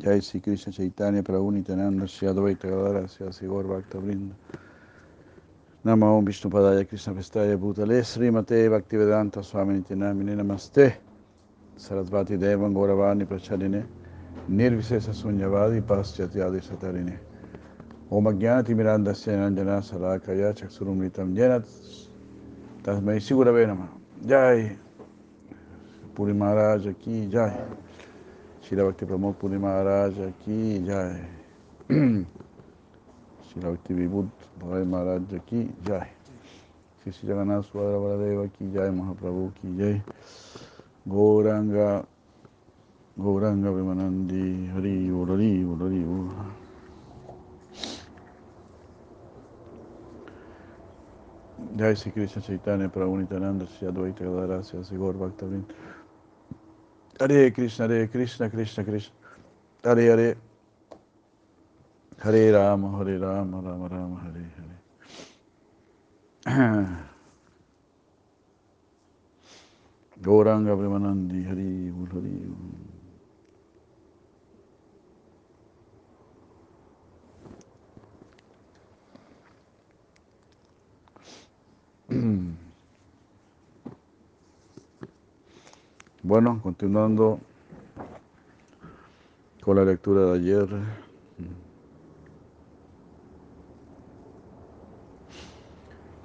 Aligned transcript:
Jai 0.00 0.18
Sri 0.20 0.40
Krishna 0.40 0.72
Chaitanya 0.72 1.22
Prabhu 1.22 1.52
Nityananda 1.52 2.06
Shri 2.06 2.26
Advaita 2.26 2.62
Gadara 2.62 3.06
Shri 3.06 3.26
Asigor 3.26 3.68
Bhakta 3.68 3.98
Vrinda 3.98 4.32
Nama 5.84 6.06
Om 6.06 6.24
Vishnu 6.24 6.50
Padaya 6.50 6.88
Krishna 6.88 7.12
Prestaya 7.12 7.54
Bhutale 7.58 8.00
Srimate 8.00 8.66
Bhaktivedanta 8.70 9.44
Swami 9.44 9.74
Nityanamine 9.74 10.34
Namaste 10.34 10.96
Sarasvati 11.76 12.38
Devan 12.38 12.72
Gauravani 12.72 13.26
Pracharine 13.26 13.84
Nirvisesa 14.48 15.12
Sunyavadi 15.12 15.82
Paschatiyadi 15.82 16.62
Satarine. 16.62 17.18
Om 18.10 18.24
Ajnati 18.24 18.74
Miranda 18.74 19.12
Senanjana 19.12 19.82
Sarakaya 19.82 20.54
Chaksurumritam 20.54 21.34
Jenat 21.36 21.66
Tasmai 22.82 23.20
Sigurave 23.20 23.66
Nama 23.66 23.86
Jai. 24.24 24.78
Puri 26.14 26.32
Maharaj 26.32 26.88
Ki 26.98 27.28
Jai 27.30 27.52
Shila 28.70 28.84
Bhakti 28.84 29.04
Pramod 29.04 29.34
Puri 29.36 29.58
Maharaj 29.58 30.14
Ki 30.44 30.78
Jai 30.86 31.18
Shila 31.90 33.70
Bhakti 33.74 33.94
Vibhut 33.94 34.30
Bhai 34.60 34.84
Maharaj 34.84 35.26
Ki 35.44 35.68
Jai 35.84 36.06
Shri 37.02 37.10
Shri 37.10 37.28
Jagannath 37.30 37.66
Swadra 37.66 37.98
Baladeva 37.98 38.48
Ki 38.56 38.70
Jai 38.72 38.90
Mahaprabhu 38.94 39.50
Ki 39.58 39.74
Jai 39.76 40.02
Gauranga 41.08 42.06
Gauranga 43.18 43.72
Vimanandi 43.74 44.70
Hari 44.70 45.10
Urari 45.10 45.66
Ur 45.66 46.30
Jai 51.74 51.94
Sri 51.94 52.12
Krishna 52.12 52.40
Chaitanya 52.40 52.88
Prabhu 52.88 53.18
Nityananda 53.18 53.66
Shri 53.66 53.88
Advaita 53.88 54.20
Gadara 54.20 54.62
Shri 54.62 54.78
Asigor 54.78 55.18
Bhakta 55.18 55.46
Vrinda 55.46 55.89
Hare 57.20 57.50
Krishna, 57.50 57.86
Hare 57.86 58.08
Krishna, 58.08 58.48
Krishna 58.48 58.82
Krishna, 58.82 59.12
Hare 59.84 60.02
Hare, 60.02 60.36
Hare 62.18 62.52
Rama, 62.52 62.96
Hare 62.96 63.18
Rama, 63.18 63.60
Rama 63.60 63.88
Rama, 63.88 64.20
Hare 64.24 64.50
Hare. 66.46 66.96
Gauranga 70.22 70.74
Premanandi, 70.74 71.46
Hari 71.46 71.90
Ul, 71.90 72.08
Hari 72.10 72.46
Ul. 82.10 82.56
Bueno, 86.22 86.60
continuando 86.62 87.40
con 89.62 89.76
la 89.76 89.84
lectura 89.84 90.20
de 90.26 90.34
ayer. 90.34 90.68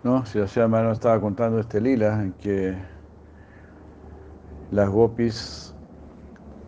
No, 0.04 0.26
si 0.26 0.38
la 0.38 0.68
mano 0.68 0.92
estaba 0.92 1.22
contando 1.22 1.60
este 1.60 1.80
lila 1.80 2.22
en 2.22 2.34
que 2.34 2.78
las 4.70 4.90
gopis, 4.90 5.74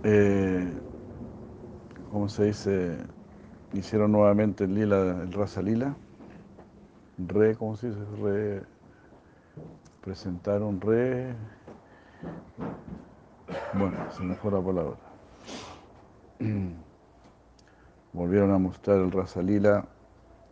eh, 0.04 0.80
¿cómo 2.10 2.30
se 2.30 2.46
dice? 2.46 2.98
Hicieron 3.74 4.14
nuevamente 4.14 4.64
el 4.64 4.74
lila, 4.74 5.22
el 5.22 5.34
rasa 5.34 5.62
lila. 5.62 5.96
Re, 7.28 7.56
¿cómo 7.58 7.76
se 7.76 7.90
dice? 7.90 8.00
Re, 8.24 8.64
presentaron 10.02 10.80
re, 10.80 11.36
bueno, 13.74 13.98
se 14.12 14.24
me 14.24 14.36
fue 14.36 14.52
la 14.52 14.62
palabra. 14.62 14.98
Volvieron 18.14 18.52
a 18.52 18.58
mostrar 18.58 18.98
el 18.98 19.12
Rasalila 19.12 19.86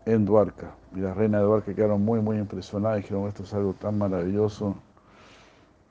en 0.05 0.25
Duarca. 0.25 0.75
Y 0.95 0.99
las 0.99 1.15
reinas 1.17 1.41
de 1.41 1.47
Duarca 1.47 1.73
quedaron 1.73 2.03
muy, 2.03 2.21
muy 2.21 2.37
impresionadas. 2.37 2.97
Dijeron, 2.97 3.27
esto 3.27 3.43
es 3.43 3.53
algo 3.53 3.73
tan 3.73 3.97
maravilloso. 3.97 4.75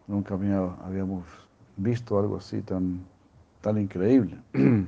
Nunca 0.06 0.34
habíamos 0.34 1.24
visto 1.76 2.18
algo 2.18 2.36
así 2.36 2.62
tan, 2.62 3.04
tan 3.60 3.78
increíble. 3.78 4.38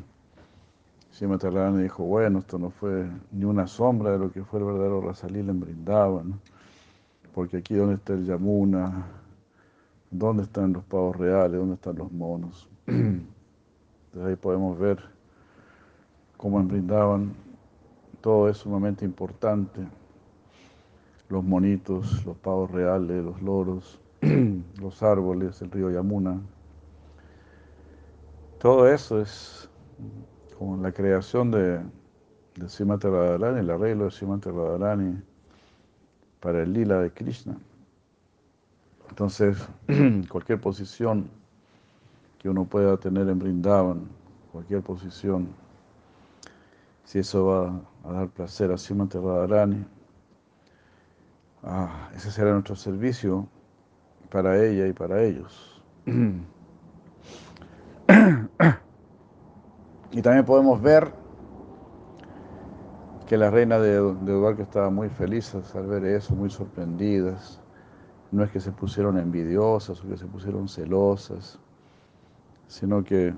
Sima 1.10 1.38
Tarrani 1.38 1.82
dijo, 1.82 2.04
bueno, 2.04 2.40
esto 2.40 2.58
no 2.58 2.70
fue 2.70 3.06
ni 3.32 3.44
una 3.44 3.66
sombra 3.66 4.12
de 4.12 4.18
lo 4.18 4.30
que 4.30 4.44
fue 4.44 4.60
el 4.60 4.66
verdadero 4.66 5.00
Rasalila 5.00 5.50
en 5.50 5.60
Brindavan. 5.60 6.40
Porque 7.34 7.58
aquí 7.58 7.74
donde 7.74 7.94
está 7.94 8.12
el 8.12 8.26
Yamuna, 8.26 9.06
¿Dónde 10.10 10.44
están 10.44 10.72
los 10.72 10.84
pavos 10.84 11.16
reales? 11.16 11.58
¿Dónde 11.58 11.74
están 11.74 11.96
los 11.96 12.12
monos? 12.12 12.68
Entonces 12.86 13.24
ahí 14.24 14.36
podemos 14.36 14.78
ver 14.78 14.98
cómo 16.36 16.62
Brindaban 16.62 17.34
todo 18.20 18.48
es 18.48 18.56
sumamente 18.56 19.04
importante. 19.04 19.86
Los 21.28 21.44
monitos, 21.44 22.24
los 22.24 22.36
pavos 22.36 22.70
reales, 22.70 23.24
los 23.24 23.40
loros, 23.40 24.00
los 24.80 25.02
árboles, 25.02 25.62
el 25.62 25.70
río 25.70 25.90
Yamuna. 25.90 26.40
Todo 28.58 28.88
eso 28.88 29.20
es 29.20 29.68
como 30.58 30.76
la 30.76 30.90
creación 30.90 31.50
de, 31.50 31.80
de 32.56 33.10
Radharani, 33.10 33.60
el 33.60 33.70
arreglo 33.70 34.08
de 34.08 34.52
Radharani 34.52 35.22
para 36.40 36.62
el 36.62 36.72
lila 36.72 37.00
de 37.00 37.12
Krishna. 37.12 37.56
Entonces, 39.08 39.56
cualquier 40.28 40.60
posición 40.60 41.28
que 42.38 42.48
uno 42.48 42.64
pueda 42.64 42.96
tener 42.96 43.28
en 43.28 43.38
Brindavan, 43.38 44.08
cualquier 44.52 44.82
posición, 44.82 45.48
si 47.04 47.20
eso 47.20 47.46
va 47.46 47.80
a 48.04 48.12
dar 48.12 48.28
placer 48.28 48.70
a 48.72 48.78
Srimati 48.78 49.18
Radharani, 49.18 49.84
ah, 51.62 52.10
ese 52.14 52.30
será 52.30 52.52
nuestro 52.52 52.76
servicio 52.76 53.46
para 54.30 54.62
ella 54.62 54.86
y 54.86 54.92
para 54.92 55.22
ellos. 55.22 55.82
y 60.12 60.22
también 60.22 60.44
podemos 60.44 60.80
ver 60.80 61.12
que 63.26 63.36
la 63.36 63.50
reina 63.50 63.78
de, 63.78 64.00
de 64.00 64.62
estaba 64.62 64.90
muy 64.90 65.08
feliz 65.08 65.54
al 65.74 65.86
ver 65.86 66.04
eso, 66.04 66.34
muy 66.34 66.50
sorprendidas 66.50 67.60
no 68.36 68.44
es 68.44 68.50
que 68.50 68.60
se 68.60 68.70
pusieron 68.70 69.18
envidiosas 69.18 70.04
o 70.04 70.08
que 70.08 70.18
se 70.18 70.26
pusieron 70.26 70.68
celosas, 70.68 71.58
sino 72.68 73.02
que 73.02 73.34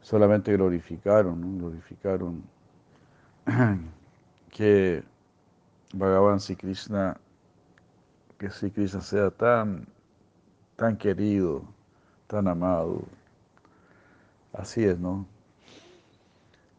solamente 0.00 0.52
glorificaron, 0.52 1.58
glorificaron 1.58 2.44
que 4.50 5.02
Bhagavan 5.94 6.38
Sri 6.38 6.54
Krishna, 6.54 7.18
que 8.38 8.50
Sri 8.50 8.70
Krishna 8.70 9.00
sea 9.00 9.32
tan, 9.32 9.88
tan 10.76 10.96
querido, 10.96 11.64
tan 12.28 12.46
amado. 12.46 13.02
Así 14.52 14.84
es, 14.84 14.96
¿no? 14.96 15.26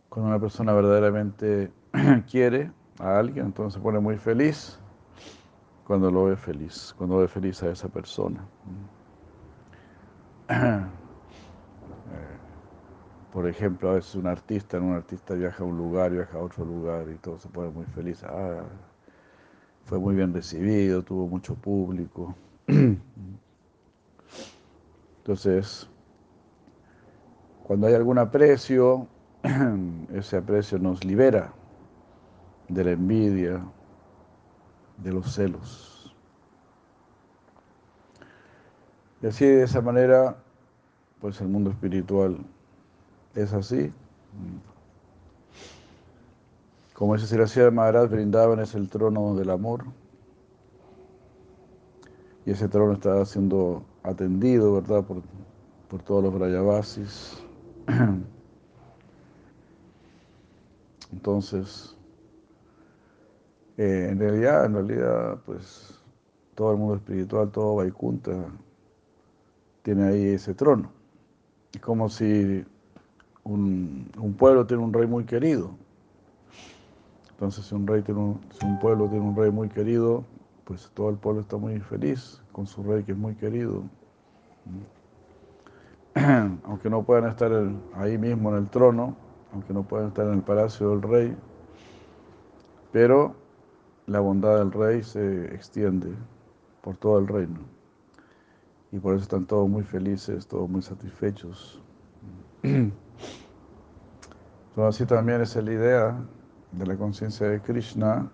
Cuando 0.08 0.30
una 0.30 0.40
persona 0.40 0.72
verdaderamente 0.72 1.70
quiere 2.32 2.72
a 2.98 3.20
alguien, 3.20 3.48
entonces 3.48 3.74
se 3.74 3.82
pone 3.82 4.00
muy 4.00 4.18
feliz 4.18 4.80
cuando 5.86 6.10
lo 6.12 6.26
ve 6.26 6.36
feliz, 6.36 6.94
cuando 6.98 7.18
ve 7.18 7.28
feliz 7.28 7.62
a 7.64 7.70
esa 7.70 7.88
persona. 7.88 8.46
Por 13.32 13.48
ejemplo, 13.48 13.90
a 13.90 13.96
veces 13.96 14.16
un 14.16 14.28
artista, 14.28 14.80
un 14.80 14.94
artista 14.94 15.34
viaja 15.34 15.64
a 15.64 15.68
un 15.68 15.78
lugar, 15.78 16.12
viaja 16.12 16.38
a 16.38 16.42
otro 16.42 16.64
lugar 16.64 17.10
y 17.10 17.16
todo 17.16 17.38
se 17.38 17.50
pone 17.50 17.70
muy 17.70 17.86
feliz. 17.86 18.24
Ah, 18.24 18.64
fue 19.86 20.00
muy 20.00 20.16
bien 20.16 20.34
recibido, 20.34 21.04
tuvo 21.04 21.28
mucho 21.28 21.54
público. 21.54 22.34
Entonces, 25.18 25.90
cuando 27.64 27.88
hay 27.88 27.94
algún 27.94 28.18
aprecio, 28.18 29.08
ese 30.14 30.38
aprecio 30.38 30.80
nos 30.80 31.04
libera 31.04 31.52
de 32.70 32.84
la 32.84 32.92
envidia, 32.92 33.62
de 34.98 35.12
los 35.12 35.34
celos. 35.34 36.16
Y 39.22 39.28
así 39.28 39.46
de 39.46 39.64
esa 39.64 39.82
manera, 39.82 40.38
pues 41.20 41.42
el 41.42 41.48
mundo 41.48 41.72
espiritual 41.72 42.38
es 43.34 43.54
así. 43.54 43.92
Como 46.94 47.16
ese 47.16 47.28
Siracía 47.28 47.64
de 47.64 47.72
Maharaj, 47.72 48.10
brindaban 48.10 48.60
es 48.60 48.76
el 48.76 48.90
trono 48.90 49.36
del 49.36 49.50
amor. 49.50 49.86
Y 52.46 52.52
ese 52.52 52.68
trono 52.68 52.94
está 52.94 53.26
siendo 53.26 53.84
atendido, 54.04 54.74
¿verdad?, 54.74 55.04
por, 55.04 55.24
por 55.90 56.02
todos 56.04 56.24
los 56.24 56.34
Brayavasis. 56.34 57.44
Entonces, 61.12 61.96
eh, 63.78 64.10
en 64.12 64.20
realidad, 64.20 64.66
en 64.66 64.74
realidad, 64.74 65.40
pues 65.46 66.00
todo 66.56 66.72
el 66.72 66.78
mundo 66.78 66.96
espiritual, 66.96 67.52
todo 67.52 67.76
Vaikunta 67.76 68.48
tiene 69.84 70.04
ahí 70.04 70.28
ese 70.30 70.54
trono. 70.54 70.92
Es 71.74 71.82
como 71.82 72.10
si 72.10 72.64
un, 73.44 74.10
un 74.18 74.34
pueblo 74.34 74.66
tiene 74.66 74.84
un 74.84 74.94
rey 74.94 75.08
muy 75.08 75.26
querido. 75.26 75.72
Entonces, 77.32 77.66
si 77.66 77.76
un, 77.76 77.86
rey 77.86 78.02
tiene 78.02 78.22
un, 78.22 78.40
si 78.58 78.66
un 78.66 78.80
pueblo 78.80 79.10
tiene 79.10 79.26
un 79.26 79.36
rey 79.36 79.52
muy 79.52 79.68
querido, 79.68 80.24
pues 80.64 80.90
todo 80.94 81.10
el 81.10 81.18
pueblo 81.18 81.42
está 81.42 81.58
muy 81.58 81.80
feliz 81.82 82.42
con 82.54 82.66
su 82.66 82.82
rey 82.82 83.04
que 83.04 83.12
es 83.12 83.18
muy 83.18 83.36
querido. 83.36 83.84
Aunque 86.64 86.90
no 86.90 87.04
puedan 87.04 87.30
estar 87.30 87.52
ahí 87.96 88.18
mismo 88.18 88.50
en 88.52 88.56
el 88.56 88.70
trono, 88.70 89.18
aunque 89.52 89.74
no 89.74 89.84
puedan 89.84 90.08
estar 90.08 90.26
en 90.28 90.34
el 90.34 90.42
palacio 90.42 90.90
del 90.90 91.02
rey, 91.02 91.38
pero 92.92 93.36
la 94.08 94.20
bondad 94.20 94.60
del 94.60 94.72
rey 94.72 95.04
se 95.04 95.54
extiende 95.54 96.14
por 96.82 96.98
todo 96.98 97.20
el 97.20 97.28
reino. 97.28 97.60
Y 98.92 99.00
por 99.00 99.16
eso 99.16 99.24
están 99.24 99.46
todos 99.46 99.68
muy 99.68 99.84
felices, 99.84 100.48
todos 100.48 100.70
muy 100.70 100.82
satisfechos. 100.82 101.82
Entonces 102.64 102.94
así 104.78 105.06
también 105.06 105.42
es 105.42 105.56
la 105.56 105.72
idea 105.72 106.18
de 106.72 106.86
la 106.86 106.96
conciencia 106.98 107.48
de 107.48 107.62
Krishna, 107.62 108.30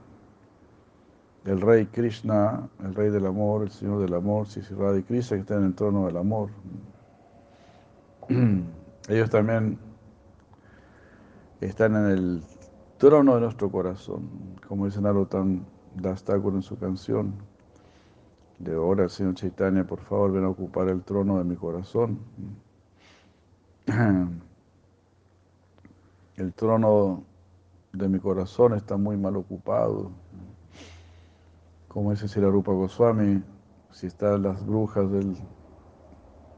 el 1.46 1.62
rey 1.62 1.86
Krishna, 1.88 2.68
el 2.84 2.94
rey 2.94 3.10
del 3.10 3.26
amor, 3.26 3.64
el 3.64 3.72
señor 3.72 4.02
del 4.02 4.14
amor, 4.14 4.48
Sisirada 4.48 5.02
Krishna, 5.02 5.38
que 5.38 5.42
está 5.42 5.56
en 5.56 5.66
el 5.66 5.76
trono 5.76 6.06
del 6.06 6.18
amor. 6.18 6.50
Ellos 9.10 9.30
también 9.30 9.80
están 11.62 11.96
en 11.96 12.06
el 12.06 12.44
trono 13.02 13.34
de 13.34 13.42
nuestro 13.42 13.72
corazón, 13.72 14.30
como 14.68 14.86
dice 14.86 15.02
Narottam 15.02 15.66
Dastakur 15.96 16.54
en 16.54 16.62
su 16.62 16.78
canción. 16.78 17.34
De 18.60 18.76
ahora, 18.76 19.10
Señor 19.10 19.34
Chaitanya, 19.34 19.88
por 19.88 20.02
favor, 20.02 20.32
ven 20.32 20.44
a 20.44 20.50
ocupar 20.50 20.88
el 20.88 21.02
trono 21.02 21.40
de 21.40 21.44
mi 21.44 21.56
corazón. 21.56 22.20
El 26.38 26.54
trono 26.54 27.24
de 27.92 28.08
mi 28.08 28.20
corazón 28.20 28.76
está 28.76 28.98
muy 28.98 29.18
mal 29.18 29.36
ocupado. 29.36 30.12
Como 31.88 32.12
dice 32.12 32.28
Sirarupa 32.28 32.72
Goswami, 32.72 33.42
si 33.90 34.08
están 34.08 34.44
las 34.44 34.64
brujas 34.66 35.12
del, 35.12 35.36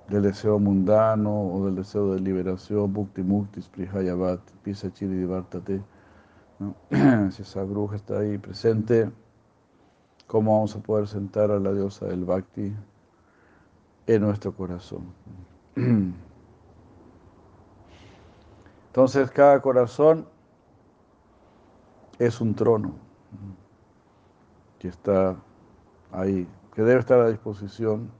del 0.09 0.21
deseo 0.21 0.59
mundano 0.59 1.53
o 1.53 1.65
del 1.65 1.75
deseo 1.75 2.13
de 2.13 2.19
liberación, 2.19 2.91
Bhukti 2.91 3.23
Mukti, 3.23 3.61
Sprihayavat, 3.61 4.41
Pisa 4.61 4.93
Chiri 4.93 5.15
Divartate, 5.15 5.81
si 7.31 7.41
esa 7.41 7.63
bruja 7.63 7.95
está 7.95 8.19
ahí 8.19 8.37
presente, 8.37 9.11
¿cómo 10.27 10.53
vamos 10.55 10.75
a 10.75 10.79
poder 10.79 11.07
sentar 11.07 11.51
a 11.51 11.59
la 11.59 11.73
diosa 11.73 12.05
del 12.07 12.25
Bhakti 12.25 12.73
en 14.07 14.21
nuestro 14.21 14.53
corazón? 14.53 15.13
Entonces 18.87 19.31
cada 19.31 19.61
corazón 19.61 20.27
es 22.19 22.39
un 22.39 22.53
trono 22.53 22.93
que 24.79 24.87
está 24.87 25.35
ahí, 26.11 26.47
que 26.75 26.83
debe 26.83 26.99
estar 26.99 27.19
a 27.19 27.29
disposición 27.29 28.11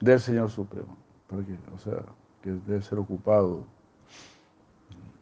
del 0.00 0.18
Señor 0.18 0.50
Supremo, 0.50 0.96
o 1.74 1.78
sea, 1.78 2.04
que 2.42 2.50
debe 2.50 2.82
ser 2.82 2.98
ocupado. 2.98 3.64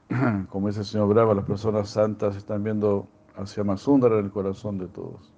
Como 0.51 0.69
dice 0.69 0.81
el 0.81 0.87
Señor 0.87 1.09
Brava, 1.09 1.35
las 1.35 1.45
personas 1.45 1.89
santas 1.89 2.37
están 2.37 2.63
viendo 2.63 3.09
hacia 3.37 3.65
Masundara 3.65 4.19
en 4.19 4.27
el 4.27 4.31
corazón 4.31 4.79
de 4.79 4.87
todos. 4.89 5.33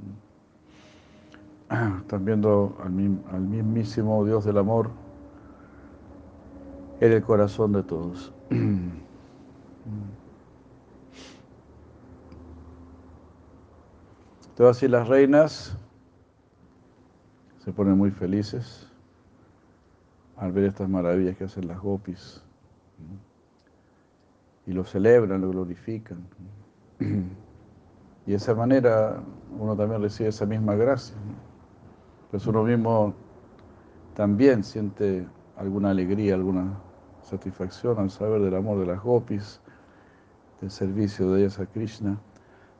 Están 2.00 2.24
viendo 2.24 2.78
al, 2.82 2.90
mismísimo 2.90 4.24
Dios 4.24 4.44
del 4.44 4.56
amor 4.58 4.90
en 7.00 7.12
el 7.12 7.22
corazón 7.22 7.72
de 7.72 7.82
todos. 7.82 8.32
Entonces 14.48 14.76
así 14.76 14.88
las 14.88 15.06
reinas 15.06 15.76
se 17.58 17.72
ponen 17.72 17.96
muy 17.96 18.10
felices 18.10 18.90
al 20.36 20.52
ver 20.52 20.64
estas 20.64 20.88
maravillas 20.88 21.36
que 21.36 21.44
hacen 21.44 21.68
las 21.68 21.78
gopis 21.80 22.42
y 24.68 24.72
lo 24.72 24.84
celebran, 24.84 25.40
lo 25.40 25.48
glorifican. 25.50 26.28
Y 27.00 28.30
de 28.30 28.36
esa 28.36 28.54
manera 28.54 29.22
uno 29.58 29.74
también 29.74 30.02
recibe 30.02 30.28
esa 30.28 30.44
misma 30.44 30.74
gracia. 30.74 31.16
Pues 32.30 32.46
uno 32.46 32.62
mismo 32.62 33.14
también 34.14 34.62
siente 34.62 35.26
alguna 35.56 35.90
alegría, 35.90 36.34
alguna 36.34 36.78
satisfacción 37.22 37.98
al 37.98 38.10
saber 38.10 38.42
del 38.42 38.54
amor 38.54 38.78
de 38.78 38.86
las 38.86 39.02
gopis, 39.02 39.58
del 40.60 40.70
servicio 40.70 41.32
de 41.32 41.40
ellas 41.40 41.58
a 41.58 41.64
Krishna. 41.64 42.20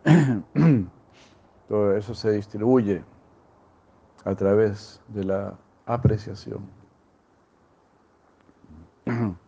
Todo 1.69 1.97
eso 1.97 2.15
se 2.15 2.33
distribuye 2.33 3.03
a 4.25 4.35
través 4.35 5.01
de 5.09 5.25
la 5.25 5.57
apreciación. 5.87 6.61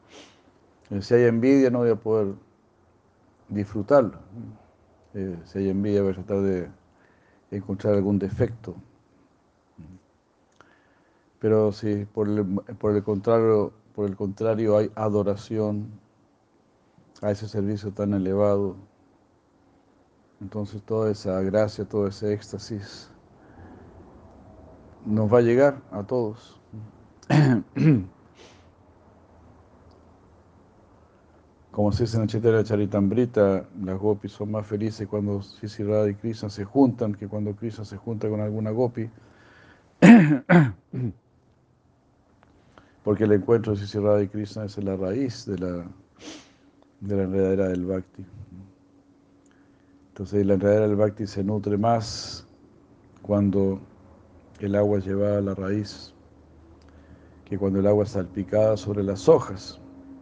Si 1.01 1.15
hay 1.15 1.25
envidia 1.25 1.71
no 1.71 1.79
voy 1.81 1.91
a 1.91 1.97
poder 1.97 2.35
disfrutarlo. 3.49 4.19
Eh, 5.15 5.39
si 5.45 5.59
hay 5.61 5.69
envidia 5.71 6.03
voy 6.03 6.13
a 6.13 6.15
tratar 6.15 6.41
de 6.41 6.69
encontrar 7.51 7.95
algún 7.95 8.19
defecto. 8.19 8.75
Pero 11.41 11.73
si 11.73 12.05
por 12.05 12.29
el, 12.29 12.45
por 12.79 12.95
el 12.95 13.03
contrario, 13.03 13.73
por 13.95 14.09
el 14.09 14.15
contrario 14.15 14.77
hay 14.77 14.91
adoración 14.95 15.89
a 17.23 17.31
ese 17.31 17.49
servicio 17.49 17.93
tan 17.93 18.13
elevado, 18.15 18.77
entonces 20.41 20.83
toda 20.83 21.11
esa 21.11 21.41
gracia, 21.41 21.87
todo 21.87 22.07
ese 22.07 22.33
éxtasis 22.33 23.11
nos 25.07 25.33
va 25.33 25.39
a 25.39 25.43
llegar 25.43 25.81
a 25.91 26.03
todos. 26.03 26.61
Como 31.71 31.93
se 31.93 32.03
dice 32.03 32.17
en 32.17 32.25
el 32.25 32.29
Chaitanya 32.29 32.65
Charitambrita, 32.65 33.65
las 33.85 33.99
gopis 33.99 34.33
son 34.33 34.51
más 34.51 34.67
felices 34.67 35.07
cuando 35.07 35.41
Sisi 35.41 35.85
y 35.85 36.15
Krishna 36.15 36.51
se 36.51 36.65
juntan 36.65 37.15
que 37.15 37.29
cuando 37.29 37.55
Krishna 37.55 37.85
se 37.85 37.97
junta 37.97 38.29
con 38.29 38.41
alguna 38.41 38.71
gopi. 38.71 39.09
Porque 43.05 43.25
el 43.25 43.33
encuentro 43.33 43.73
de 43.75 43.79
Sisi 43.79 43.99
y 43.99 44.29
Krishna 44.29 44.65
es 44.65 44.77
la 44.79 44.97
raíz 44.97 45.47
de 45.47 45.59
la, 45.59 45.85
de 47.01 47.17
la 47.17 47.23
enredadera 47.23 47.69
del 47.69 47.87
Bhakti. 47.87 48.27
Entonces 50.09 50.45
la 50.45 50.55
enredadera 50.55 50.89
del 50.89 50.97
Bhakti 50.97 51.29
se 51.29 51.45
nutre 51.45 51.79
más 51.79 52.47
cuando 53.23 53.81
el 54.59 54.75
agua 54.75 54.99
es 54.99 55.07
llevada 55.07 55.39
a 55.39 55.41
la 55.41 55.55
raíz 55.55 56.13
que 57.45 57.57
cuando 57.59 57.79
el 57.81 57.87
agua 57.87 58.05
es 58.05 58.11
salpicada 58.11 58.77
sobre 58.77 59.03
las 59.03 59.29
hojas. 59.29 59.80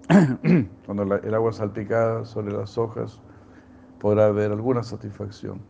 cuando 0.87 1.03
el 1.17 1.35
agua 1.35 1.53
salpicada 1.53 2.25
sobre 2.25 2.53
las 2.53 2.79
hojas 2.79 3.21
podrá 3.99 4.27
haber 4.27 4.53
alguna 4.53 4.83
satisfacción. 4.83 5.61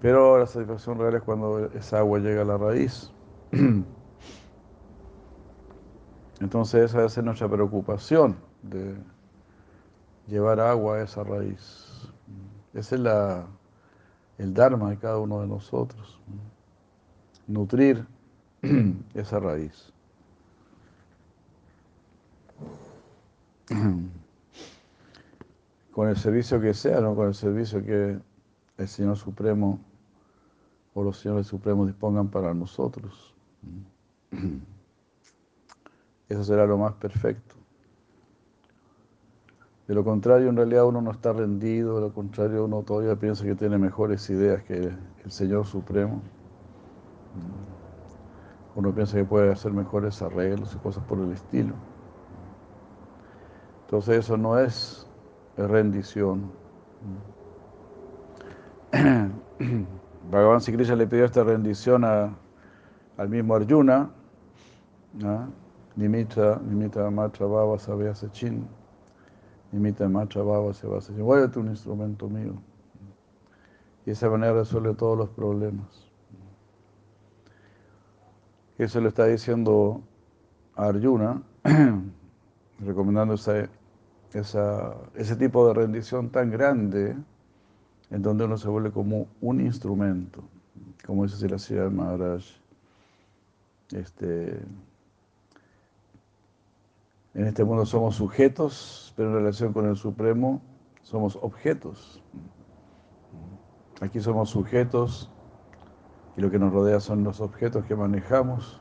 Pero 0.00 0.38
la 0.38 0.46
satisfacción 0.46 0.98
real 0.98 1.14
es 1.14 1.22
cuando 1.22 1.66
esa 1.72 1.98
agua 1.98 2.18
llega 2.18 2.42
a 2.42 2.44
la 2.44 2.56
raíz. 2.58 3.10
Entonces 6.40 6.94
esa 6.94 7.04
es 7.06 7.16
nuestra 7.24 7.48
preocupación 7.48 8.36
de 8.62 8.94
llevar 10.28 10.60
agua 10.60 10.96
a 10.96 11.02
esa 11.02 11.24
raíz. 11.24 12.12
Ese 12.74 12.96
es 12.96 13.02
el 14.38 14.54
Dharma 14.54 14.90
de 14.90 14.98
cada 14.98 15.18
uno 15.18 15.40
de 15.40 15.46
nosotros. 15.46 16.20
Nutrir 17.46 18.06
esa 19.14 19.40
raíz. 19.40 19.95
Con 25.92 26.08
el 26.08 26.16
servicio 26.16 26.60
que 26.60 26.74
sea, 26.74 27.00
¿no? 27.00 27.14
con 27.14 27.28
el 27.28 27.34
servicio 27.34 27.82
que 27.82 28.18
el 28.76 28.88
Señor 28.88 29.16
Supremo 29.16 29.80
o 30.92 31.02
los 31.02 31.18
señores 31.18 31.46
supremos 31.46 31.86
dispongan 31.86 32.28
para 32.28 32.52
nosotros. 32.52 33.34
Eso 36.28 36.44
será 36.44 36.66
lo 36.66 36.76
más 36.76 36.92
perfecto. 36.94 37.54
De 39.86 39.94
lo 39.94 40.04
contrario, 40.04 40.48
en 40.48 40.56
realidad 40.56 40.86
uno 40.86 41.00
no 41.00 41.12
está 41.12 41.32
rendido, 41.32 41.94
de 41.94 42.00
lo 42.00 42.12
contrario, 42.12 42.64
uno 42.64 42.82
todavía 42.82 43.14
piensa 43.14 43.44
que 43.44 43.54
tiene 43.54 43.78
mejores 43.78 44.28
ideas 44.30 44.64
que 44.64 44.92
el 45.24 45.30
Señor 45.30 45.64
Supremo. 45.64 46.20
Uno 48.74 48.94
piensa 48.94 49.16
que 49.16 49.24
puede 49.24 49.52
hacer 49.52 49.72
mejores 49.72 50.20
arreglos 50.22 50.74
y 50.74 50.78
cosas 50.78 51.04
por 51.04 51.20
el 51.20 51.32
estilo. 51.32 51.74
Entonces 53.86 54.18
eso 54.18 54.36
no 54.36 54.58
es 54.58 55.06
rendición. 55.56 56.50
Bhagavan 60.30 60.60
Sikrishna 60.60 60.96
le 60.96 61.06
pidió 61.06 61.24
esta 61.24 61.44
rendición 61.44 62.04
al 62.04 63.28
mismo 63.28 63.54
Arjuna, 63.54 64.10
Nimita, 65.94 66.60
Nimita 66.64 67.08
Matra 67.10 67.46
Baba 67.46 67.76
Chin, 68.32 68.66
Nimita 69.70 70.08
Matra 70.08 70.42
Baba 70.42 70.72
Chin. 70.72 71.22
Vuelve 71.22 71.60
un 71.60 71.68
instrumento 71.68 72.28
mío. 72.28 72.54
Y 74.02 74.06
de 74.06 74.12
esa 74.12 74.28
manera 74.28 74.52
resuelve 74.52 74.94
todos 74.94 75.16
los 75.16 75.28
problemas. 75.28 76.10
Eso 78.78 79.00
le 79.00 79.08
está 79.08 79.26
diciendo 79.26 80.02
a 80.74 80.86
Arjuna, 80.86 81.40
recomendando 82.80 83.34
esa, 83.34 83.68
ese 84.38 85.36
tipo 85.36 85.66
de 85.68 85.74
rendición 85.74 86.30
tan 86.30 86.50
grande, 86.50 87.16
en 88.10 88.22
donde 88.22 88.44
uno 88.44 88.56
se 88.56 88.68
vuelve 88.68 88.90
como 88.90 89.26
un 89.40 89.60
instrumento, 89.60 90.42
como 91.06 91.24
dice 91.24 91.48
la 91.48 91.58
ciudad 91.58 91.90
Maharaj. 91.90 92.42
Este, 93.92 94.60
en 97.34 97.46
este 97.46 97.64
mundo 97.64 97.86
somos 97.86 98.16
sujetos, 98.16 99.12
pero 99.16 99.28
en 99.30 99.36
relación 99.36 99.72
con 99.72 99.86
el 99.86 99.96
Supremo 99.96 100.60
somos 101.02 101.38
objetos. 101.40 102.22
Aquí 104.00 104.20
somos 104.20 104.50
sujetos 104.50 105.30
y 106.36 106.40
lo 106.40 106.50
que 106.50 106.58
nos 106.58 106.72
rodea 106.72 107.00
son 107.00 107.24
los 107.24 107.40
objetos 107.40 107.84
que 107.86 107.94
manejamos. 107.94 108.80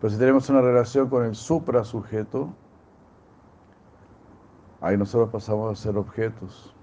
Pero 0.00 0.10
si 0.10 0.18
tenemos 0.18 0.48
una 0.50 0.60
relación 0.60 1.08
con 1.08 1.24
el 1.24 1.34
supra-sujeto, 1.34 2.54
ahí 4.80 4.96
nosotros 4.96 5.30
pasamos 5.30 5.72
a 5.72 5.82
ser 5.82 5.96
objetos. 5.96 6.74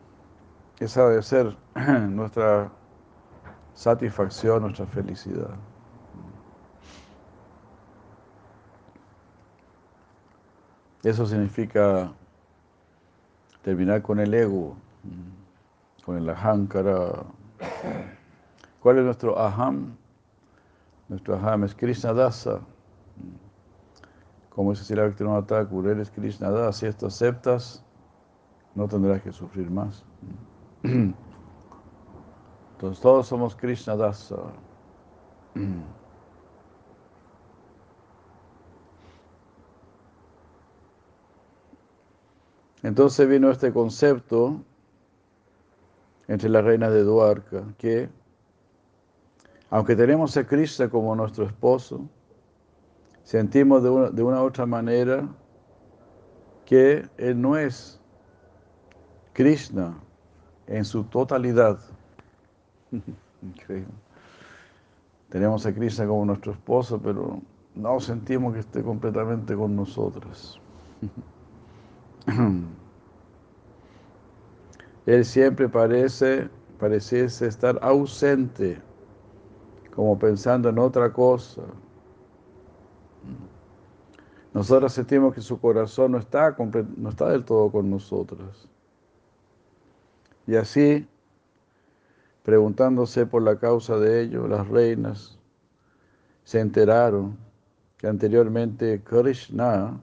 Esa 0.79 1.07
debe 1.07 1.23
ser 1.23 1.57
nuestra 2.09 2.71
satisfacción, 3.73 4.61
nuestra 4.61 4.85
felicidad. 4.85 5.55
Eso 11.03 11.25
significa 11.25 12.11
terminar 13.61 14.01
con 14.01 14.19
el 14.19 14.33
ego, 14.33 14.75
con 16.05 16.17
el 16.17 16.29
ahankara. 16.29 17.23
¿Cuál 18.81 18.97
es 18.97 19.05
nuestro 19.05 19.39
aham? 19.39 19.95
Nuestro 21.07 21.35
aham 21.35 21.63
es 21.63 21.75
Krishna 21.75 22.13
Dasa. 22.13 22.61
Como 24.49 24.71
dice 24.71 24.83
Sila 24.83 25.03
Bhaktivinoda 25.03 25.45
Thakur, 25.45 25.87
eres 25.87 26.09
Krishna 26.09 26.49
Dasa, 26.49 26.73
si 26.73 26.85
esto 26.87 27.07
aceptas, 27.07 27.83
no 28.77 28.87
tendrás 28.87 29.21
que 29.23 29.31
sufrir 29.31 29.71
más. 29.71 30.05
Entonces 30.83 31.15
todos 33.01 33.25
somos 33.25 33.55
Krishna 33.55 33.95
Dasa. 33.95 34.35
Entonces 42.83 43.27
vino 43.27 43.49
este 43.49 43.73
concepto 43.73 44.61
entre 46.27 46.47
las 46.47 46.63
reinas 46.63 46.93
de 46.93 47.01
Duarca, 47.01 47.63
que 47.79 48.09
aunque 49.71 49.95
tenemos 49.95 50.37
a 50.37 50.45
Krishna 50.45 50.87
como 50.87 51.15
nuestro 51.15 51.45
esposo, 51.45 52.07
sentimos 53.23 53.81
de 53.81 53.89
una, 53.89 54.11
de 54.11 54.21
una 54.21 54.43
otra 54.43 54.67
manera 54.67 55.27
que 56.63 57.09
Él 57.17 57.41
no 57.41 57.57
es 57.57 57.96
Krishna 59.37 59.95
en 60.65 60.83
su 60.83 61.03
totalidad. 61.03 61.77
Tenemos 65.29 65.63
a 65.63 65.75
Krishna 65.75 66.07
como 66.07 66.25
nuestro 66.25 66.53
esposo, 66.53 66.99
pero 66.99 67.39
no 67.75 67.99
sentimos 67.99 68.55
que 68.55 68.61
esté 68.61 68.81
completamente 68.81 69.55
con 69.55 69.75
nosotros. 69.75 70.59
Él 75.05 75.23
siempre 75.23 75.69
parece, 75.69 76.49
pareciese 76.79 77.45
estar 77.45 77.77
ausente, 77.83 78.81
como 79.93 80.17
pensando 80.17 80.69
en 80.69 80.79
otra 80.79 81.13
cosa. 81.13 81.61
Nosotros 84.51 84.93
sentimos 84.93 85.35
que 85.35 85.41
su 85.41 85.61
corazón 85.61 86.13
no 86.13 86.17
está, 86.17 86.57
no 86.97 87.09
está 87.09 87.29
del 87.29 87.45
todo 87.45 87.71
con 87.71 87.91
nosotros. 87.91 88.67
Y 90.47 90.55
así, 90.55 91.05
preguntándose 92.43 93.25
por 93.25 93.41
la 93.41 93.59
causa 93.59 93.97
de 93.97 94.21
ello, 94.21 94.47
las 94.47 94.67
reinas 94.67 95.37
se 96.45 96.61
enteraron 96.61 97.37
que 97.97 98.07
anteriormente 98.07 99.03
Krishna 99.03 99.99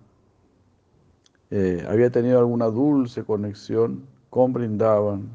eh, 1.51 1.83
había 1.89 2.11
tenido 2.11 2.39
alguna 2.39 2.67
dulce 2.67 3.25
conexión 3.25 4.07
con 4.29 4.53
Brindavan 4.53 5.31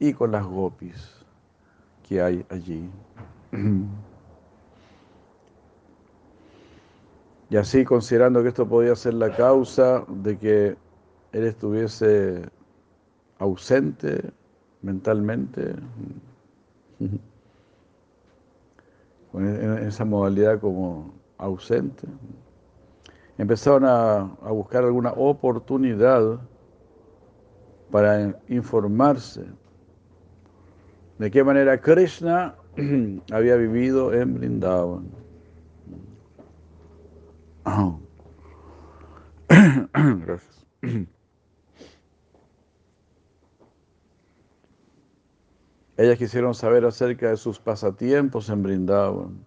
y 0.00 0.12
con 0.12 0.32
las 0.32 0.44
gopis 0.44 1.24
que 2.08 2.20
hay 2.20 2.44
allí. 2.50 2.90
Y 7.52 7.56
así, 7.56 7.84
considerando 7.84 8.44
que 8.44 8.50
esto 8.50 8.68
podía 8.68 8.94
ser 8.94 9.14
la 9.14 9.34
causa 9.34 10.04
de 10.06 10.38
que 10.38 10.76
él 11.32 11.44
estuviese 11.44 12.48
ausente 13.40 14.32
mentalmente, 14.82 15.74
en 19.34 19.78
esa 19.78 20.04
modalidad 20.04 20.60
como 20.60 21.12
ausente, 21.38 22.06
empezaron 23.38 23.84
a, 23.84 24.50
buscar 24.50 24.84
alguna 24.84 25.12
oportunidad 25.12 26.40
para 27.90 28.38
informarse 28.48 29.44
de 31.18 31.30
qué 31.30 31.44
manera 31.44 31.80
Krishna 31.80 32.54
había 33.32 33.56
vivido 33.56 34.12
en 34.12 34.34
Brindavan. 34.34 35.10
Gracias. 39.98 40.66
Ellas 46.00 46.16
quisieron 46.16 46.54
saber 46.54 46.86
acerca 46.86 47.28
de 47.28 47.36
sus 47.36 47.60
pasatiempos 47.60 48.48
en 48.48 48.62
Brindavan 48.62 49.44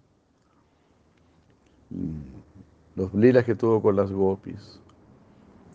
los 2.95 3.11
lilas 3.15 3.43
que 3.43 3.55
tuvo 3.55 3.81
con 3.81 3.95
las 3.95 4.11
gopis. 4.11 4.79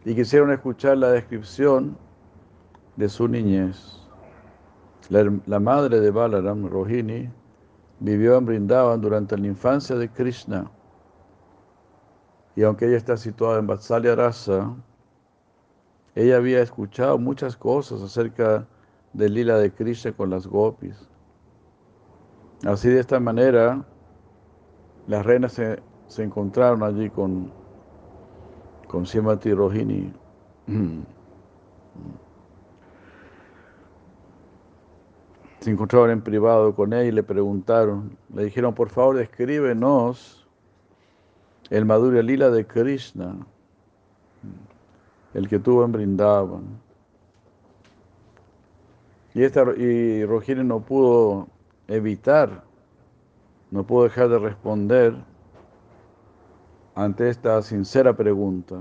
Y 0.04 0.14
quisieron 0.14 0.52
escuchar 0.52 0.98
la 0.98 1.10
descripción 1.10 1.98
de 2.94 3.08
su 3.08 3.26
niñez. 3.26 4.08
La, 5.08 5.58
madre 5.58 5.98
de 5.98 6.12
Balaram, 6.12 6.68
Rohini, 6.68 7.28
vivió 7.98 8.36
en 8.36 8.46
Brindavan 8.46 9.00
durante 9.00 9.36
la 9.36 9.48
infancia 9.48 9.96
de 9.96 10.08
Krishna. 10.08 10.70
Y 12.54 12.62
aunque 12.62 12.86
ella 12.86 12.98
está 12.98 13.16
situada 13.16 13.58
en 13.58 13.66
Vatsalya 13.66 14.14
Rasa, 14.14 14.76
ella 16.14 16.36
había 16.36 16.62
escuchado 16.62 17.18
muchas 17.18 17.56
cosas 17.56 18.00
acerca 18.00 18.64
del 19.18 19.34
lila 19.34 19.58
de 19.58 19.72
Krishna 19.72 20.12
con 20.12 20.30
las 20.30 20.46
gopis. 20.46 20.96
Así 22.64 22.88
de 22.88 23.00
esta 23.00 23.20
manera, 23.20 23.84
las 25.06 25.24
reinas 25.26 25.52
se 25.52 25.80
se 26.08 26.22
encontraron 26.22 26.82
allí 26.82 27.10
con, 27.10 27.52
con 28.88 29.06
Siemati 29.06 29.52
Rohini. 29.52 30.12
Se 35.60 35.72
encontraron 35.72 36.10
en 36.10 36.22
privado 36.22 36.72
con 36.72 36.92
él 36.92 37.08
y 37.08 37.10
le 37.10 37.24
preguntaron, 37.24 38.16
le 38.32 38.44
dijeron, 38.44 38.74
por 38.74 38.90
favor, 38.90 39.16
descríbenos 39.16 40.46
el 41.68 41.84
Madhurya 41.84 42.22
Lila 42.22 42.48
de 42.48 42.64
Krishna, 42.64 43.34
el 45.34 45.48
que 45.48 45.58
tuvo 45.58 45.84
en 45.84 45.90
Brindavan. 45.90 46.80
Y, 49.38 49.44
esta, 49.44 49.62
y 49.76 50.24
no 50.64 50.80
pudo 50.80 51.46
evitar, 51.86 52.64
no 53.70 53.86
pudo 53.86 54.02
dejar 54.02 54.30
de 54.30 54.38
responder 54.40 55.14
ante 56.96 57.28
esta 57.28 57.62
sincera 57.62 58.16
pregunta 58.16 58.80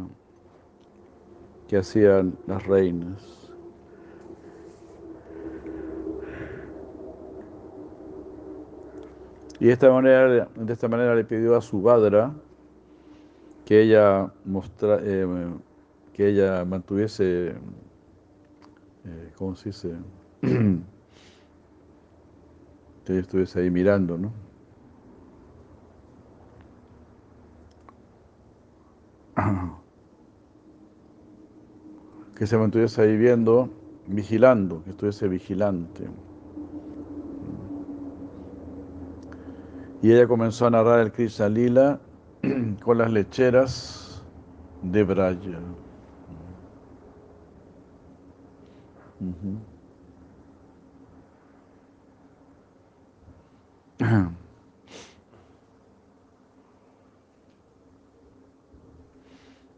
que 1.67 1.77
hacían 1.77 2.33
las 2.47 2.65
reinas. 2.65 3.53
Y 9.59 9.67
de 9.67 9.73
esta 9.73 9.91
manera, 9.91 10.49
de 10.55 10.73
esta 10.73 10.87
manera 10.87 11.13
le 11.13 11.23
pidió 11.23 11.55
a 11.55 11.61
su 11.61 11.83
Badra 11.83 12.33
que 13.63 13.83
ella, 13.83 14.33
mostra, 14.43 14.97
eh, 15.03 15.49
que 16.13 16.29
ella 16.29 16.65
mantuviese, 16.65 17.49
eh, 19.05 19.31
¿cómo 19.35 19.55
se 19.55 19.69
dice? 19.69 19.95
que 23.05 23.19
estuviese 23.19 23.59
ahí 23.59 23.69
mirando, 23.69 24.17
¿no? 24.17 24.47
que 32.37 32.45
se 32.45 32.57
mantuviese 32.57 33.01
ahí 33.01 33.17
viendo, 33.17 33.69
vigilando, 34.05 34.83
que 34.83 34.91
estuviese 34.91 35.27
vigilante. 35.27 36.07
Y 40.03 40.11
ella 40.11 40.27
comenzó 40.27 40.67
a 40.67 40.69
narrar 40.69 40.99
el 40.99 41.11
Krishna 41.11 41.49
Lila 41.49 41.99
con 42.83 42.99
las 42.99 43.11
lecheras 43.11 44.23
de 44.83 45.03
Braya. 45.03 45.59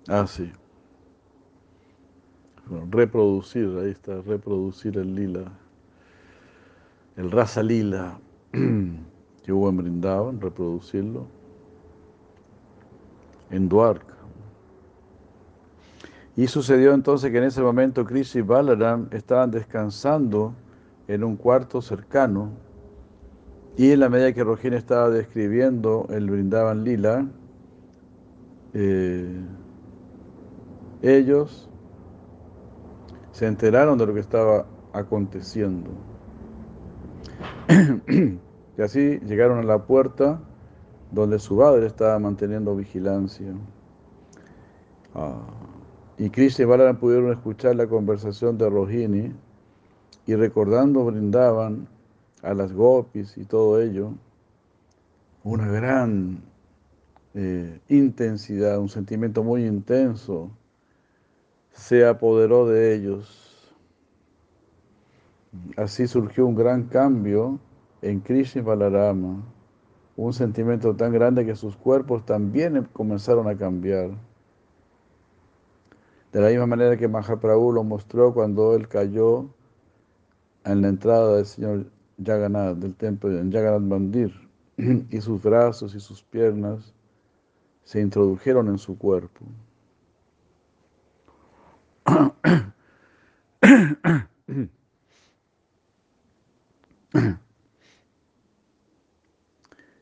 Ah, 0.08 0.26
sí. 0.28 0.52
reproducir, 2.90 3.78
ahí 3.82 3.92
está, 3.92 4.22
reproducir 4.22 4.98
el 4.98 5.16
lila, 5.16 5.52
el 7.16 7.32
raza 7.32 7.64
lila 7.64 8.20
que 8.52 9.54
hubo 9.54 9.70
en 9.70 9.78
Brindavan, 9.78 10.42
reproducirlo 10.42 11.26
en 13.50 13.70
Dwarka. 13.70 14.16
Y 16.36 16.48
sucedió 16.48 16.94
entonces 16.94 17.32
que 17.32 17.38
en 17.38 17.44
ese 17.46 17.62
momento 17.62 18.06
Krishna 18.06 18.40
y 18.40 18.44
Balaram 18.44 19.08
estaban 19.12 19.52
descansando 19.52 20.54
en 21.08 21.24
un 21.24 21.36
cuarto 21.36 21.82
cercano 21.82 22.52
y 23.80 23.94
en 23.94 24.02
la 24.02 24.10
medida 24.10 24.34
que 24.34 24.44
Rohini 24.44 24.76
estaba 24.76 25.10
describiendo 25.10 26.06
el 26.10 26.30
Brindavan 26.30 26.84
Lila, 26.84 27.26
eh, 28.74 29.40
ellos 31.02 31.70
se 33.32 33.48
enteraron 33.48 33.98
de 33.98 34.06
lo 34.06 34.14
que 34.14 34.20
estaba 34.20 34.66
aconteciendo. 34.92 35.92
y 38.78 38.82
así 38.82 39.18
llegaron 39.20 39.60
a 39.60 39.64
la 39.64 39.86
puerta 39.86 40.42
donde 41.10 41.40
su 41.40 41.58
padre 41.58 41.86
estaba 41.86 42.20
manteniendo 42.20 42.76
vigilancia. 42.76 43.54
Ah, 45.16 45.40
y 46.18 46.30
Krishna 46.30 46.64
y 46.64 46.68
Balaram 46.68 46.98
pudieron 46.98 47.32
escuchar 47.32 47.78
la 47.78 47.88
conversación 47.88 48.58
de 48.58 48.70
Rohini 48.70 49.34
y 50.26 50.36
recordando 50.36 51.06
brindaban 51.06 51.88
a 52.41 52.53
las 52.53 52.74
gopis 52.74 53.38
y 53.38 53.46
todo 53.46 53.81
ello, 53.81 54.13
una 55.43 55.67
gran 55.67 56.41
eh, 57.34 57.79
intensidad, 57.89 58.79
un 58.79 58.89
sentimiento 58.89 59.43
muy 59.43 59.65
intenso 59.65 60.51
se 61.72 62.05
apoderó 62.05 62.67
de 62.67 62.93
ellos. 62.96 63.74
Así 65.77 66.08
surgió 66.08 66.46
un 66.46 66.55
gran 66.55 66.84
cambio 66.84 67.60
en 68.01 68.19
Krishna 68.19 68.62
y 68.62 68.63
Balarama, 68.65 69.43
un 70.15 70.34
sentimiento 70.34 70.96
tan 70.96 71.12
grande 71.13 71.46
que 71.46 71.55
sus 71.55 71.75
cuerpos 71.75 72.25
también 72.25 72.88
comenzaron 72.93 73.48
a 73.48 73.58
cambiar. 73.58 74.12
De 76.31 76.41
la 76.41 76.50
misma 76.50 76.67
manera 76.67 76.98
que 76.98 77.08
Mahaprabhu 77.08 77.72
lo 77.72 77.84
mostró 77.84 78.34
cuando 78.34 78.75
él 78.75 78.88
cayó 78.88 79.48
en 80.65 80.81
la 80.81 80.89
entrada 80.89 81.38
del 81.38 81.46
señor 81.46 81.86
Jagannath, 82.24 82.78
del 82.78 82.96
templo 82.96 83.38
en 83.38 83.52
Jagannath 83.52 83.82
Mandir, 83.82 84.34
y 84.78 85.22
sus 85.22 85.42
brazos 85.42 85.96
y 85.96 86.00
sus 86.00 86.22
piernas 86.24 86.94
se 87.84 88.00
introdujeron 88.02 88.68
en 88.68 88.78
su 88.78 88.98
cuerpo. 88.98 89.46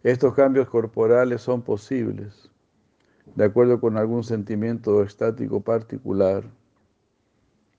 Estos 0.04 0.36
cambios 0.36 0.70
corporales 0.70 1.42
son 1.42 1.62
posibles 1.62 2.50
de 3.36 3.46
acuerdo 3.46 3.80
con 3.80 3.98
algún 3.98 4.24
sentimiento 4.24 5.04
estático 5.04 5.62
particular 5.62 6.44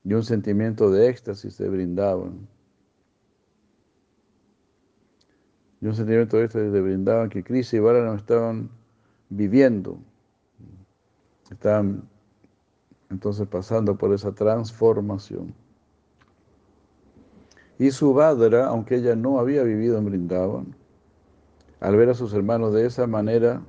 y 0.04 0.14
un 0.14 0.22
sentimiento 0.22 0.90
de 0.90 1.08
éxtasis 1.08 1.54
se 1.54 1.68
brindaban. 1.68 2.48
Y 5.80 5.86
un 5.86 5.94
sentimiento 5.94 6.36
de 6.36 6.44
éxtasis 6.44 6.72
se 6.72 6.80
brindaban 6.80 7.28
que 7.28 7.44
Cris 7.44 7.72
y 7.72 7.78
no 7.78 8.14
estaban 8.14 8.68
viviendo, 9.28 9.98
estaban 11.50 12.02
entonces 13.10 13.46
pasando 13.46 13.96
por 13.96 14.12
esa 14.12 14.32
transformación. 14.32 15.54
Y 17.78 17.92
su 17.92 18.12
Badra, 18.12 18.66
aunque 18.66 18.96
ella 18.96 19.14
no 19.14 19.38
había 19.38 19.62
vivido 19.62 19.98
en 19.98 20.04
Brindavan, 20.06 20.74
al 21.80 21.96
ver 21.96 22.10
a 22.10 22.14
sus 22.14 22.34
hermanos 22.34 22.72
de 22.72 22.84
esa 22.86 23.06
manera, 23.06 23.62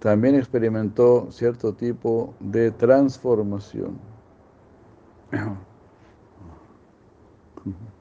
también 0.00 0.34
experimentó 0.34 1.30
cierto 1.30 1.72
tipo 1.74 2.34
de 2.40 2.72
transformación. 2.72 3.96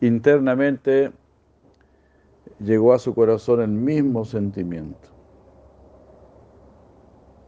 Internamente 0.00 1.12
llegó 2.60 2.92
a 2.92 2.98
su 2.98 3.14
corazón 3.14 3.60
el 3.62 3.68
mismo 3.68 4.24
sentimiento 4.24 5.08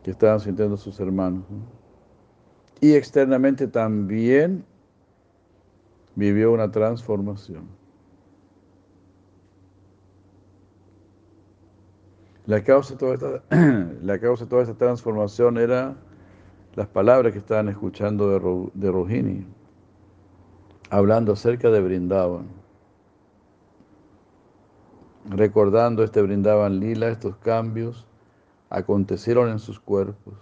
que 0.02 0.12
estaban 0.12 0.40
sintiendo 0.40 0.76
sus 0.76 0.98
hermanos. 1.00 1.44
Y 2.80 2.94
externamente 2.94 3.66
también 3.66 4.64
vivió 6.14 6.52
una 6.52 6.70
transformación. 6.70 7.66
La 12.46 12.64
causa, 12.64 12.94
de 12.94 12.98
toda 12.98 13.14
esta, 13.14 13.42
la 14.02 14.18
causa 14.18 14.44
de 14.44 14.50
toda 14.50 14.62
esta 14.62 14.74
transformación 14.74 15.58
era 15.58 15.96
las 16.76 16.86
palabras 16.86 17.32
que 17.32 17.40
estaban 17.40 17.68
escuchando 17.68 18.30
de, 18.30 18.70
de 18.72 18.90
Rohini, 18.90 19.46
hablando 20.90 21.32
acerca 21.32 21.70
de 21.70 21.80
Brindavan 21.80 22.58
recordando 25.30 26.02
este 26.02 26.22
brindaban 26.22 26.80
lila, 26.80 27.08
estos 27.08 27.36
cambios 27.36 28.06
acontecieron 28.70 29.50
en 29.50 29.58
sus 29.58 29.80
cuerpos. 29.80 30.34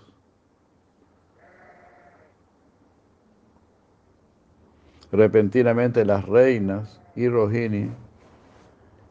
Repentinamente 5.13 6.05
las 6.05 6.27
reinas 6.27 7.01
y 7.15 7.29
Rohini 7.29 7.91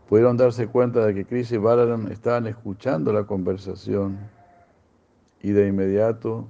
pudieron 0.10 0.38
darse 0.38 0.68
cuenta 0.68 1.06
de 1.06 1.14
que 1.14 1.26
Chris 1.26 1.52
y 1.52 1.58
Balaram 1.58 2.12
estaban 2.12 2.48
escuchando 2.48 3.12
la 3.12 3.24
conversación 3.24 4.20
y 5.42 5.52
de 5.52 5.68
inmediato 5.68 6.48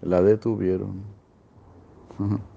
la 0.00 0.22
detuvieron. 0.22 1.02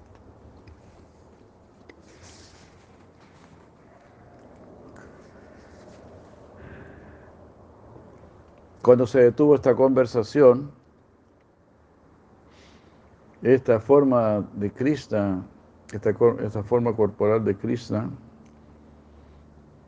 Cuando 8.82 9.06
se 9.06 9.20
detuvo 9.20 9.54
esta 9.54 9.76
conversación, 9.76 10.72
esta 13.40 13.78
forma 13.78 14.44
de 14.54 14.72
Krishna, 14.72 15.46
esta, 15.92 16.62
forma 16.64 16.94
corporal 16.94 17.44
de 17.44 17.56
Krishna, 17.56 18.10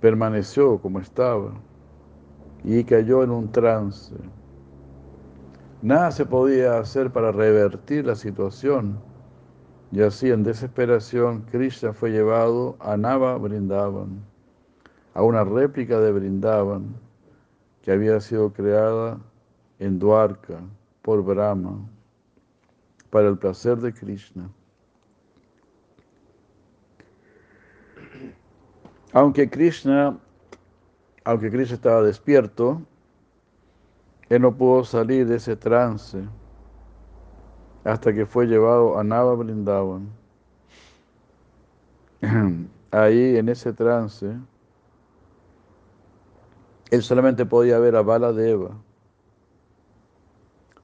permaneció 0.00 0.78
como 0.78 1.00
estaba 1.00 1.52
y 2.62 2.84
cayó 2.84 3.24
en 3.24 3.30
un 3.30 3.50
trance. 3.50 4.14
Nada 5.82 6.12
se 6.12 6.24
podía 6.24 6.78
hacer 6.78 7.10
para 7.10 7.32
revertir 7.32 8.06
la 8.06 8.14
situación. 8.14 9.00
Y 9.90 10.02
así, 10.02 10.30
en 10.30 10.44
desesperación, 10.44 11.42
Krishna 11.50 11.92
fue 11.92 12.10
llevado 12.10 12.76
a 12.78 12.96
Nava 12.96 13.36
Brindavan, 13.38 14.24
a 15.14 15.22
una 15.22 15.42
réplica 15.42 15.98
de 16.00 16.12
Brindavan, 16.12 17.03
que 17.84 17.92
había 17.92 18.18
sido 18.18 18.50
creada 18.50 19.18
en 19.78 19.98
Dwarka 19.98 20.58
por 21.02 21.22
Brahma 21.22 21.86
para 23.10 23.28
el 23.28 23.36
placer 23.36 23.76
de 23.76 23.92
Krishna. 23.92 24.48
Aunque 29.12 29.50
Krishna, 29.50 30.18
aunque 31.24 31.50
Krishna 31.50 31.74
estaba 31.74 32.00
despierto, 32.00 32.80
él 34.30 34.40
no 34.40 34.56
pudo 34.56 34.82
salir 34.84 35.26
de 35.26 35.36
ese 35.36 35.54
trance 35.54 36.26
hasta 37.84 38.14
que 38.14 38.24
fue 38.24 38.46
llevado 38.46 38.98
a 38.98 39.04
Nava 39.04 39.34
Brindavan. 39.34 40.08
ahí 42.90 43.36
en 43.36 43.50
ese 43.50 43.74
trance, 43.74 44.34
él 46.94 47.02
solamente 47.02 47.44
podía 47.44 47.78
ver 47.78 47.96
a 47.96 48.02
Baladeva. 48.02 48.70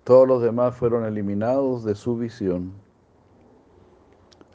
Todos 0.05 0.27
los 0.27 0.43
demás 0.43 0.75
fueron 0.75 1.05
eliminados 1.05 1.85
de 1.85 1.95
su 1.95 2.17
visión. 2.17 2.73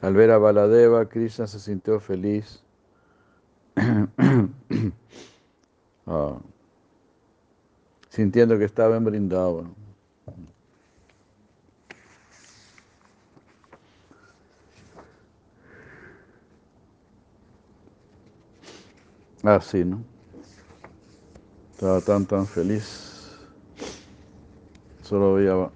Al 0.01 0.13
ver 0.13 0.31
a 0.31 0.37
Baladeva, 0.37 1.05
Krishna 1.07 1.47
se 1.47 1.59
sintió 1.59 1.99
feliz. 1.99 2.63
Ah, 6.07 6.37
sintiendo 8.09 8.59
que 8.59 8.65
estaba 8.65 8.95
en 8.95 9.05
Brindavan. 9.05 9.73
Ah, 19.43 19.59
sí, 19.59 19.83
¿no? 19.83 20.14
Estaba 21.75 21.99
tan, 21.99 22.25
tan 22.25 22.47
feliz. 22.47 23.37
Solo 25.01 25.33
veía 25.33 25.69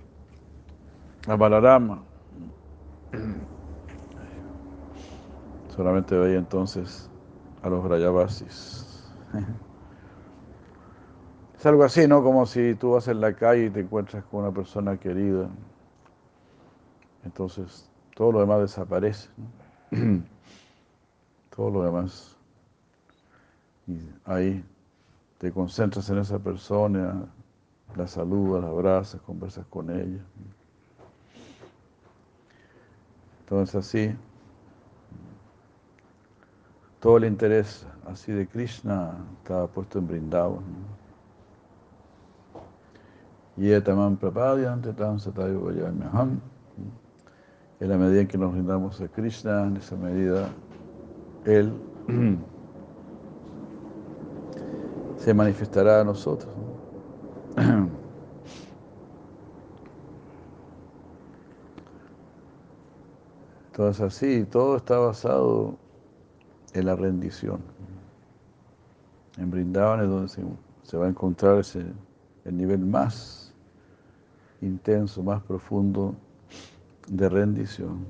a 1.28 1.36
Balarama. 1.36 2.02
Solamente 5.76 6.16
veía 6.16 6.38
entonces 6.38 7.10
a 7.62 7.70
los 7.70 7.84
Brayavasis. 7.84 9.12
Es 11.60 11.66
algo 11.66 11.84
así, 11.84 12.08
¿no? 12.08 12.24
Como 12.24 12.46
si 12.46 12.76
tú 12.76 12.92
vas 12.92 13.10
en 13.10 13.20
la 13.20 13.34
calle 13.34 13.66
y 13.66 13.70
te 13.70 13.82
encuentras 13.82 14.24
con 14.24 14.44
una 14.46 14.52
persona 14.54 14.96
querida. 14.96 15.50
Entonces, 17.26 17.90
todo 18.16 18.32
lo 18.32 18.40
demás 18.40 18.62
desaparece. 18.62 19.28
¿no? 19.92 20.24
todo 21.54 21.70
lo 21.70 21.84
demás. 21.84 22.38
Y 23.88 24.00
ahí 24.24 24.64
te 25.40 25.52
concentras 25.52 26.10
en 26.10 26.20
esa 26.20 26.38
persona, 26.38 27.26
la 27.96 28.08
saludas, 28.08 28.62
la 28.62 28.70
abrazas, 28.70 29.22
conversas 29.22 29.66
con 29.68 29.90
ella. 29.90 30.22
Entonces 33.40 33.76
así, 33.76 34.16
todo 37.00 37.18
el 37.18 37.26
interés 37.26 37.88
así 38.06 38.34
de 38.34 38.46
Krishna 38.48 39.14
estaba 39.42 39.68
puesto 39.68 40.00
en 40.00 40.08
Brindavan. 40.08 40.64
Y 43.56 43.80
tamam 43.82 44.18
prapadyante 44.18 44.94
tam 44.94 45.20
satayo 45.20 45.62
vayamyaham. 45.62 46.40
En 47.80 47.90
la 47.90 47.98
medida 47.98 48.22
en 48.22 48.28
que 48.28 48.38
nos 48.38 48.52
brindamos 48.52 49.00
a 49.02 49.08
Krishna, 49.08 49.68
en 49.68 49.78
esa 49.78 49.96
medida, 49.96 50.50
Él 51.46 51.74
se 55.20 55.34
manifestará 55.34 56.02
a 56.02 56.04
nosotros. 56.04 56.52
Entonces 63.68 64.02
así, 64.02 64.46
todo 64.46 64.78
está 64.78 64.98
basado 64.98 65.76
en 66.74 66.86
la 66.86 66.96
rendición. 66.96 67.60
En 69.38 69.52
Brindavan 69.52 70.02
es 70.02 70.10
donde 70.10 70.28
se, 70.30 70.42
se 70.84 70.98
va 70.98 71.06
a 71.06 71.10
encontrar 71.10 71.60
ese, 71.60 71.86
el 72.46 72.58
nivel 72.58 72.80
más 72.80 73.54
intenso, 74.62 75.24
más 75.24 75.42
profundo 75.44 76.14
de 77.08 77.30
rendición. 77.30 78.06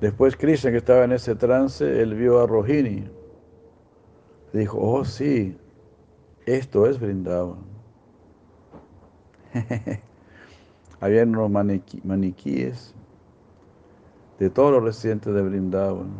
Después 0.00 0.36
Krishna, 0.36 0.70
que 0.70 0.76
estaba 0.76 1.04
en 1.04 1.12
ese 1.12 1.34
trance, 1.34 2.00
él 2.00 2.14
vio 2.14 2.40
a 2.40 2.46
Rohini. 2.46 3.04
Dijo, 4.52 4.78
oh 4.80 5.04
sí, 5.04 5.56
esto 6.46 6.86
es 6.86 7.00
Brindavan. 7.00 7.58
Habían 11.00 11.30
unos 11.30 11.50
maniquí, 11.50 12.00
maniquíes 12.04 12.94
de 14.38 14.50
todos 14.50 14.72
los 14.72 14.84
residentes 14.84 15.34
de 15.34 15.42
Brindavan. 15.42 16.10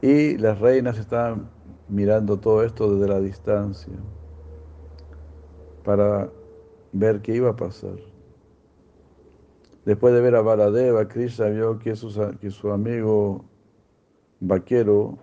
Y 0.00 0.38
las 0.38 0.58
reinas 0.58 0.98
estaban 0.98 1.48
mirando 1.88 2.38
todo 2.38 2.64
esto 2.64 2.94
desde 2.94 3.12
la 3.12 3.20
distancia 3.20 3.92
para 5.84 6.30
ver 6.92 7.20
qué 7.20 7.36
iba 7.36 7.50
a 7.50 7.56
pasar. 7.56 8.11
Después 9.84 10.14
de 10.14 10.20
ver 10.20 10.36
a 10.36 10.42
Baladeva, 10.42 11.08
Krishna 11.08 11.48
vio 11.48 11.78
que, 11.78 11.94
que 12.40 12.50
su 12.50 12.70
amigo 12.70 13.44
vaquero, 14.38 15.18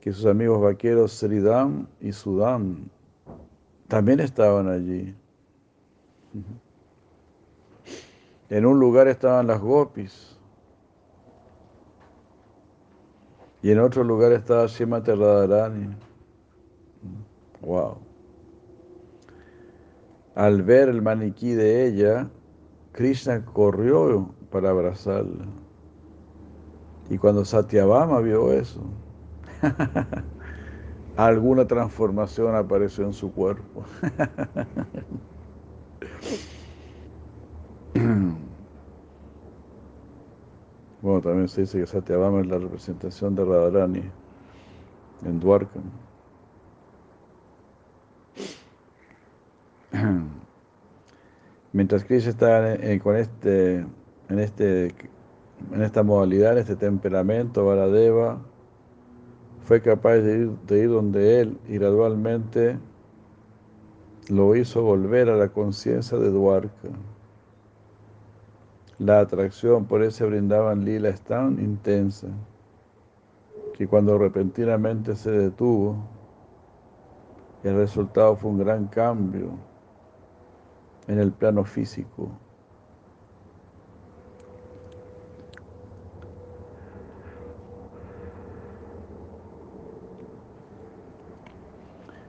que 0.00 0.12
sus 0.12 0.26
amigos 0.26 0.60
vaqueros 0.60 1.12
Sridam 1.12 1.86
y 2.00 2.12
Sudam 2.12 2.88
también 3.88 4.20
estaban 4.20 4.68
allí. 4.68 5.14
En 8.50 8.66
un 8.66 8.78
lugar 8.78 9.08
estaban 9.08 9.46
las 9.46 9.60
gopis 9.60 10.38
y 13.62 13.70
en 13.70 13.78
otro 13.78 14.04
lugar 14.04 14.32
estaba 14.32 14.66
Shimati 14.66 15.12
Radharani. 15.12 15.94
Wow. 17.60 17.98
Al 20.34 20.62
ver 20.62 20.88
el 20.88 21.02
maniquí 21.02 21.52
de 21.52 21.86
ella, 21.86 22.30
Krishna 22.92 23.44
corrió 23.44 24.34
para 24.50 24.70
abrazarla. 24.70 25.44
Y 27.08 27.18
cuando 27.18 27.44
Satyabhama 27.44 28.20
vio 28.20 28.52
eso, 28.52 28.80
alguna 31.16 31.66
transformación 31.66 32.54
apareció 32.54 33.04
en 33.04 33.12
su 33.12 33.32
cuerpo. 33.32 33.84
bueno, 41.02 41.20
también 41.20 41.48
se 41.48 41.62
dice 41.62 41.80
que 41.80 41.86
Satyabhama 41.86 42.40
es 42.40 42.46
la 42.46 42.58
representación 42.58 43.34
de 43.34 43.44
Radharani 43.44 44.04
en 45.24 45.40
Dwarka. 45.40 45.80
Mientras 51.72 52.04
Krishna 52.04 52.30
está 52.30 52.76
con 53.00 53.16
este, 53.16 53.86
en, 54.28 54.38
este, 54.40 54.86
en 55.72 55.82
esta 55.82 56.02
modalidad, 56.02 56.52
en 56.52 56.58
este 56.58 56.74
temperamento, 56.74 57.64
Varadeva 57.64 58.40
fue 59.62 59.80
capaz 59.80 60.16
de 60.16 60.38
ir, 60.38 60.50
de 60.66 60.78
ir 60.80 60.90
donde 60.90 61.40
él 61.40 61.58
y 61.68 61.78
gradualmente 61.78 62.76
lo 64.28 64.56
hizo 64.56 64.82
volver 64.82 65.28
a 65.30 65.36
la 65.36 65.48
conciencia 65.48 66.18
de 66.18 66.30
Dwarka. 66.30 66.88
La 68.98 69.20
atracción 69.20 69.84
por 69.86 70.02
ese 70.02 70.24
brindaban 70.26 70.84
lila 70.84 71.08
es 71.08 71.20
tan 71.20 71.60
intensa 71.60 72.26
que 73.74 73.86
cuando 73.86 74.18
repentinamente 74.18 75.14
se 75.14 75.30
detuvo, 75.30 75.96
el 77.62 77.76
resultado 77.76 78.34
fue 78.34 78.50
un 78.50 78.58
gran 78.58 78.88
cambio 78.88 79.69
en 81.06 81.18
el 81.18 81.32
plano 81.32 81.64
físico. 81.64 82.38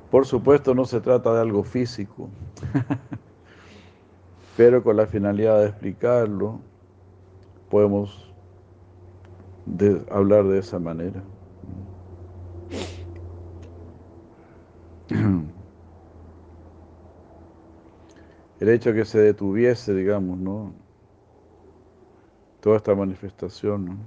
Por 0.10 0.26
supuesto 0.26 0.76
no 0.76 0.84
se 0.86 1.00
trata 1.00 1.34
de 1.34 1.40
algo 1.40 1.64
físico, 1.64 2.30
pero 4.58 4.84
con 4.84 4.98
la 4.98 5.08
finalidad 5.08 5.60
de 5.60 5.68
explicarlo 5.68 6.60
podemos 7.70 8.32
hablar 10.10 10.46
de 10.46 10.60
esa 10.60 10.80
manera. 10.80 11.24
el 18.62 18.70
hecho 18.70 18.92
de 18.92 19.00
que 19.00 19.06
se 19.06 19.20
detuviese, 19.20 19.92
digamos, 19.96 20.38
¿no? 20.38 20.72
Toda 22.60 22.78
esta 22.78 22.94
manifestación. 22.94 23.98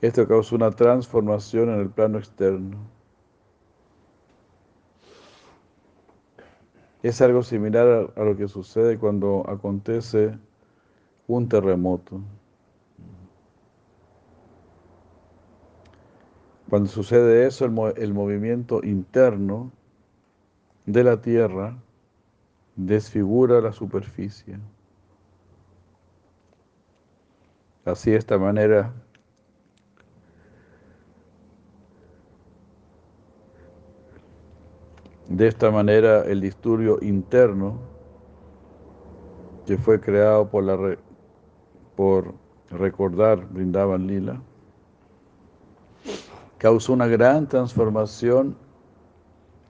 Esto 0.00 0.26
causó 0.26 0.56
una 0.56 0.70
transformación 0.70 1.68
en 1.68 1.80
el 1.80 1.90
plano 1.90 2.16
externo. 2.16 2.78
Es 7.02 7.20
algo 7.20 7.42
similar 7.42 8.10
a, 8.16 8.24
lo 8.24 8.34
que 8.34 8.48
sucede 8.48 8.98
cuando 8.98 9.44
acontece 9.46 10.38
un 11.26 11.50
terremoto. 11.50 12.22
Cuando 16.70 16.88
sucede 16.88 17.46
eso, 17.46 17.66
el, 17.66 17.74
el 18.02 18.14
movimiento 18.14 18.82
interno 18.82 19.70
de 20.88 21.04
la 21.04 21.20
tierra 21.20 21.76
desfigura 22.74 23.60
la 23.60 23.72
superficie. 23.72 24.58
Así 27.84 28.10
de 28.10 28.16
esta 28.16 28.38
manera 28.38 28.90
de 35.28 35.46
esta 35.46 35.70
manera 35.70 36.22
el 36.24 36.40
disturbio 36.40 36.98
interno 37.02 37.78
que 39.66 39.76
fue 39.76 40.00
creado 40.00 40.48
por 40.48 40.64
la 40.64 40.96
por 41.96 42.32
recordar 42.70 43.46
brindaban 43.50 44.06
lila 44.06 44.40
causó 46.56 46.94
una 46.94 47.06
gran 47.06 47.46
transformación 47.46 48.56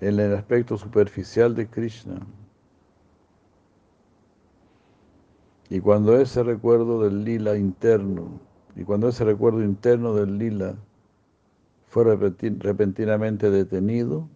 en 0.01 0.21
el 0.21 0.35
aspecto 0.35 0.79
superficial 0.79 1.55
de 1.55 1.67
Krishna. 1.69 2.21
Y 5.71 5.81
cuando 5.81 6.19
ese 6.19 6.43
recuerdo 6.43 7.03
del 7.03 7.25
lila 7.25 7.57
interno, 7.57 8.41
y 8.75 8.85
cuando 8.85 9.09
ese 9.09 9.25
recuerdo 9.25 9.63
interno 9.63 10.15
del 10.15 10.39
lila 10.39 10.77
fue 11.89 12.05
repentinamente 12.05 13.51
detenido, 13.51 14.29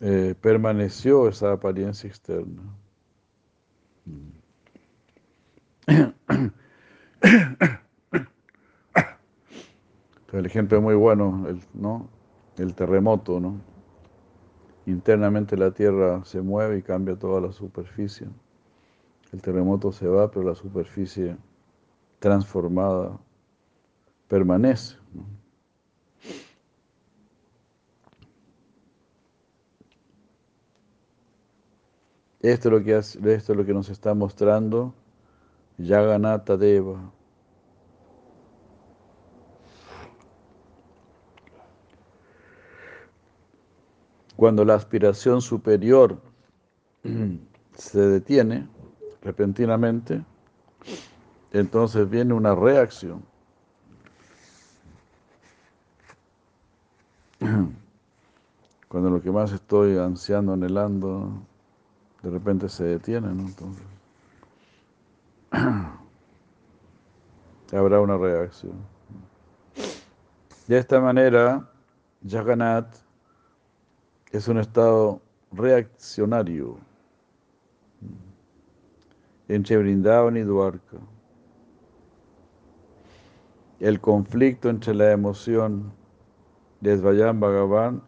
eh, 0.00 0.34
permaneció 0.40 1.28
esa 1.28 1.52
apariencia 1.52 2.08
externa. 2.08 2.62
el 10.32 10.46
ejemplo 10.46 10.78
es 10.78 10.82
muy 10.82 10.94
bueno, 10.94 11.46
¿no? 11.74 12.08
El 12.58 12.74
terremoto, 12.74 13.40
¿no? 13.40 13.60
Internamente 14.86 15.56
la 15.56 15.70
tierra 15.70 16.24
se 16.24 16.40
mueve 16.40 16.78
y 16.78 16.82
cambia 16.82 17.16
toda 17.16 17.40
la 17.40 17.52
superficie. 17.52 18.28
El 19.32 19.40
terremoto 19.40 19.92
se 19.92 20.06
va, 20.08 20.30
pero 20.30 20.46
la 20.46 20.54
superficie 20.54 21.36
transformada 22.18 23.18
permanece. 24.28 24.96
Esto 32.40 32.68
es, 32.68 32.72
lo 32.72 32.82
que 32.82 32.96
esto 32.98 33.28
es 33.28 33.48
lo 33.48 33.64
que 33.64 33.72
nos 33.72 33.88
está 33.88 34.14
mostrando 34.14 34.92
Yaganata 35.78 36.56
Deva. 36.56 37.12
Cuando 44.42 44.64
la 44.64 44.74
aspiración 44.74 45.40
superior 45.40 46.18
se 47.76 48.00
detiene, 48.00 48.66
repentinamente, 49.22 50.24
entonces 51.52 52.10
viene 52.10 52.34
una 52.34 52.52
reacción. 52.52 53.22
Cuando 58.88 59.10
lo 59.10 59.22
que 59.22 59.30
más 59.30 59.52
estoy 59.52 59.96
ansiando, 59.96 60.54
anhelando, 60.54 61.30
de 62.24 62.30
repente 62.30 62.68
se 62.68 62.82
detiene, 62.82 63.28
¿no? 63.28 63.42
Entonces, 63.42 63.84
habrá 67.72 68.00
una 68.00 68.18
reacción. 68.18 68.74
De 70.66 70.78
esta 70.78 71.00
manera, 71.00 71.70
Jagannath 72.28 73.01
es 74.32 74.48
un 74.48 74.58
estado 74.58 75.20
reaccionario 75.52 76.78
entre 79.46 79.76
Brindavan 79.76 80.38
y 80.38 80.40
Dwarka. 80.40 80.96
El 83.78 84.00
conflicto 84.00 84.70
entre 84.70 84.94
la 84.94 85.12
emoción 85.12 85.92
de 86.80 86.96
Svayam 86.96 87.40
Bhagavan 87.40 88.02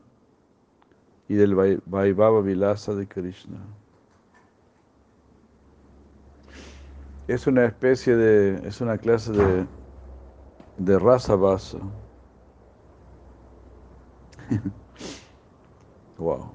y 1.28 1.34
del 1.34 1.54
Vaibhava 1.84 2.40
Vilasa 2.40 2.94
de 2.94 3.06
Krishna. 3.06 3.58
Es 7.26 7.46
una 7.46 7.66
especie 7.66 8.16
de, 8.16 8.66
es 8.66 8.80
una 8.80 8.96
clase 8.96 9.32
de, 9.32 9.66
de 10.78 10.98
raza 10.98 11.36
basa. 11.36 11.78
wow. 16.18 16.50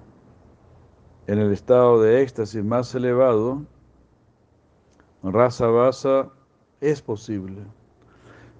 En 1.27 1.39
el 1.39 1.51
estado 1.51 2.01
de 2.01 2.21
éxtasis 2.21 2.63
más 2.63 2.95
elevado, 2.95 3.63
raza 5.23 5.67
basa 5.67 6.29
es 6.81 7.01
posible. 7.01 7.63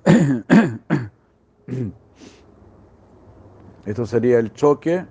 Esto 3.86 4.06
sería 4.06 4.40
el 4.40 4.54
choque 4.54 5.06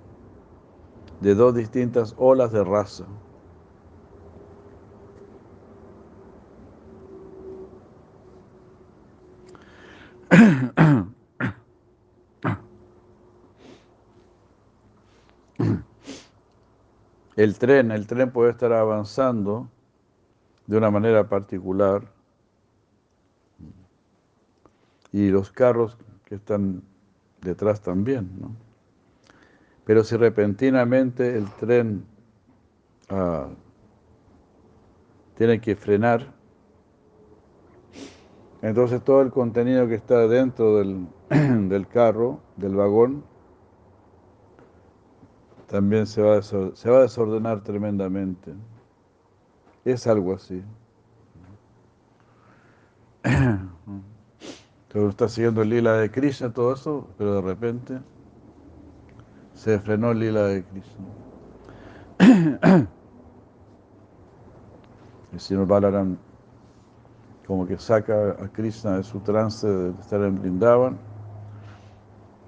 de 1.20 1.34
dos 1.34 1.54
distintas 1.54 2.14
olas 2.16 2.52
de 2.52 2.62
raza. 2.62 3.06
El 17.38 17.56
tren, 17.56 17.92
el 17.92 18.08
tren 18.08 18.32
puede 18.32 18.50
estar 18.50 18.72
avanzando 18.72 19.70
de 20.66 20.76
una 20.76 20.90
manera 20.90 21.28
particular. 21.28 22.02
Y 25.12 25.28
los 25.28 25.52
carros 25.52 25.96
que 26.24 26.34
están 26.34 26.82
detrás 27.40 27.80
también, 27.80 28.28
¿no? 28.40 28.56
Pero 29.84 30.02
si 30.02 30.16
repentinamente 30.16 31.36
el 31.38 31.48
tren 31.52 32.04
ah, 33.08 33.50
tiene 35.36 35.60
que 35.60 35.76
frenar, 35.76 36.34
entonces 38.62 39.00
todo 39.04 39.22
el 39.22 39.30
contenido 39.30 39.86
que 39.86 39.94
está 39.94 40.26
dentro 40.26 40.78
del, 40.78 41.06
del 41.68 41.86
carro, 41.86 42.40
del 42.56 42.74
vagón, 42.74 43.22
también 45.68 46.06
se 46.06 46.22
va, 46.22 46.42
se 46.42 46.90
va 46.90 46.98
a 46.98 47.02
desordenar 47.02 47.62
tremendamente. 47.62 48.54
Es 49.84 50.06
algo 50.06 50.34
así. 50.34 50.64
Entonces 53.22 55.10
está 55.10 55.28
siguiendo 55.28 55.62
el 55.62 55.68
lila 55.68 55.92
de 55.94 56.10
Krishna, 56.10 56.52
todo 56.52 56.72
eso, 56.72 57.06
pero 57.18 57.34
de 57.34 57.42
repente 57.42 58.00
se 59.52 59.78
frenó 59.78 60.12
el 60.12 60.20
lila 60.20 60.44
de 60.44 60.64
Krishna. 60.64 61.04
El 65.30 65.40
señor 65.40 65.66
Balaram 65.66 66.16
como 67.46 67.66
que 67.66 67.78
saca 67.78 68.30
a 68.30 68.48
Krishna 68.48 68.96
de 68.96 69.02
su 69.02 69.20
trance 69.20 69.66
de 69.66 69.90
estar 70.00 70.22
en 70.22 70.40
Brindavan 70.40 70.98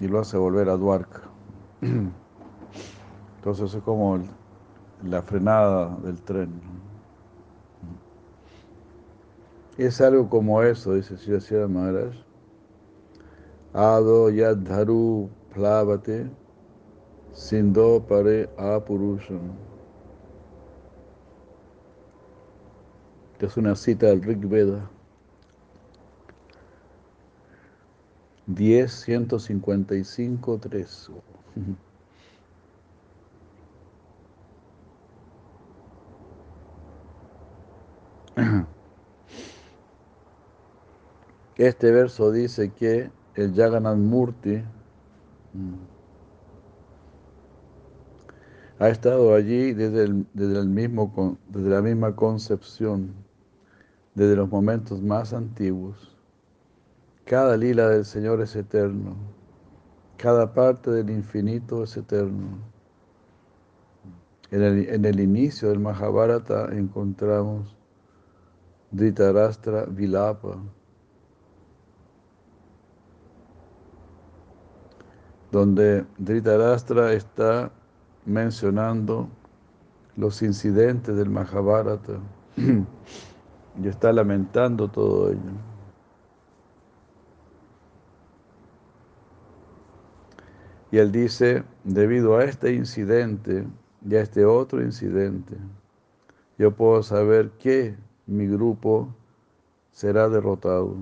y 0.01 0.09
lo 0.09 0.21
hace 0.21 0.37
volver 0.39 0.69
a 0.71 0.77
Dwarka. 0.77 1.23
Entonces 3.41 3.73
es 3.73 3.83
como 3.85 4.21
la 5.03 5.23
frenada 5.23 5.97
del 6.05 6.21
tren. 6.21 6.61
Es 9.79 9.99
algo 10.03 10.29
como 10.29 10.63
eso, 10.63 10.93
dice 10.93 11.17
Sri 11.17 11.57
Maharaj. 11.67 12.13
Ado 13.73 14.29
yadharu 14.29 15.31
plavate 15.55 16.29
sindo 17.33 18.05
pare 18.07 18.47
apurusham. 18.59 19.41
es 23.39 23.57
una 23.57 23.75
cita 23.75 24.09
del 24.09 24.23
Rig 24.23 24.47
Veda. 24.47 24.91
10, 28.49 28.93
155, 28.93 30.59
3. 30.59 31.11
Este 41.57 41.91
verso 41.91 42.33
dice 42.33 42.71
que 42.71 43.11
el 43.35 43.55
Jagannath 43.55 43.99
Murti 43.99 44.63
mm, 45.53 45.75
ha 48.79 48.89
estado 48.89 49.35
allí 49.35 49.75
desde, 49.75 50.05
el, 50.05 50.27
desde, 50.33 50.59
el 50.59 50.69
mismo, 50.69 51.37
desde 51.49 51.69
la 51.69 51.83
misma 51.83 52.17
concepción, 52.17 53.13
desde 54.15 54.37
los 54.37 54.49
momentos 54.49 55.03
más 55.03 55.35
antiguos. 55.35 56.17
Cada 57.27 57.59
lila 57.59 57.89
del 57.91 58.07
Señor 58.07 58.41
es 58.41 58.57
eterno, 58.57 59.17
cada 60.17 60.55
parte 60.55 60.91
del 60.91 61.11
infinito 61.11 61.85
es 61.85 61.95
eterno. 61.97 62.59
En 64.51 64.63
el, 64.63 64.89
en 64.89 65.05
el 65.05 65.21
inicio 65.21 65.69
del 65.69 65.79
Mahabharata 65.79 66.71
encontramos 66.73 67.77
Dhritarashtra 68.93 69.87
Vilapa, 69.87 70.57
donde 75.51 76.05
Dhritarashtra 76.19 77.13
está 77.13 77.71
mencionando 78.27 79.29
los 80.17 80.43
incidentes 80.43 81.17
del 81.17 81.31
Mahabharata 81.31 82.21
y 82.57 83.89
está 83.89 84.13
lamentando 84.13 84.89
todo 84.89 85.31
ello. 85.31 85.71
Y 90.93 90.99
él 90.99 91.13
dice, 91.13 91.63
debido 91.85 92.37
a 92.37 92.45
este 92.45 92.75
incidente 92.75 93.67
y 94.05 94.17
a 94.17 94.23
este 94.23 94.45
otro 94.45 94.83
incidente, 94.83 95.57
yo 96.59 96.75
puedo 96.75 97.03
saber 97.03 97.51
que 97.53 97.97
mi 98.31 98.47
grupo 98.47 99.09
será 99.91 100.29
derrotado. 100.29 100.97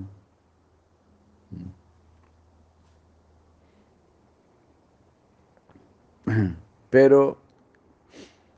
Pero 6.89 7.37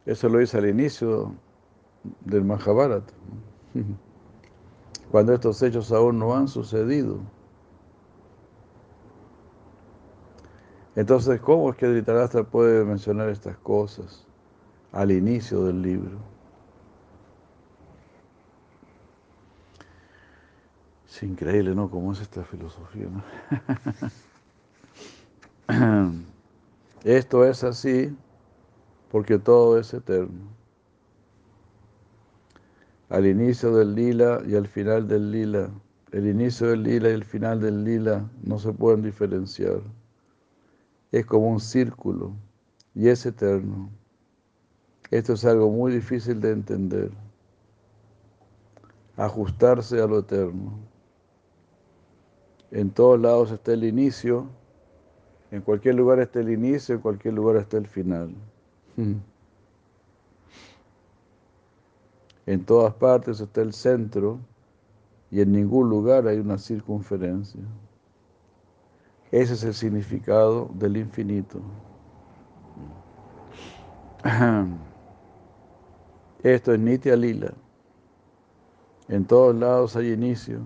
eso 0.05 0.29
lo 0.29 0.41
hice 0.41 0.57
al 0.57 0.69
inicio 0.69 1.35
del 2.21 2.45
Mahabharata, 2.45 3.13
cuando 5.11 5.33
estos 5.33 5.61
hechos 5.61 5.91
aún 5.91 6.17
no 6.17 6.33
han 6.33 6.47
sucedido. 6.47 7.19
Entonces, 10.95 11.41
¿cómo 11.41 11.69
es 11.69 11.75
que 11.75 11.87
Dhritarashtra 11.87 12.43
puede 12.43 12.85
mencionar 12.85 13.27
estas 13.29 13.57
cosas 13.57 14.25
al 14.93 15.11
inicio 15.11 15.65
del 15.65 15.81
libro? 15.81 16.30
Es 21.11 21.23
increíble, 21.23 21.75
¿no? 21.75 21.89
¿Cómo 21.91 22.13
es 22.13 22.21
esta 22.21 22.41
filosofía? 22.45 23.07
¿no? 23.09 23.21
Esto 27.03 27.43
es 27.45 27.65
así 27.65 28.15
porque 29.11 29.37
todo 29.37 29.77
es 29.77 29.93
eterno. 29.93 30.47
Al 33.09 33.27
inicio 33.27 33.75
del 33.75 33.93
lila 33.93 34.41
y 34.47 34.55
al 34.55 34.67
final 34.67 35.05
del 35.09 35.31
lila, 35.31 35.69
el 36.13 36.27
inicio 36.27 36.67
del 36.67 36.83
lila 36.83 37.09
y 37.09 37.13
el 37.13 37.25
final 37.25 37.59
del 37.59 37.83
lila 37.83 38.29
no 38.41 38.57
se 38.57 38.71
pueden 38.71 39.01
diferenciar. 39.01 39.81
Es 41.11 41.25
como 41.25 41.49
un 41.49 41.59
círculo 41.59 42.31
y 42.95 43.09
es 43.09 43.25
eterno. 43.25 43.89
Esto 45.09 45.33
es 45.33 45.43
algo 45.43 45.69
muy 45.69 45.91
difícil 45.91 46.39
de 46.39 46.51
entender. 46.51 47.11
Ajustarse 49.17 50.01
a 50.01 50.07
lo 50.07 50.19
eterno. 50.19 50.90
En 52.71 52.89
todos 52.89 53.19
lados 53.19 53.51
está 53.51 53.73
el 53.73 53.83
inicio, 53.83 54.47
en 55.51 55.61
cualquier 55.61 55.95
lugar 55.95 56.19
está 56.19 56.39
el 56.39 56.49
inicio, 56.49 56.95
en 56.95 57.01
cualquier 57.01 57.33
lugar 57.33 57.57
está 57.57 57.77
el 57.77 57.87
final. 57.87 58.33
En 62.45 62.65
todas 62.65 62.93
partes 62.93 63.41
está 63.41 63.61
el 63.61 63.73
centro 63.73 64.39
y 65.29 65.41
en 65.41 65.51
ningún 65.51 65.89
lugar 65.89 66.27
hay 66.27 66.39
una 66.39 66.57
circunferencia. 66.57 67.61
Ese 69.31 69.53
es 69.53 69.63
el 69.63 69.73
significado 69.73 70.69
del 70.73 70.97
infinito. 70.97 71.59
Esto 76.43 76.73
es 76.73 76.79
Nitya 76.79 77.15
Lila. 77.15 77.53
En 79.07 79.25
todos 79.25 79.55
lados 79.55 79.95
hay 79.95 80.11
inicio, 80.11 80.65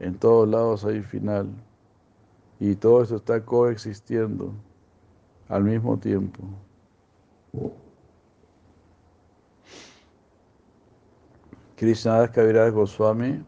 en 0.00 0.18
todos 0.18 0.48
lados 0.48 0.84
hay 0.84 1.02
final. 1.02 1.48
Y 2.60 2.74
todo 2.76 3.02
esto 3.02 3.16
está 3.16 3.44
coexistiendo 3.44 4.52
al 5.48 5.64
mismo 5.64 5.98
tiempo. 5.98 6.42
Krishnadas 11.76 12.30
Kaviraj 12.30 12.72
Goswami 12.72 13.44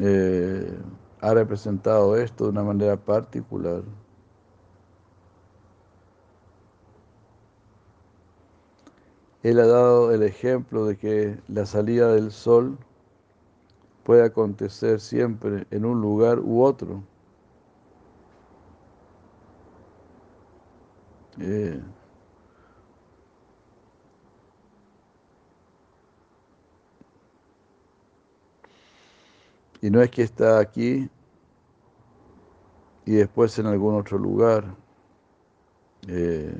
eh, 0.00 0.78
ha 1.20 1.34
representado 1.34 2.16
esto 2.16 2.44
de 2.44 2.50
una 2.50 2.62
manera 2.64 2.96
particular. 2.96 3.82
Él 9.42 9.58
ha 9.58 9.66
dado 9.66 10.12
el 10.12 10.22
ejemplo 10.22 10.84
de 10.84 10.96
que 10.98 11.38
la 11.48 11.64
salida 11.64 12.12
del 12.12 12.30
sol 12.30 12.78
puede 14.10 14.24
acontecer 14.24 14.98
siempre 14.98 15.68
en 15.70 15.84
un 15.84 16.00
lugar 16.00 16.40
u 16.40 16.64
otro. 16.64 17.00
Eh, 21.40 21.80
y 29.80 29.90
no 29.90 30.02
es 30.02 30.10
que 30.10 30.22
está 30.22 30.58
aquí 30.58 31.08
y 33.06 33.12
después 33.12 33.56
en 33.60 33.66
algún 33.66 33.94
otro 33.94 34.18
lugar. 34.18 34.64
Eh, 36.08 36.52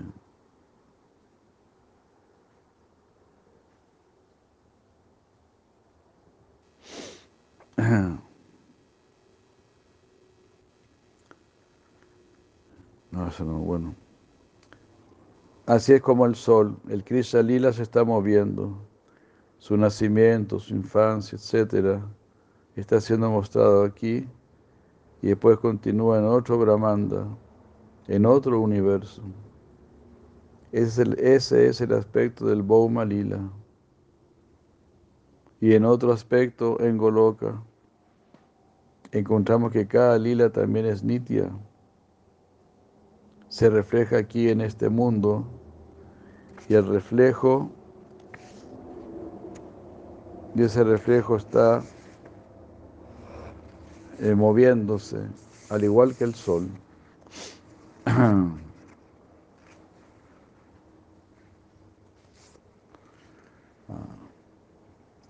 no, 13.10 13.26
eso 13.28 13.44
no, 13.44 13.58
bueno. 13.58 13.94
Así 15.66 15.92
es 15.92 16.02
como 16.02 16.26
el 16.26 16.34
sol, 16.34 16.76
el 16.88 17.04
Krishna 17.04 17.42
Lila 17.42 17.72
se 17.72 17.82
está 17.82 18.04
moviendo, 18.04 18.76
su 19.58 19.76
nacimiento, 19.76 20.58
su 20.58 20.74
infancia, 20.74 21.36
etcétera, 21.36 22.02
está 22.74 23.00
siendo 23.00 23.30
mostrado 23.30 23.84
aquí 23.84 24.26
y 25.22 25.28
después 25.28 25.58
continúa 25.58 26.18
en 26.18 26.24
otro 26.24 26.58
Brahmanda, 26.58 27.26
en 28.08 28.26
otro 28.26 28.60
universo. 28.60 29.22
Ese 30.72 31.02
es 31.66 31.80
el, 31.80 31.92
aspecto 31.92 32.46
del 32.46 32.62
Bhauma 32.62 33.04
Lila. 33.04 33.40
Y 35.60 35.74
en 35.74 35.84
otro 35.84 36.12
aspecto, 36.12 36.80
en 36.80 36.96
Goloka, 36.96 37.62
encontramos 39.12 39.72
que 39.72 39.86
cada 39.86 40.18
lila 40.18 40.50
también 40.50 40.86
es 40.86 41.02
nitya. 41.02 41.50
Se 43.48 43.68
refleja 43.68 44.18
aquí 44.18 44.48
en 44.48 44.60
este 44.60 44.88
mundo 44.88 45.44
y 46.68 46.74
el 46.74 46.86
reflejo, 46.86 47.70
y 50.54 50.62
ese 50.62 50.84
reflejo 50.84 51.36
está 51.36 51.82
eh, 54.20 54.34
moviéndose, 54.34 55.18
al 55.68 55.82
igual 55.84 56.14
que 56.14 56.24
el 56.24 56.34
sol. 56.34 56.68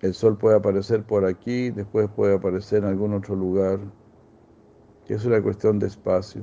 El 0.01 0.15
sol 0.15 0.35
puede 0.35 0.55
aparecer 0.55 1.03
por 1.03 1.25
aquí, 1.25 1.69
después 1.69 2.09
puede 2.09 2.35
aparecer 2.35 2.79
en 2.79 2.89
algún 2.89 3.13
otro 3.13 3.35
lugar. 3.35 3.79
Es 5.07 5.25
una 5.25 5.41
cuestión 5.41 5.77
de 5.77 5.87
espacio. 5.87 6.41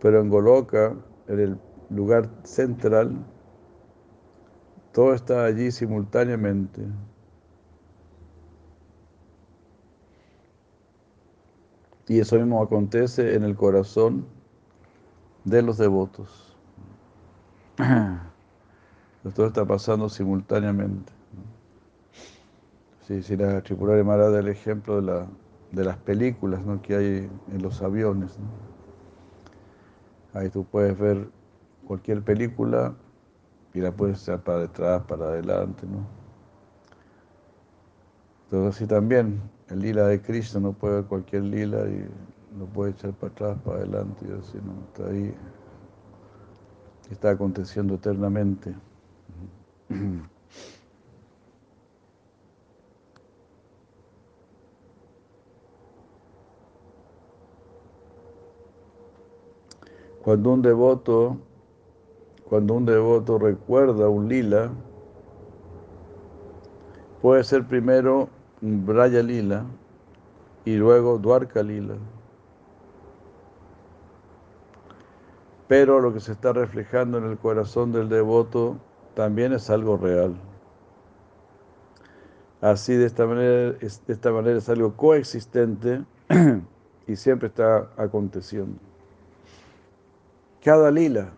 Pero 0.00 0.20
en 0.20 0.28
Goloka, 0.28 0.96
en 1.28 1.40
el 1.40 1.60
lugar 1.90 2.28
central, 2.42 3.24
todo 4.92 5.14
está 5.14 5.44
allí 5.44 5.70
simultáneamente. 5.70 6.82
Y 12.08 12.18
eso 12.18 12.36
mismo 12.36 12.62
acontece 12.62 13.34
en 13.34 13.44
el 13.44 13.54
corazón 13.54 14.26
de 15.44 15.62
los 15.62 15.78
devotos. 15.78 16.56
Todo 19.34 19.46
está 19.46 19.64
pasando 19.64 20.08
simultáneamente. 20.08 21.23
Sí, 23.06 23.22
si 23.22 23.36
la 23.36 23.60
Tripurari 23.60 24.02
Mara 24.02 24.30
da 24.30 24.38
el 24.38 24.48
ejemplo 24.48 24.96
de, 24.96 25.02
la, 25.02 25.26
de 25.72 25.84
las 25.84 25.98
películas 25.98 26.62
que 26.82 26.96
hay 26.96 27.30
en 27.52 27.62
los 27.62 27.82
aviones. 27.82 28.38
Ahí 30.32 30.48
tú 30.48 30.64
puedes 30.64 30.98
ver 30.98 31.28
cualquier 31.86 32.22
película 32.22 32.94
y 33.74 33.80
la 33.80 33.92
puedes 33.92 34.22
echar 34.22 34.42
para 34.42 34.60
detrás, 34.60 35.02
para 35.02 35.26
adelante. 35.26 35.86
¿no? 35.86 36.06
Entonces 38.44 38.76
así 38.76 38.86
también, 38.86 39.40
el 39.68 39.80
lila 39.80 40.06
de 40.06 40.22
Cristo 40.22 40.58
no 40.58 40.72
puede 40.72 40.96
ver 40.96 41.04
cualquier 41.04 41.42
lila 41.42 41.80
y 41.86 42.08
lo 42.58 42.66
puede 42.66 42.92
echar 42.92 43.12
para 43.12 43.32
atrás, 43.32 43.58
para 43.64 43.78
adelante, 43.78 44.24
y 44.26 44.32
así, 44.32 44.58
¿no? 44.64 44.72
Está 44.86 45.10
ahí, 45.10 45.34
está 47.10 47.30
aconteciendo 47.30 47.94
eternamente. 47.94 48.74
Cuando 60.24 60.52
un 60.52 60.62
devoto, 60.62 61.36
cuando 62.48 62.72
un 62.72 62.86
devoto 62.86 63.38
recuerda 63.38 64.08
un 64.08 64.26
lila, 64.26 64.70
puede 67.20 67.44
ser 67.44 67.66
primero 67.66 68.30
Braya 68.62 69.22
lila 69.22 69.66
y 70.64 70.76
luego 70.76 71.18
Dwarka 71.18 71.62
lila. 71.62 71.96
Pero 75.68 76.00
lo 76.00 76.14
que 76.14 76.20
se 76.20 76.32
está 76.32 76.54
reflejando 76.54 77.18
en 77.18 77.24
el 77.24 77.36
corazón 77.36 77.92
del 77.92 78.08
devoto 78.08 78.78
también 79.12 79.52
es 79.52 79.68
algo 79.68 79.98
real. 79.98 80.34
Así 82.62 82.94
de 82.94 83.04
esta 83.04 83.26
manera, 83.26 83.72
de 83.72 83.88
esta 84.08 84.32
manera 84.32 84.56
es 84.56 84.70
algo 84.70 84.96
coexistente 84.96 86.02
y 87.06 87.16
siempre 87.16 87.48
está 87.48 87.90
aconteciendo. 87.98 88.93
Cada 90.64 90.90
lila 90.90 91.30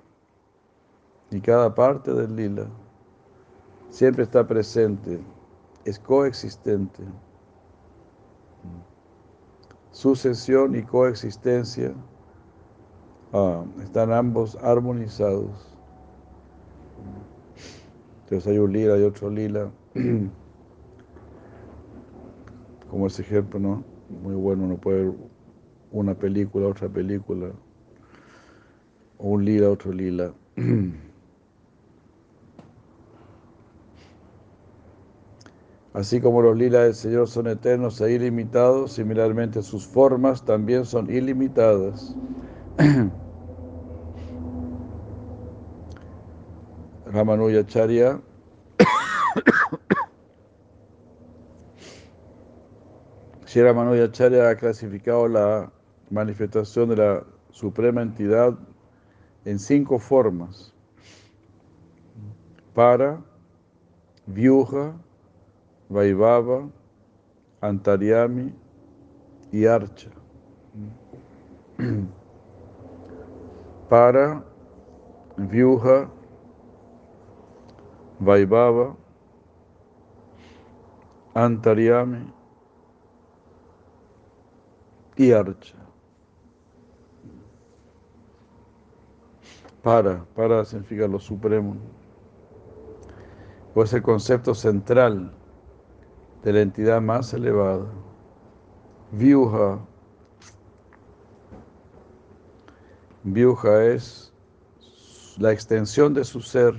y 1.32 1.40
cada 1.40 1.74
parte 1.74 2.14
del 2.14 2.36
lila 2.36 2.68
siempre 3.90 4.22
está 4.22 4.46
presente, 4.46 5.20
es 5.84 5.98
coexistente. 5.98 7.02
Sucesión 9.90 10.76
y 10.76 10.82
coexistencia 10.84 11.92
ah, 13.32 13.64
están 13.82 14.12
ambos 14.12 14.56
armonizados. 14.62 15.76
Entonces 18.22 18.46
hay 18.46 18.58
un 18.58 18.72
lila 18.72 18.96
y 18.96 19.02
otro 19.02 19.28
lila. 19.28 19.72
Como 22.88 23.08
ese 23.08 23.22
ejemplo, 23.22 23.58
¿no? 23.58 23.82
Muy 24.22 24.36
bueno, 24.36 24.66
uno 24.66 24.76
puede 24.76 25.06
ver 25.06 25.14
una 25.90 26.14
película, 26.14 26.68
otra 26.68 26.88
película 26.88 27.50
un 29.18 29.44
lila, 29.44 29.70
otro 29.70 29.92
lila. 29.92 30.32
Así 35.94 36.20
como 36.20 36.42
los 36.42 36.56
lilas 36.58 36.82
del 36.82 36.94
Señor 36.94 37.26
son 37.26 37.46
eternos 37.46 38.00
e 38.02 38.12
ilimitados, 38.12 38.92
similarmente 38.92 39.62
sus 39.62 39.86
formas 39.86 40.44
también 40.44 40.84
son 40.84 41.10
ilimitadas. 41.10 42.14
Ramanuja 47.06 47.64
Charya 47.66 48.20
Si 53.46 53.62
Ramanuja 53.62 54.12
Charya 54.12 54.50
ha 54.50 54.56
clasificado 54.56 55.28
la 55.28 55.72
manifestación 56.10 56.90
de 56.90 56.96
la 56.96 57.24
suprema 57.52 58.02
entidad 58.02 58.58
en 59.46 59.58
cinco 59.60 60.00
formas. 60.00 60.74
Para, 62.74 63.22
Vyuha, 64.26 64.96
Vaivava, 65.88 66.68
Antaryami 67.60 68.52
y 69.52 69.66
Archa. 69.66 70.10
Para, 73.88 74.44
Vyuha, 75.36 76.10
Vaivava, 78.18 78.96
Antaryami 81.34 82.32
y 85.16 85.30
Archa. 85.30 85.85
Para, 89.86 90.24
para 90.34 90.64
significa 90.64 91.06
lo 91.06 91.20
supremo. 91.20 91.76
O 93.72 93.84
es 93.84 93.92
el 93.92 94.02
concepto 94.02 94.52
central 94.52 95.32
de 96.42 96.52
la 96.52 96.60
entidad 96.62 97.00
más 97.00 97.32
elevada. 97.32 97.86
Vyuha. 99.12 99.78
Vyuha 103.22 103.84
es 103.84 104.32
la 105.38 105.52
extensión 105.52 106.14
de 106.14 106.24
su 106.24 106.40
ser, 106.40 106.74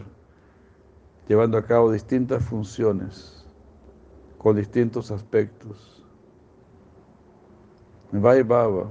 llevando 1.30 1.58
a 1.58 1.64
cabo 1.64 1.94
distintas 1.94 2.44
funciones, 2.44 3.48
con 4.38 4.58
distintos 4.58 5.12
aspectos. 5.12 6.04
Vaibhava 8.12 8.90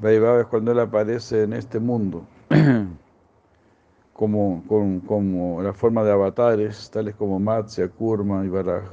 Vaivava 0.00 0.40
es 0.40 0.46
cuando 0.46 0.72
él 0.72 0.80
aparece 0.80 1.42
en 1.42 1.52
este 1.52 1.78
mundo, 1.78 2.24
como, 4.14 4.62
como 5.06 5.60
la 5.60 5.74
forma 5.74 6.02
de 6.02 6.10
avatares, 6.10 6.90
tales 6.90 7.14
como 7.16 7.38
Matsya, 7.38 7.86
Kurma 7.88 8.42
y 8.46 8.48
Baraja. 8.48 8.88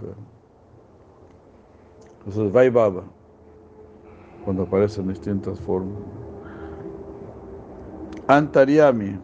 Entonces, 2.19 2.51
Vaivava, 2.51 3.05
cuando 4.43 4.63
aparece 4.63 4.99
en 4.99 5.07
distintas 5.07 5.57
formas. 5.61 5.95
Antaryami. 8.27 9.17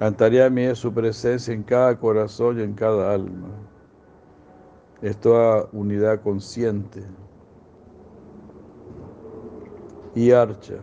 Antaryami 0.00 0.62
es 0.62 0.78
su 0.80 0.92
presencia 0.92 1.54
en 1.54 1.62
cada 1.62 1.96
corazón 1.96 2.58
y 2.58 2.62
en 2.64 2.74
cada 2.74 3.14
alma. 3.14 3.50
Es 5.00 5.16
toda 5.16 5.68
unidad 5.70 6.20
consciente 6.22 7.04
y 10.14 10.30
Archa. 10.30 10.76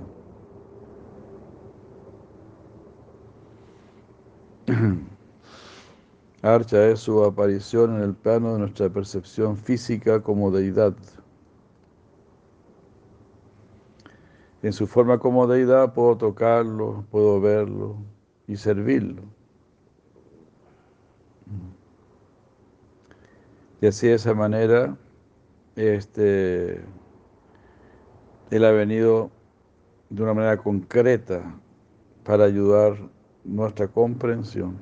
Archa 6.41 6.87
es 6.87 6.99
su 7.01 7.23
aparición 7.23 7.97
en 7.97 8.03
el 8.03 8.15
plano 8.15 8.53
de 8.53 8.59
nuestra 8.59 8.89
percepción 8.89 9.57
física 9.57 10.21
como 10.21 10.51
deidad. 10.51 10.95
En 14.61 14.73
su 14.73 14.87
forma 14.87 15.19
como 15.19 15.47
deidad 15.47 15.93
puedo 15.93 16.17
tocarlo, 16.17 17.05
puedo 17.11 17.39
verlo 17.39 17.95
y 18.47 18.57
servirlo. 18.57 19.23
Y 23.81 23.87
así 23.87 24.07
de 24.07 24.15
esa 24.15 24.33
manera, 24.33 24.97
este, 25.75 26.81
él 28.51 28.65
ha 28.65 28.71
venido 28.71 29.29
de 30.09 30.23
una 30.23 30.33
manera 30.33 30.57
concreta 30.57 31.43
para 32.23 32.45
ayudar 32.45 32.97
nuestra 33.43 33.87
comprensión. 33.87 34.77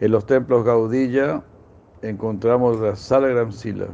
En 0.00 0.10
los 0.12 0.26
templos 0.26 0.64
Gaudilla 0.64 1.42
encontramos 2.02 2.80
la 2.80 2.94
Salagram 2.94 3.52
Sila, 3.52 3.88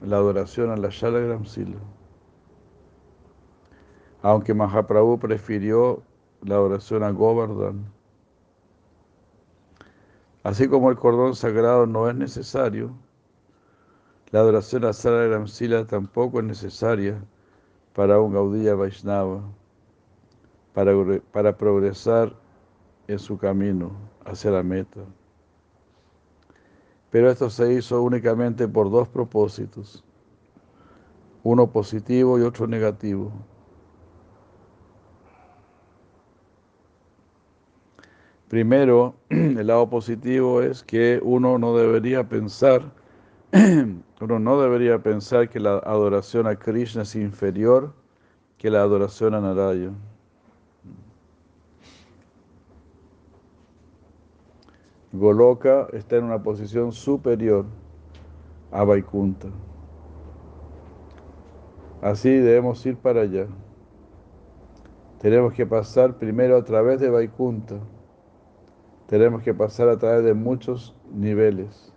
la 0.00 0.16
adoración 0.16 0.70
a 0.70 0.76
la 0.76 0.90
Salagram 0.90 1.44
Sila. 1.44 1.76
Aunque 4.22 4.54
Mahaprabhu 4.54 5.18
prefirió 5.18 6.02
la 6.42 6.60
oración 6.60 7.02
a 7.02 7.10
Govardhan. 7.10 7.84
Así 10.42 10.68
como 10.68 10.90
el 10.90 10.96
cordón 10.96 11.34
sagrado 11.34 11.86
no 11.86 12.08
es 12.08 12.14
necesario, 12.14 12.92
la 14.30 14.40
adoración 14.40 14.84
a 14.84 14.92
Sara 14.92 15.86
tampoco 15.86 16.40
es 16.40 16.44
necesaria 16.44 17.18
para 17.94 18.20
un 18.20 18.32
Gaudilla 18.32 18.74
Vaishnava, 18.74 19.42
para, 20.74 20.92
para 21.32 21.56
progresar 21.56 22.34
en 23.08 23.18
su 23.18 23.38
camino 23.38 23.90
hacia 24.24 24.50
la 24.50 24.62
meta. 24.62 25.00
Pero 27.10 27.30
esto 27.30 27.48
se 27.48 27.72
hizo 27.72 28.02
únicamente 28.02 28.68
por 28.68 28.90
dos 28.90 29.08
propósitos, 29.08 30.04
uno 31.42 31.66
positivo 31.66 32.38
y 32.38 32.42
otro 32.42 32.66
negativo. 32.66 33.32
Primero, 38.48 39.14
el 39.28 39.66
lado 39.66 39.90
positivo 39.90 40.62
es 40.62 40.82
que 40.82 41.20
uno 41.22 41.58
no 41.58 41.76
debería 41.76 42.28
pensar, 42.28 42.82
uno 43.52 44.38
no 44.38 44.60
debería 44.60 45.02
pensar 45.02 45.50
que 45.50 45.60
la 45.60 45.78
adoración 45.78 46.46
a 46.46 46.56
Krishna 46.56 47.02
es 47.02 47.14
inferior 47.14 47.92
que 48.56 48.70
la 48.70 48.80
adoración 48.80 49.34
a 49.34 49.40
Narayana. 49.40 49.96
Goloka 55.12 55.88
está 55.92 56.16
en 56.16 56.24
una 56.24 56.42
posición 56.42 56.92
superior 56.92 57.64
a 58.70 58.84
Vaikunta. 58.84 59.48
Así 62.02 62.30
debemos 62.30 62.84
ir 62.84 62.96
para 62.96 63.22
allá. 63.22 63.46
Tenemos 65.20 65.52
que 65.52 65.66
pasar 65.66 66.16
primero 66.18 66.56
a 66.56 66.64
través 66.64 67.00
de 67.00 67.10
Vaikunta. 67.10 67.76
Tenemos 69.08 69.42
que 69.42 69.52
pasar 69.54 69.88
a 69.88 69.98
través 69.98 70.22
de 70.22 70.34
muchos 70.34 70.94
niveles. 71.10 71.94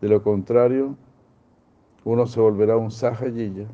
De 0.00 0.08
lo 0.08 0.22
contrario, 0.22 0.96
uno 2.04 2.24
se 2.26 2.40
volverá 2.40 2.76
un 2.76 2.92
Sahayilla. 2.92 3.66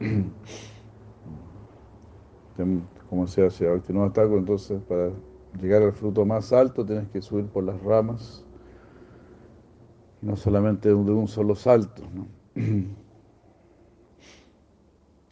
Como 3.08 3.28
se 3.28 3.46
hace 3.46 3.64
no 3.90 4.04
ataco, 4.04 4.36
entonces 4.36 4.82
para 4.82 5.12
llegar 5.60 5.82
al 5.82 5.92
fruto 5.92 6.26
más 6.26 6.52
alto 6.52 6.84
tienes 6.84 7.08
que 7.10 7.22
subir 7.22 7.46
por 7.46 7.62
las 7.62 7.80
ramas, 7.80 8.44
no 10.20 10.34
solamente 10.34 10.88
de 10.88 10.94
un 10.94 11.28
solo 11.28 11.54
salto. 11.54 12.02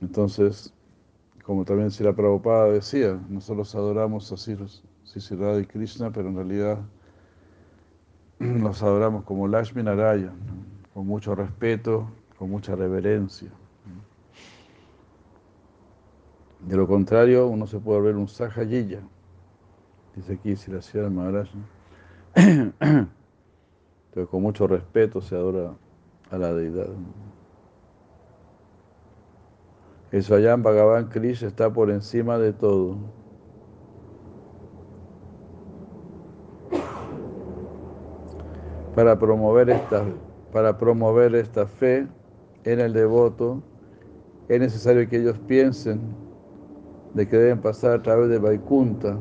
Entonces, 0.01 0.72
como 1.42 1.64
también 1.64 1.90
Sila 1.90 2.14
Prabhupada 2.14 2.70
decía, 2.70 3.20
nosotros 3.28 3.74
adoramos 3.74 4.30
a 4.30 4.36
Sisirada 5.09 5.59
y 5.59 5.64
Krishna, 5.64 6.11
pero 6.11 6.28
en 6.28 6.36
realidad 6.36 6.80
los 8.38 8.82
adoramos 8.82 9.24
como 9.24 9.48
Lashmi 9.48 9.82
Narayana, 9.82 10.34
con 10.92 11.06
mucho 11.06 11.34
respeto, 11.34 12.11
con 12.38 12.50
mucha 12.50 12.76
reverencia. 12.76 13.48
De 16.61 16.76
lo 16.76 16.86
contrario, 16.86 17.46
uno 17.46 17.66
se 17.66 17.78
puede 17.78 18.02
ver 18.02 18.16
un 18.16 18.28
Sahayilla, 18.28 19.00
dice 20.14 20.34
aquí 20.34 20.56
Siracía 20.56 21.09
Maharaj. 21.09 21.48
Entonces, 22.34 23.09
con 24.30 24.42
mucho 24.42 24.66
respeto 24.66 25.22
se 25.22 25.34
adora 25.36 25.72
a 26.30 26.36
la 26.36 26.52
deidad. 26.52 26.88
El 30.12 30.22
Swayam 30.22 30.62
Bhagavan 30.62 31.09
Krishna 31.09 31.48
está 31.48 31.72
por 31.72 31.90
encima 31.90 32.36
de 32.36 32.52
todo. 32.52 32.98
Para 38.99 39.16
promover 39.16 39.70
esta, 39.70 40.03
para 40.53 40.76
promover 40.76 41.32
esta 41.36 41.68
fe 41.68 42.09
en 42.64 42.80
el 42.80 42.92
devoto, 42.92 43.62
es 44.49 44.59
necesario 44.59 45.09
que 45.09 45.18
ellos 45.18 45.38
piensen 45.46 46.01
de 47.14 47.28
que 47.28 47.36
deben 47.36 47.61
pasar 47.61 47.92
a 47.92 48.03
través 48.03 48.28
de 48.28 48.40
Vaikunta 48.40 49.16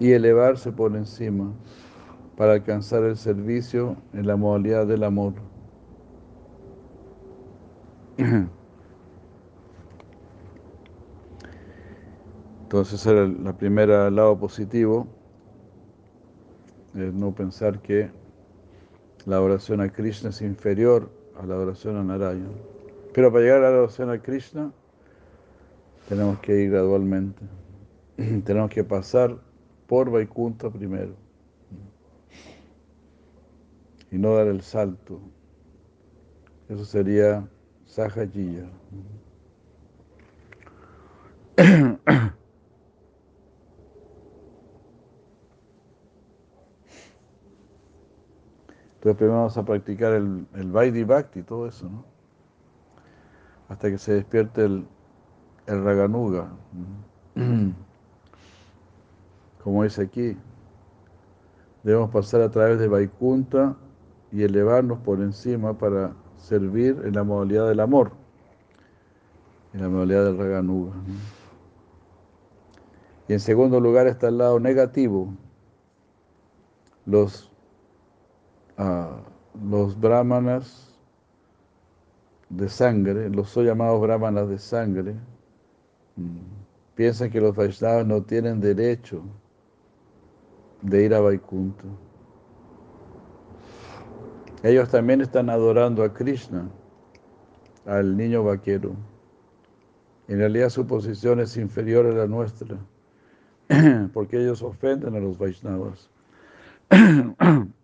y 0.00 0.10
elevarse 0.10 0.72
por 0.72 0.96
encima 0.96 1.52
para 2.36 2.54
alcanzar 2.54 3.04
el 3.04 3.16
servicio 3.16 3.94
en 4.12 4.26
la 4.26 4.34
modalidad 4.34 4.88
del 4.88 5.04
amor. 5.04 5.34
Entonces 12.64 13.06
era 13.06 13.28
la 13.28 13.56
primera 13.56 14.10
lado 14.10 14.36
positivo, 14.36 15.06
es 16.94 17.12
no 17.14 17.34
pensar 17.34 17.80
que 17.80 18.10
la 19.26 19.40
oración 19.40 19.80
a 19.80 19.92
Krishna 19.92 20.30
es 20.30 20.42
inferior 20.42 21.10
a 21.38 21.46
la 21.46 21.56
oración 21.56 21.96
a 21.96 22.04
Narayana. 22.04 22.48
Pero 23.12 23.30
para 23.32 23.44
llegar 23.44 23.64
a 23.64 23.70
la 23.70 23.78
oración 23.82 24.10
a 24.10 24.20
Krishna 24.20 24.72
tenemos 26.08 26.38
que 26.40 26.62
ir 26.62 26.70
gradualmente. 26.70 27.42
tenemos 28.44 28.70
que 28.70 28.84
pasar 28.84 29.36
por 29.86 30.10
Vaikunta 30.10 30.70
primero 30.70 31.14
y 34.10 34.18
no 34.18 34.34
dar 34.34 34.48
el 34.48 34.62
salto. 34.62 35.20
Eso 36.68 36.84
sería 36.84 37.48
Sahajiya. 37.86 38.68
Entonces 49.00 49.16
primero 49.16 49.38
vamos 49.38 49.56
a 49.56 49.64
practicar 49.64 50.12
el, 50.12 50.46
el 50.52 50.70
Vaidhi 50.70 51.04
Bhakti, 51.04 51.42
todo 51.42 51.66
eso, 51.66 51.88
¿no? 51.88 52.04
Hasta 53.70 53.88
que 53.88 53.96
se 53.96 54.12
despierte 54.12 54.62
el, 54.62 54.86
el 55.64 55.82
Raganuga. 55.82 56.50
Como 59.64 59.84
dice 59.84 60.02
aquí, 60.02 60.36
debemos 61.82 62.10
pasar 62.10 62.42
a 62.42 62.50
través 62.50 62.78
de 62.78 62.88
Vaikunta 62.88 63.74
y 64.32 64.42
elevarnos 64.42 64.98
por 64.98 65.22
encima 65.22 65.78
para 65.78 66.12
servir 66.36 67.00
en 67.02 67.14
la 67.14 67.24
modalidad 67.24 67.68
del 67.68 67.80
amor, 67.80 68.12
en 69.72 69.80
la 69.80 69.88
modalidad 69.88 70.26
del 70.26 70.36
raganuga. 70.36 70.92
Y 73.28 73.32
en 73.32 73.40
segundo 73.40 73.80
lugar 73.80 74.06
está 74.06 74.28
el 74.28 74.36
lado 74.36 74.60
negativo, 74.60 75.32
los, 77.06 77.49
los 79.62 79.98
brahmanas 79.98 80.90
de 82.48 82.68
sangre, 82.68 83.30
los 83.30 83.48
so 83.50 83.62
llamados 83.62 84.00
brahmanas 84.00 84.48
de 84.48 84.58
sangre, 84.58 85.14
mm, 86.16 86.38
piensan 86.94 87.30
que 87.30 87.40
los 87.40 87.54
Vaishnavas 87.54 88.06
no 88.06 88.22
tienen 88.22 88.60
derecho 88.60 89.22
de 90.82 91.04
ir 91.04 91.14
a 91.14 91.20
Vaikunta. 91.20 91.84
Ellos 94.62 94.90
también 94.90 95.20
están 95.20 95.48
adorando 95.48 96.02
a 96.02 96.12
Krishna, 96.12 96.68
al 97.86 98.16
niño 98.16 98.44
vaquero. 98.44 98.92
En 100.28 100.38
realidad 100.38 100.68
su 100.68 100.86
posición 100.86 101.40
es 101.40 101.56
inferior 101.56 102.06
a 102.06 102.12
la 102.12 102.26
nuestra, 102.26 102.76
porque 104.12 104.42
ellos 104.42 104.62
ofenden 104.62 105.16
a 105.16 105.20
los 105.20 105.38
Vaishnavas. 105.38 106.10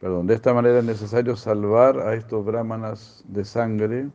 Perdón, 0.00 0.26
de 0.26 0.34
esta 0.34 0.54
manera 0.54 0.78
es 0.78 0.84
necesario 0.84 1.36
salvar 1.36 1.98
a 2.00 2.14
estos 2.14 2.42
brahmanas 2.42 3.22
de 3.28 3.44
sangre 3.44 4.10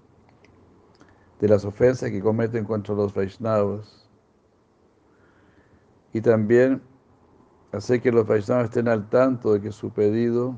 de 1.39 1.47
las 1.47 1.63
ofensas 1.63 2.09
que 2.09 2.21
cometen 2.21 2.65
contra 2.65 2.95
los 2.95 3.13
Vaishnavas. 3.13 4.09
Y 6.11 6.21
también 6.21 6.81
hacer 7.71 8.01
que 8.01 8.11
los 8.11 8.25
Vaishnavas 8.25 8.65
estén 8.65 8.87
al 8.87 9.07
tanto 9.09 9.53
de 9.53 9.61
que 9.61 9.71
su 9.71 9.91
pedido 9.91 10.57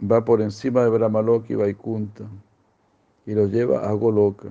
va 0.00 0.24
por 0.24 0.40
encima 0.40 0.82
de 0.82 0.90
Brahmaloka 0.90 1.52
y 1.52 1.56
Vaikunta 1.56 2.24
y 3.26 3.34
los 3.34 3.50
lleva 3.50 3.88
a 3.88 3.92
Goloka. 3.92 4.48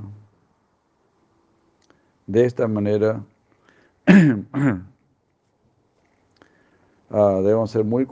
De 2.28 2.46
esta 2.46 2.68
manera, 2.68 3.24
ah, 7.12 7.40
debemos 7.44 7.72
ser 7.72 7.84
muy, 7.84 8.08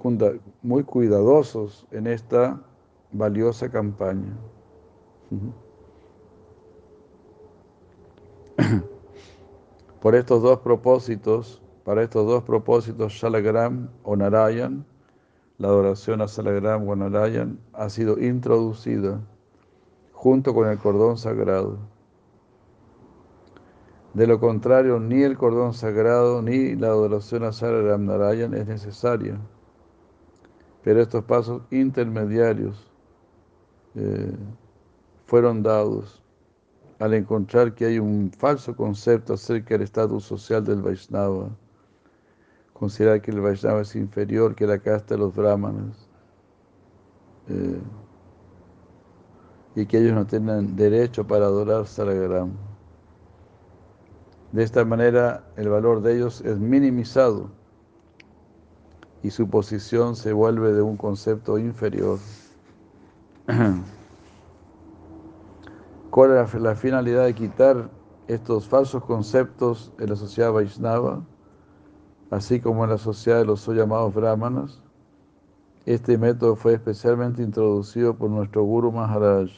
muy 0.62 0.84
cuidadosos 0.84 1.88
en 1.92 2.08
esta 2.08 2.62
valiosa 3.12 3.70
campaña. 3.70 4.36
Por 10.02 10.16
estos 10.16 10.42
dos 10.42 10.60
propósitos, 10.60 11.62
para 11.84 12.04
estos 12.04 12.26
dos 12.26 12.44
propósitos, 12.44 13.14
Shalagram 13.14 13.90
o 14.04 14.16
Narayan, 14.16 14.86
la 15.58 15.68
adoración 15.68 16.22
a 16.22 16.26
Shalagram 16.26 16.88
o 16.88 16.96
Narayan, 16.96 17.60
ha 17.74 17.90
sido 17.90 18.18
introducida 18.20 19.20
junto 20.14 20.54
con 20.54 20.70
el 20.70 20.78
cordón 20.78 21.18
sagrado. 21.18 21.80
De 24.14 24.26
lo 24.28 24.40
contrario, 24.40 25.00
ni 25.00 25.22
el 25.22 25.38
cordón 25.38 25.74
sagrado 25.74 26.42
ni 26.42 26.76
la 26.76 26.88
adoración 26.88 27.44
a 27.44 27.52
Shalagram 27.52 28.06
Narayan 28.06 28.54
es 28.54 28.68
necesaria. 28.68 29.40
Pero 30.84 31.02
estos 31.02 31.24
pasos 31.26 31.62
intermediarios 31.72 32.92
eh, 33.96 34.36
fueron 35.26 35.62
dados 35.62 36.24
al 37.00 37.14
encontrar 37.14 37.76
que 37.76 37.86
hay 37.86 38.00
un 38.00 38.32
falso 38.32 38.76
concepto 38.76 39.34
acerca 39.34 39.76
del 39.76 39.84
estatus 39.84 40.24
social 40.26 40.64
del 40.64 40.82
Vaishnava 40.82 41.50
considerar 42.80 43.22
que 43.22 43.32
el 43.32 43.42
Vaishnava 43.42 43.82
es 43.82 43.94
inferior 43.96 44.56
que 44.56 44.66
la 44.66 44.80
casta 44.80 45.16
de 45.16 45.20
los 45.20 45.36
brahmanas 45.36 46.08
eh, 47.50 47.82
y 49.76 49.86
que 49.86 49.98
ellos 49.98 50.14
no 50.14 50.26
tienen 50.26 50.78
derecho 50.78 51.28
para 51.28 51.46
adorar 51.46 51.86
Saragram. 51.86 52.69
De 54.52 54.64
esta 54.64 54.84
manera 54.84 55.44
el 55.58 55.70
valor 55.70 56.02
de 56.02 56.16
ellos 56.16 56.42
es 56.42 56.58
minimizado 56.58 57.52
y 59.22 59.30
su 59.30 59.48
posición 59.50 60.16
se 60.16 60.34
vuelve 60.34 60.74
de 60.74 60.82
un 60.82 60.98
concepto 60.98 61.58
inferior. 61.60 62.20
¿Cuál 66.10 66.38
es 66.38 66.54
la 66.56 66.76
finalidad 66.76 67.26
de 67.26 67.36
quitar 67.36 67.90
estos 68.28 68.68
falsos 68.68 69.04
conceptos 69.06 69.92
en 70.00 70.10
la 70.10 70.16
sociedad 70.16 70.52
Vaishnava, 70.52 71.24
así 72.30 72.60
como 72.60 72.84
en 72.84 72.92
la 72.92 72.98
sociedad 73.00 73.40
de 73.40 73.46
los 73.46 73.68
llamados 73.68 74.14
brahmanas, 74.14 74.82
este 75.88 76.18
método 76.18 76.56
fue 76.56 76.74
especialmente 76.74 77.42
introducido 77.42 78.16
por 78.16 78.30
nuestro 78.30 78.64
Guru 78.64 78.92
Maharaj, 78.92 79.50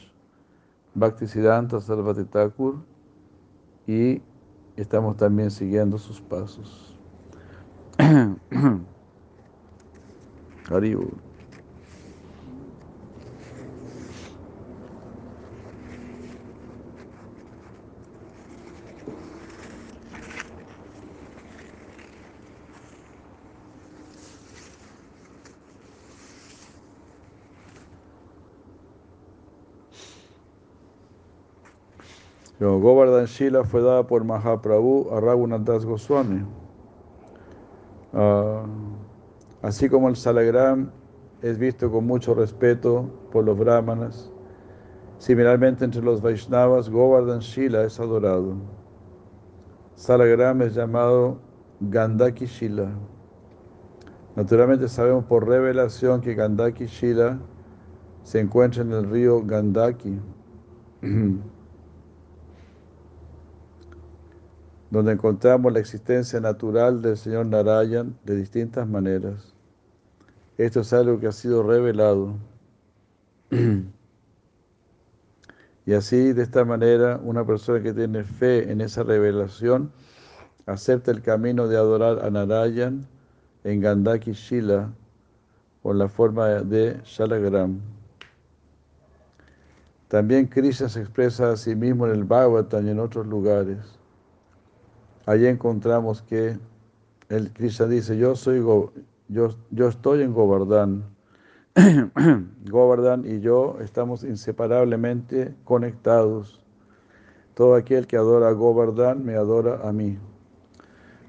Bhaktisiddhanta 0.94 1.80
Sarvati 1.80 2.24
Thakur, 2.24 2.76
y 3.86 4.22
estamos 4.76 5.16
también 5.16 5.50
siguiendo 5.50 5.98
sus 5.98 6.20
pasos. 6.20 6.94
Haribur. 32.62 32.80
Govardhan 32.80 33.26
Shila 33.26 33.64
fue 33.64 33.82
dada 33.82 34.06
por 34.06 34.24
Mahaprabhu 34.24 35.10
a 35.12 35.20
Raghunath 35.20 35.64
Das 35.64 35.84
Goswami. 35.84 36.44
Uh, 38.12 38.66
así 39.62 39.88
como 39.88 40.08
el 40.08 40.16
Salagram 40.16 40.90
es 41.40 41.58
visto 41.58 41.90
con 41.90 42.06
mucho 42.06 42.34
respeto 42.34 43.10
por 43.32 43.44
los 43.44 43.58
brahmanas, 43.58 44.30
similarmente 45.18 45.84
entre 45.84 46.02
los 46.02 46.20
Vaishnavas, 46.20 46.90
Govardhan 46.90 47.40
Shila 47.40 47.84
es 47.84 47.98
adorado. 47.98 48.54
Salagram 49.94 50.62
es 50.62 50.74
llamado 50.74 51.38
Gandaki 51.80 52.46
Shila. 52.46 52.90
Naturalmente 54.36 54.88
sabemos 54.88 55.24
por 55.24 55.46
revelación 55.46 56.20
que 56.20 56.34
Gandaki 56.34 56.86
Shila 56.86 57.38
se 58.22 58.40
encuentra 58.40 58.82
en 58.82 58.92
el 58.92 59.10
río 59.10 59.42
Gandaki. 59.44 60.18
donde 64.92 65.12
encontramos 65.12 65.72
la 65.72 65.78
existencia 65.78 66.38
natural 66.38 67.00
del 67.00 67.16
Señor 67.16 67.46
Narayan 67.46 68.14
de 68.24 68.36
distintas 68.36 68.86
maneras. 68.86 69.54
Esto 70.58 70.80
es 70.80 70.92
algo 70.92 71.18
que 71.18 71.28
ha 71.28 71.32
sido 71.32 71.62
revelado. 71.62 72.34
Y 75.84 75.94
así, 75.94 76.32
de 76.32 76.44
esta 76.44 76.64
manera, 76.64 77.18
una 77.24 77.44
persona 77.44 77.82
que 77.82 77.92
tiene 77.92 78.22
fe 78.22 78.70
en 78.70 78.80
esa 78.80 79.02
revelación 79.02 79.90
acepta 80.66 81.10
el 81.10 81.22
camino 81.22 81.66
de 81.66 81.76
adorar 81.76 82.24
a 82.24 82.30
Narayan 82.30 83.04
en 83.64 83.80
Gandaki 83.80 84.30
Shila 84.30 84.92
con 85.82 85.98
la 85.98 86.06
forma 86.06 86.46
de 86.46 87.00
Shalagram. 87.02 87.80
También 90.06 90.46
Krishna 90.46 90.88
se 90.88 91.00
expresa 91.00 91.50
a 91.50 91.56
sí 91.56 91.74
mismo 91.74 92.06
en 92.06 92.12
el 92.12 92.22
Bhagavatam 92.22 92.86
y 92.86 92.90
en 92.90 93.00
otros 93.00 93.26
lugares. 93.26 94.01
Allí 95.26 95.46
encontramos 95.46 96.22
que 96.22 96.58
el 97.28 97.52
Krishna 97.52 97.86
dice, 97.86 98.16
yo 98.16 98.34
soy 98.34 98.60
yo, 99.28 99.50
yo 99.70 99.88
estoy 99.88 100.22
en 100.22 100.32
Govardhan. 100.32 101.04
Govardhan 102.70 103.24
y 103.24 103.40
yo 103.40 103.78
estamos 103.80 104.24
inseparablemente 104.24 105.54
conectados. 105.64 106.60
Todo 107.54 107.74
aquel 107.74 108.06
que 108.06 108.16
adora 108.16 108.48
a 108.48 108.52
Govardhan 108.52 109.24
me 109.24 109.34
adora 109.34 109.80
a 109.88 109.92
mí. 109.92 110.18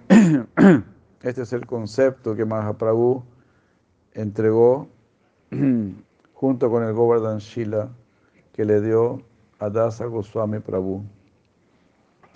Este 1.22 1.44
es 1.44 1.54
el 1.54 1.66
concepto 1.66 2.36
que 2.36 2.44
Mahaprabhu 2.44 3.24
entregó 4.14 4.90
junto 6.34 6.70
con 6.70 6.84
el 6.84 6.94
Govardhan 6.94 7.38
Shila 7.38 7.90
que 8.52 8.66
le 8.66 8.82
dio 8.82 9.22
a 9.60 9.70
Dasa 9.70 10.06
Goswami 10.06 10.60
Prabhu. 10.60 11.04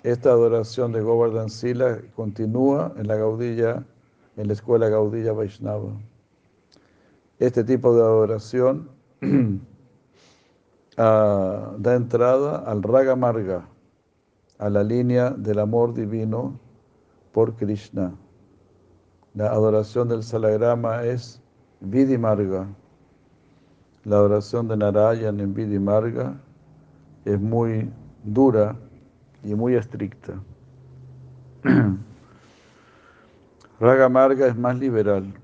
Esta 0.04 0.30
adoración 0.30 0.92
de 0.92 1.00
Govardhan 1.00 1.50
Sila 1.50 1.98
continúa 2.14 2.92
en 2.96 3.08
la 3.08 3.16
Gaudilla, 3.16 3.84
en 4.36 4.46
la 4.46 4.52
escuela 4.52 4.88
Gaudilla 4.88 5.32
Vaishnava. 5.32 5.90
Este 7.40 7.64
tipo 7.64 7.92
de 7.96 8.02
adoración 8.02 8.90
ah, 10.96 11.74
da 11.78 11.96
entrada 11.96 12.58
al 12.58 12.84
Raga 12.84 13.16
Marga, 13.16 13.68
a 14.58 14.70
la 14.70 14.84
línea 14.84 15.30
del 15.30 15.58
amor 15.58 15.92
divino 15.94 16.60
por 17.32 17.56
Krishna. 17.56 18.14
La 19.34 19.50
adoración 19.50 20.08
del 20.08 20.22
Salagrama 20.22 21.02
es 21.02 21.42
Vidimarga. 21.80 22.68
La 24.04 24.16
adoración 24.16 24.68
de 24.68 24.76
Narayan 24.76 25.40
en 25.40 25.54
Vidimarga 25.54 26.40
es 27.24 27.40
muy 27.40 27.90
dura 28.22 28.76
y 29.42 29.54
muy 29.54 29.74
estricta. 29.74 30.34
Raga 33.80 34.08
Marga 34.08 34.46
es 34.46 34.56
más 34.56 34.78
liberal, 34.78 35.34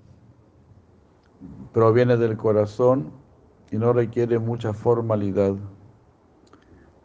proviene 1.72 2.16
del 2.16 2.36
corazón 2.36 3.12
y 3.70 3.76
no 3.76 3.92
requiere 3.92 4.38
mucha 4.38 4.72
formalidad. 4.72 5.55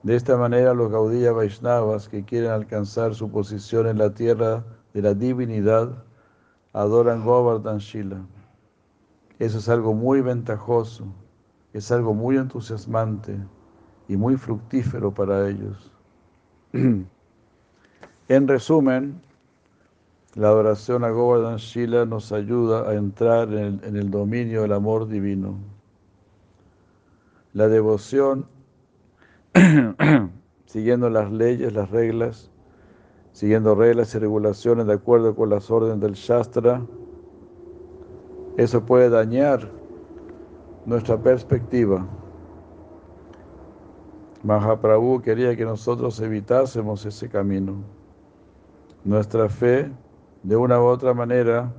De 0.03 0.15
esta 0.15 0.37
manera, 0.37 0.73
los 0.73 0.91
Gaudilla 0.91 1.33
Vaishnavas 1.33 2.07
que 2.07 2.23
quieren 2.23 2.51
alcanzar 2.51 3.13
su 3.13 3.29
posición 3.29 3.87
en 3.87 3.97
la 3.97 4.13
tierra 4.13 4.63
de 4.93 5.01
la 5.01 5.13
divinidad 5.13 6.03
adoran 6.73 7.23
Govardhan 7.23 7.79
Shila. 7.79 8.25
Eso 9.39 9.57
es 9.57 9.69
algo 9.69 9.93
muy 9.93 10.21
ventajoso, 10.21 11.05
es 11.73 11.91
algo 11.91 12.13
muy 12.13 12.37
entusiasmante 12.37 13.39
y 14.07 14.17
muy 14.17 14.35
fructífero 14.37 15.13
para 15.13 15.49
ellos. 15.49 15.91
En 18.30 18.47
resumen, 18.47 19.20
la 20.36 20.49
adoración 20.49 21.03
a 21.03 21.09
Govardhan 21.09 21.57
Shila 21.57 22.05
nos 22.05 22.32
ayuda 22.32 22.88
a 22.88 22.93
entrar 22.93 23.51
en 23.51 23.95
el, 23.95 24.11
dominio 24.11 24.61
del 24.61 24.74
amor 24.74 25.07
divino. 25.07 25.55
La 27.53 27.67
devoción, 27.67 28.45
siguiendo 30.67 31.09
las 31.09 31.32
leyes, 31.32 31.74
las 31.74 31.89
reglas, 31.89 32.51
siguiendo 33.32 33.74
reglas 33.74 34.13
y 34.13 34.20
regulaciones 34.20 34.86
de 34.86 34.93
acuerdo 34.93 35.36
con 35.36 35.49
las 35.49 35.72
órdenes 35.72 35.99
del 36.01 36.13
Shastra, 36.13 36.84
eso 38.57 38.86
puede 38.86 39.09
dañar 39.09 39.67
nuestra 40.86 41.17
perspectiva. 41.17 42.05
Mahaprabhu 44.43 45.21
quería 45.21 45.55
que 45.55 45.65
nosotros 45.65 46.19
evitásemos 46.21 47.05
ese 47.05 47.27
camino. 47.27 47.83
Nuestra 49.03 49.49
fe, 49.49 49.91
de 50.43 50.55
una 50.55 50.79
u 50.79 50.85
otra 50.85 51.13
manera, 51.13 51.73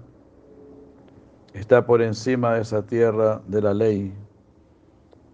está 1.55 1.87
por 1.87 2.03
encima 2.03 2.55
de 2.55 2.61
esa 2.63 2.85
tierra 2.87 3.41
de 3.47 3.63
la 3.63 3.73
ley. 3.73 4.15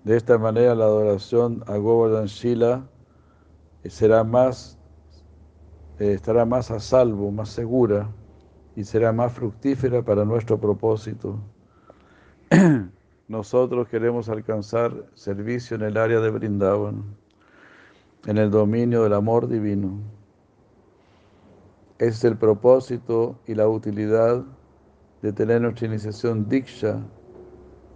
De 0.04 0.16
esta 0.16 0.38
manera 0.38 0.74
la 0.74 0.84
adoración 0.84 1.64
a 1.66 1.76
Govardhan 1.76 2.26
Shila 2.26 2.86
será 3.84 4.22
más, 4.22 4.78
eh, 5.98 6.12
estará 6.12 6.44
más 6.44 6.70
a 6.70 6.78
salvo, 6.78 7.30
más 7.32 7.48
segura 7.48 8.08
y 8.76 8.84
será 8.84 9.12
más 9.12 9.32
fructífera 9.32 10.02
para 10.02 10.24
nuestro 10.24 10.60
propósito. 10.60 11.38
Nosotros 13.28 13.88
queremos 13.88 14.28
alcanzar 14.28 14.92
servicio 15.14 15.74
en 15.74 15.82
el 15.82 15.96
área 15.96 16.20
de 16.20 16.30
Brindavan, 16.30 17.02
en 18.24 18.38
el 18.38 18.52
dominio 18.52 19.02
del 19.02 19.14
amor 19.14 19.48
divino. 19.48 19.98
Es 21.98 22.22
el 22.22 22.36
propósito 22.36 23.36
y 23.44 23.56
la 23.56 23.68
utilidad 23.68 24.44
de 25.22 25.32
tener 25.32 25.60
nuestra 25.60 25.88
iniciación 25.88 26.48
Diksha 26.48 27.00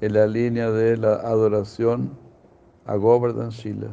en 0.00 0.14
la 0.14 0.26
línea 0.26 0.68
de 0.72 0.96
la 0.96 1.14
adoración 1.14 2.10
a 2.84 2.96
Govardhan 2.96 3.50
Shila. 3.50 3.90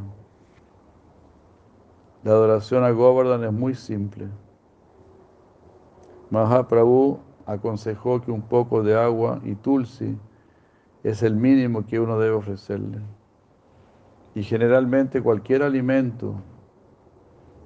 La 2.24 2.32
adoración 2.32 2.84
a 2.84 2.90
Govardhan 2.90 3.44
es 3.44 3.54
muy 3.54 3.76
simple. 3.76 4.28
Mahaprabhu 6.32 7.20
aconsejó 7.46 8.22
que 8.22 8.32
un 8.32 8.42
poco 8.42 8.82
de 8.82 9.00
agua 9.00 9.40
y 9.44 9.54
tulsi 9.54 10.18
es 11.10 11.24
el 11.24 11.38
mínimo 11.38 11.86
que 11.86 12.02
uno 12.02 12.20
debe 12.20 12.36
ofrecerle. 12.36 13.00
Y 14.36 14.44
generalmente 14.44 15.24
cualquier 15.24 15.64
alimento 15.64 16.36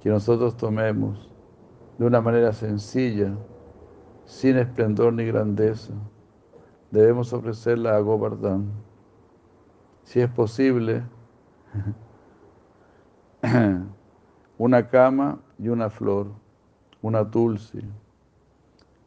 que 0.00 0.10
nosotros 0.10 0.56
tomemos 0.56 1.28
de 1.98 2.06
una 2.06 2.20
manera 2.20 2.52
sencilla, 2.52 3.34
sin 4.26 4.58
esplendor 4.58 5.12
ni 5.12 5.24
grandeza, 5.24 5.92
debemos 6.92 7.32
ofrecerla 7.32 7.96
a 7.96 8.00
Govardhan. 8.00 8.70
Si 10.04 10.20
es 10.20 10.30
posible, 10.30 11.02
una 14.56 14.88
cama 14.88 15.40
y 15.58 15.68
una 15.68 15.90
flor, 15.90 16.28
una 17.02 17.28
tulsi, 17.28 17.82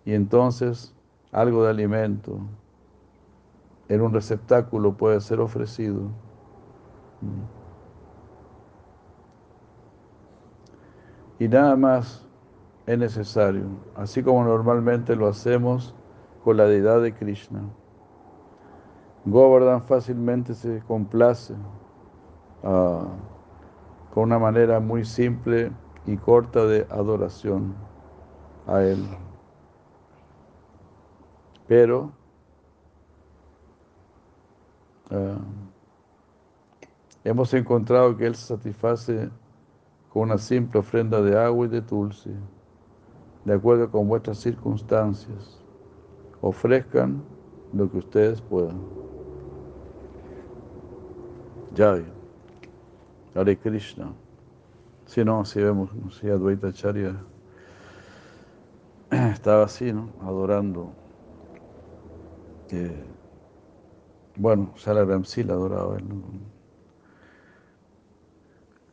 y 0.04 0.14
entonces 0.14 0.94
algo 1.32 1.64
de 1.64 1.70
alimento 1.70 2.42
en 3.90 4.02
un 4.02 4.14
receptáculo 4.14 4.94
puede 4.94 5.20
ser 5.22 5.40
ofrecido. 5.40 6.02
Y 11.40 11.48
nada 11.48 11.76
más 11.76 12.26
es 12.86 12.98
necesario, 12.98 13.66
así 13.96 14.24
como 14.24 14.44
normalmente 14.44 15.16
lo 15.16 15.28
hacemos 15.28 15.96
con 16.44 16.58
la 16.58 16.66
deidad 16.66 17.02
de 17.02 17.14
Krishna. 17.14 17.62
Govardhan 19.26 19.82
fácilmente 19.84 20.54
se 20.54 20.82
complace 20.88 21.54
uh, 22.64 23.08
con 24.14 24.24
una 24.24 24.38
manera 24.38 24.80
muy 24.80 25.04
simple 25.04 25.72
y 26.06 26.16
corta 26.18 26.66
de 26.66 26.86
adoración 26.92 27.74
a 28.68 28.82
Él. 28.84 29.04
Pero 31.68 32.12
uh, 35.12 35.40
hemos 37.24 37.54
encontrado 37.54 38.16
que 38.16 38.26
Él 38.26 38.36
se 38.36 38.48
satisface 38.48 39.30
con 40.10 40.24
una 40.24 40.38
simple 40.38 40.80
ofrenda 40.80 41.22
de 41.22 41.38
agua 41.38 41.66
y 41.66 41.70
de 41.70 41.82
tulsi, 41.82 42.32
de 43.44 43.54
acuerdo 43.54 43.90
con 43.90 44.08
vuestras 44.08 44.38
circunstancias. 44.38 45.62
Ofrezcan 46.42 47.22
lo 47.74 47.90
que 47.90 47.98
ustedes 47.98 48.42
puedan. 48.42 48.80
Jai. 51.76 52.06
Hare 53.36 53.58
Krishna. 53.58 54.14
Si 55.06 55.24
no, 55.24 55.44
si 55.44 55.62
vemos, 55.62 55.90
si 56.20 56.30
Advaita 56.30 56.68
Acharya 56.68 57.16
estaba 59.12 59.66
así, 59.66 59.92
¿no? 59.92 60.10
Adorando. 60.22 60.94
Eh, 62.70 63.04
bueno, 64.36 64.74
sí 65.26 65.44
la 65.44 65.54
adoraba 65.54 65.98
él, 65.98 66.08
¿no? 66.08 66.22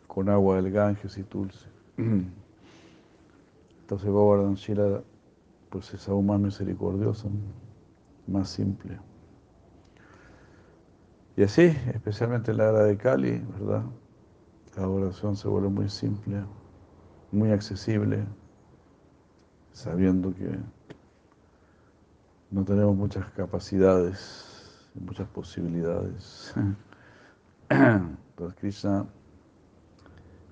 Con 0.07 0.29
agua 0.29 0.57
del 0.57 0.71
Ganges 0.71 1.17
y 1.19 1.23
Tulsi. 1.23 1.67
Entonces 3.81 4.09
Govardhan 4.09 4.55
Shila 4.55 5.03
pues 5.71 5.93
es 5.95 6.09
aún 6.09 6.27
más 6.27 6.39
misericordioso, 6.39 7.31
más 8.27 8.51
simple. 8.51 8.99
Y 11.35 11.43
así, 11.45 11.63
especialmente 11.95 12.51
en 12.51 12.59
la 12.59 12.69
era 12.69 12.85
de 12.85 12.99
Cali, 12.99 13.43
¿verdad? 13.59 13.85
La 14.77 14.87
oración 14.87 15.35
se 15.35 15.49
vuelve 15.49 15.71
muy 15.71 15.89
simple, 15.89 16.45
muy 17.31 17.51
accesible, 17.53 18.25
sabiendo 19.73 20.35
que 20.35 20.59
no 22.51 22.65
tenemos 22.65 22.95
muchas 22.95 23.25
capacidades, 23.31 24.52
muchas 25.01 25.29
posibilidades. 25.29 26.55
Entonces 27.69 28.59
Krishna 28.59 29.07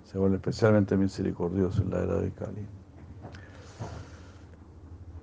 se 0.05 0.19
vuelve 0.19 0.37
especialmente 0.37 0.97
misericordioso 0.97 1.83
en 1.83 1.91
la 1.91 2.03
era 2.03 2.17
de 2.17 2.31
Kali. 2.33 2.67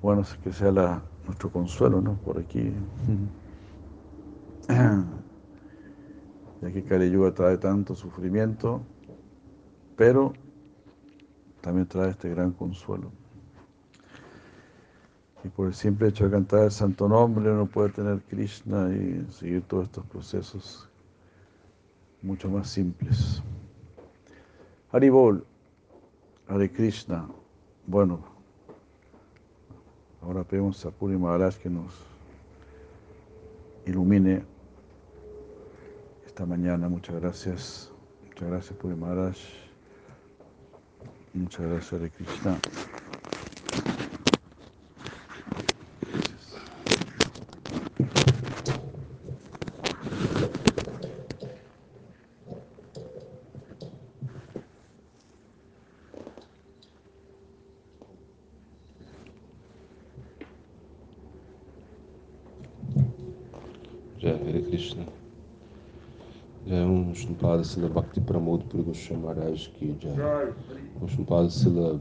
Bueno, 0.01 0.23
que 0.43 0.53
sea 0.53 1.01
nuestro 1.25 1.51
consuelo, 1.51 2.01
¿no? 2.01 2.13
Por 2.15 2.39
aquí. 2.39 2.71
ya 6.61 6.71
que 6.71 6.83
Kali 6.83 7.09
Yuga 7.09 7.33
trae 7.33 7.57
tanto 7.57 7.95
sufrimiento, 7.95 8.81
pero 9.95 10.33
también 11.61 11.87
trae 11.87 12.11
este 12.11 12.29
gran 12.29 12.51
consuelo. 12.51 13.11
Y 15.47 15.49
por 15.49 15.67
el 15.67 15.73
simple 15.73 16.09
hecho 16.09 16.25
de 16.25 16.31
cantar 16.31 16.65
el 16.65 16.71
santo 16.71 17.07
nombre 17.07 17.49
uno 17.49 17.67
puede 17.67 17.87
tener 17.89 18.19
Krishna 18.23 18.89
y 18.93 19.25
seguir 19.31 19.61
todos 19.61 19.85
estos 19.85 20.05
procesos 20.07 20.89
mucho 22.21 22.49
más 22.49 22.69
simples. 22.69 23.41
Haribol, 24.91 25.45
Hare 26.49 26.69
Krishna. 26.69 27.29
Bueno, 27.85 28.19
ahora 30.21 30.43
pedimos 30.43 30.85
a 30.85 30.91
Puri 30.91 31.17
Maharaj 31.17 31.55
que 31.55 31.69
nos 31.69 31.93
ilumine 33.85 34.43
esta 36.25 36.45
mañana. 36.45 36.89
Muchas 36.89 37.15
gracias. 37.21 37.91
Muchas 38.27 38.49
gracias, 38.49 38.77
Puri 38.79 38.95
Maharaj. 38.95 39.37
Muchas 41.33 41.65
gracias, 41.65 41.93
Hare 41.93 42.09
Krishna. 42.09 42.57
Vishnupada 66.67 67.63
Sila 67.63 67.87
Bhakti 67.87 68.19
Pramod 68.21 68.67
Puri 68.69 68.83
Goswami 68.83 69.21
Maharaj 69.23 69.67
ki 69.79 69.95
jai. 69.99 70.51
Vishnupada 70.99 71.49
Sila 71.51 71.99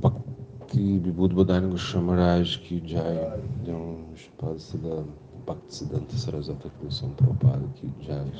Bhakti 0.00 0.98
Vibhud 0.98 1.32
Bodhani 1.34 1.70
Goswami 1.70 2.06
Maharaj 2.06 2.58
ki 2.66 2.80
jai. 2.80 3.16
Vishnupada 3.62 4.58
Sila 4.58 5.04
Bhakti 5.46 5.70
Siddhanta 5.70 6.16
Sarasvata 6.16 6.70
Goswami 6.82 7.14
Prabhupada 7.14 7.66
ki 7.78 7.92
jai. 8.00 8.30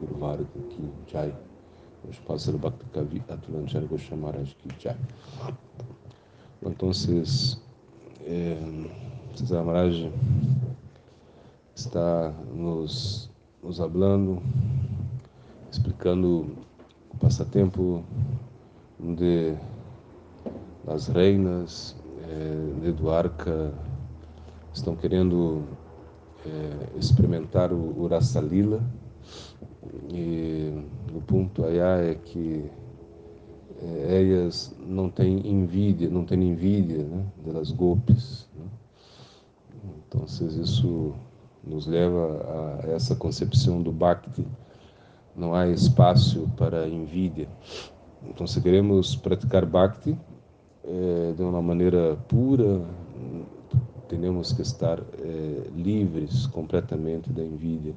Guru 0.00 0.14
Varga 0.18 0.60
ki 0.70 0.82
jai. 1.12 1.32
Vishnupada 2.06 2.40
Sila 2.40 2.58
Bhakti 2.58 2.86
Kavi 2.94 3.20
Atulanchari 3.28 3.86
Goswami 3.88 4.22
Maharaj 4.22 4.54
ki 4.62 4.68
jai. 4.80 4.96
Está 11.88 12.34
nos, 12.54 13.30
nos 13.62 13.80
hablando 13.80 14.42
explicando 15.70 16.54
o 17.10 17.16
passatempo 17.18 18.04
de 19.00 19.54
as 20.86 21.08
reinas 21.08 21.96
é, 22.22 22.80
de 22.82 22.92
Dwarka 22.92 23.72
estão 24.72 24.94
querendo 24.96 25.62
é, 26.46 26.98
experimentar 26.98 27.72
o, 27.72 28.02
o 28.02 28.06
Rasa 28.06 28.40
Lila 28.40 28.82
e 30.12 30.84
o 31.14 31.22
ponto 31.22 31.64
aí 31.64 31.78
é 31.78 32.14
que 32.14 32.70
é, 33.80 34.22
elas 34.22 34.74
não 34.86 35.08
têm 35.08 35.46
envidia, 35.46 36.10
não 36.10 36.24
têm 36.24 36.50
envidia 36.50 37.04
né, 37.04 37.24
das 37.46 37.70
golpes. 37.70 38.46
Né? 38.58 38.66
Então, 40.06 40.24
isso 40.24 41.14
nos 41.64 41.86
leva 41.86 42.80
a 42.84 42.90
essa 42.90 43.14
concepção 43.14 43.82
do 43.82 43.92
Bhakti 43.92 44.46
não 45.36 45.54
há 45.54 45.68
espaço 45.68 46.48
para 46.56 46.88
envidia. 46.88 47.48
Então, 48.24 48.46
se 48.46 48.60
queremos 48.60 49.14
praticar 49.14 49.64
Bhakti 49.64 50.18
eh, 50.84 51.32
de 51.36 51.42
uma 51.42 51.62
maneira 51.62 52.16
pura, 52.28 52.82
temos 54.08 54.52
que 54.52 54.62
estar 54.62 54.98
eh, 54.98 55.70
livres 55.76 56.46
completamente 56.46 57.30
da 57.30 57.42
envidia. 57.42 57.94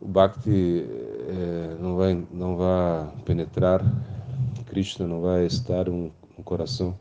O 0.00 0.08
Bhakti 0.08 0.86
eh, 1.28 1.76
não 1.80 1.96
vai 1.96 2.26
não 2.32 2.56
vai 2.56 3.08
penetrar, 3.24 3.84
Krishna 4.66 5.06
não 5.06 5.20
vai 5.20 5.44
estar 5.44 5.88
um, 5.88 6.10
um 6.38 6.42
coração 6.42 6.94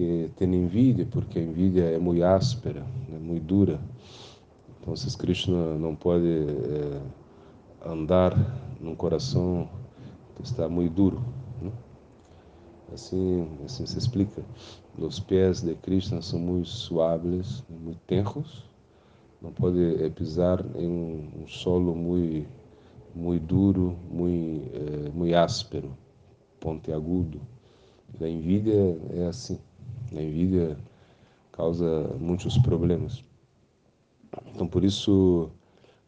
que 0.00 0.30
tem 0.36 0.54
envidia, 0.54 1.06
porque 1.10 1.38
a 1.38 1.42
envidia 1.42 1.84
é 1.84 1.98
muito 1.98 2.24
áspera, 2.24 2.86
é 3.12 3.18
muito 3.18 3.44
dura. 3.44 3.78
Então, 4.80 4.96
se 4.96 5.14
Krishna 5.18 5.76
não 5.76 5.94
pode 5.94 6.46
andar 7.84 8.34
num 8.80 8.94
coração 8.94 9.68
que 10.36 10.42
está 10.42 10.70
muito 10.70 10.94
duro. 10.94 11.22
Né? 11.60 11.70
Assim, 12.94 13.46
assim 13.64 13.84
se 13.84 13.98
explica. 13.98 14.42
Os 14.98 15.20
pés 15.20 15.60
de 15.60 15.74
Krishna 15.74 16.22
são 16.22 16.38
muito 16.38 16.68
suaves, 16.68 17.62
muito 17.68 18.00
tenros. 18.06 18.64
Não 19.40 19.52
pode 19.52 20.02
é, 20.02 20.08
pisar 20.08 20.64
em 20.76 20.88
um, 20.88 21.46
solo 21.46 21.94
muito, 21.94 22.48
muito 23.14 23.44
duro, 23.44 23.96
muito, 24.10 24.70
é, 24.74 25.10
muito 25.10 25.34
áspero, 25.34 25.94
pontiagudo. 26.58 27.38
A 28.18 28.26
envidia 28.26 28.98
é 29.14 29.26
assim. 29.26 29.58
A 30.14 30.22
envidia 30.22 30.76
causa 31.52 32.08
muitos 32.18 32.56
problemas. 32.58 33.24
Então, 34.54 34.66
por 34.66 34.84
isso, 34.84 35.50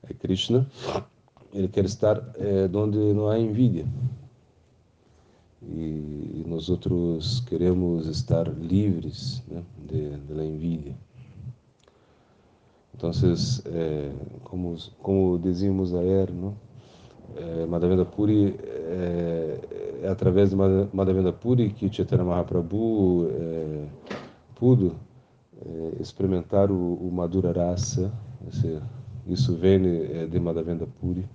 é 0.08 0.14
Krishna 0.14 0.66
ele 1.52 1.68
quer 1.68 1.84
estar 1.84 2.16
é, 2.36 2.68
onde 2.74 2.98
não 2.98 3.28
há 3.28 3.38
envidia. 3.38 3.86
e, 5.62 6.40
e 6.40 6.44
nós 6.46 6.68
outros 6.68 7.40
queremos 7.40 8.06
estar 8.06 8.48
livres 8.48 9.42
né, 9.46 9.62
la 10.28 10.44
envidia. 10.44 10.96
Então, 12.94 13.10
eh, 13.66 14.12
como, 14.44 14.76
como 15.02 15.38
dizíamos 15.38 15.94
ayer, 15.94 16.32
não? 16.32 16.54
Eh, 17.36 17.66
Madhavendra 17.66 18.04
Puri 18.04 18.54
é, 18.62 19.58
é, 20.02 20.08
através 20.08 20.50
de 20.50 20.56
Madhavendra 20.56 21.32
Puri 21.32 21.70
que 21.70 21.90
Chaitanya 21.90 22.24
Mahaprabhu 22.24 23.28
é, 23.30 23.86
pudo 24.54 24.94
é, 25.64 25.92
experimentar 26.00 26.70
o, 26.70 26.94
o 26.94 27.10
Madhura 27.10 27.52
Rasa, 27.52 28.12
isso 29.26 29.54
vem 29.56 29.86
é, 29.86 30.26
de 30.26 30.38
Madhavendra 30.38 30.86
Puri. 31.00 31.26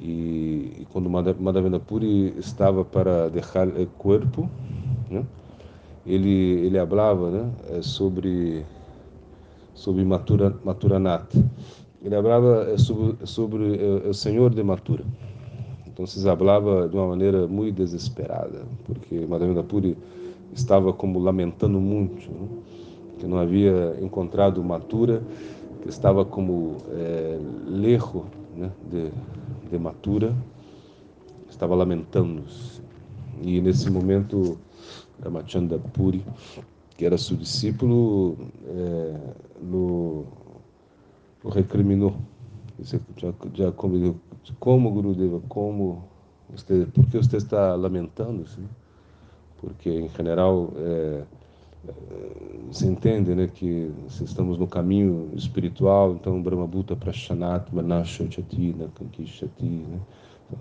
E, 0.00 0.72
e 0.80 0.86
quando 0.92 1.08
Madhavendra 1.08 1.78
Puri 1.78 2.34
estava 2.36 2.84
para 2.84 3.28
deixar 3.28 3.68
o 3.68 3.86
corpo, 3.86 4.50
né, 5.08 5.24
ele 6.04 6.66
ele 6.66 6.84
falava 6.86 7.30
né, 7.30 7.50
é, 7.70 7.82
sobre 7.82 8.66
sobre 9.72 10.04
Matura 10.04 10.58
Maturanat. 10.64 11.32
Ele 12.06 12.14
é, 12.14 12.78
sobre, 12.78 13.26
sobre 13.26 13.64
o 14.08 14.14
Senhor 14.14 14.54
de 14.54 14.62
Matura. 14.62 15.04
Então 15.86 16.06
se 16.06 16.22
falava 16.22 16.88
de 16.88 16.96
uma 16.96 17.08
maneira 17.08 17.46
muito 17.46 17.76
desesperada, 17.76 18.64
porque 18.84 19.26
Madhavendra 19.26 19.62
Puri 19.62 19.96
estava 20.52 20.92
como 20.92 21.18
lamentando 21.18 21.80
muito, 21.80 22.30
né, 22.30 22.48
que 23.18 23.26
não 23.26 23.38
havia 23.38 23.96
encontrado 24.00 24.62
Matura, 24.62 25.22
que 25.82 25.88
estava 25.88 26.24
como 26.24 26.76
é, 26.92 27.38
lejos 27.66 28.22
né, 28.54 28.70
de 28.90 29.10
de 29.70 29.78
Matura, 29.78 30.34
estava 31.48 31.74
lamentando-se. 31.74 32.80
E 33.42 33.60
nesse 33.60 33.90
momento, 33.90 34.58
Ramachandra 35.22 35.78
Puri, 35.78 36.24
que 36.96 37.04
era 37.04 37.18
seu 37.18 37.36
discípulo, 37.36 38.36
é, 38.66 39.16
no, 39.62 40.24
o 41.46 41.50
recriminou. 41.50 42.16
Disse, 42.78 43.00
já, 43.54 43.72
convidou, 43.72 44.16
como 44.58 44.90
Gurudeva, 44.90 45.40
como 45.48 46.04
você, 46.50 46.86
por 46.92 47.06
que 47.06 47.16
você 47.16 47.36
está 47.36 47.74
lamentando-se? 47.74 48.60
Porque, 49.58 49.88
em 49.88 50.08
general, 50.08 50.72
é, 50.76 51.22
se 52.70 52.86
entende 52.86 53.34
né, 53.34 53.46
que 53.46 53.90
se 54.08 54.24
estamos 54.24 54.58
no 54.58 54.66
caminho 54.66 55.30
espiritual, 55.34 56.12
então 56.12 56.42
Brahma 56.42 56.66
Bhuta 56.66 56.94
Prashanat 56.96 57.72
Manashachati 57.72 58.74
Nakankishati, 58.76 59.64
né? 59.64 60.00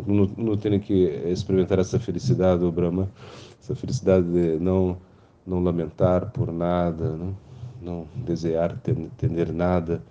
não, 0.08 0.30
não 0.38 0.56
tem 0.56 0.80
que 0.80 0.94
experimentar 1.26 1.80
essa 1.80 2.00
felicidade 2.00 2.62
do 2.62 2.72
Brahma, 2.72 3.10
essa 3.60 3.76
felicidade 3.76 4.26
de 4.32 4.60
não 4.60 4.98
não 5.46 5.62
lamentar 5.62 6.32
por 6.32 6.52
nada, 6.52 7.16
né? 7.16 7.32
não 7.80 8.08
desejar 8.16 8.76
ter, 8.80 9.54
nada. 9.54 10.02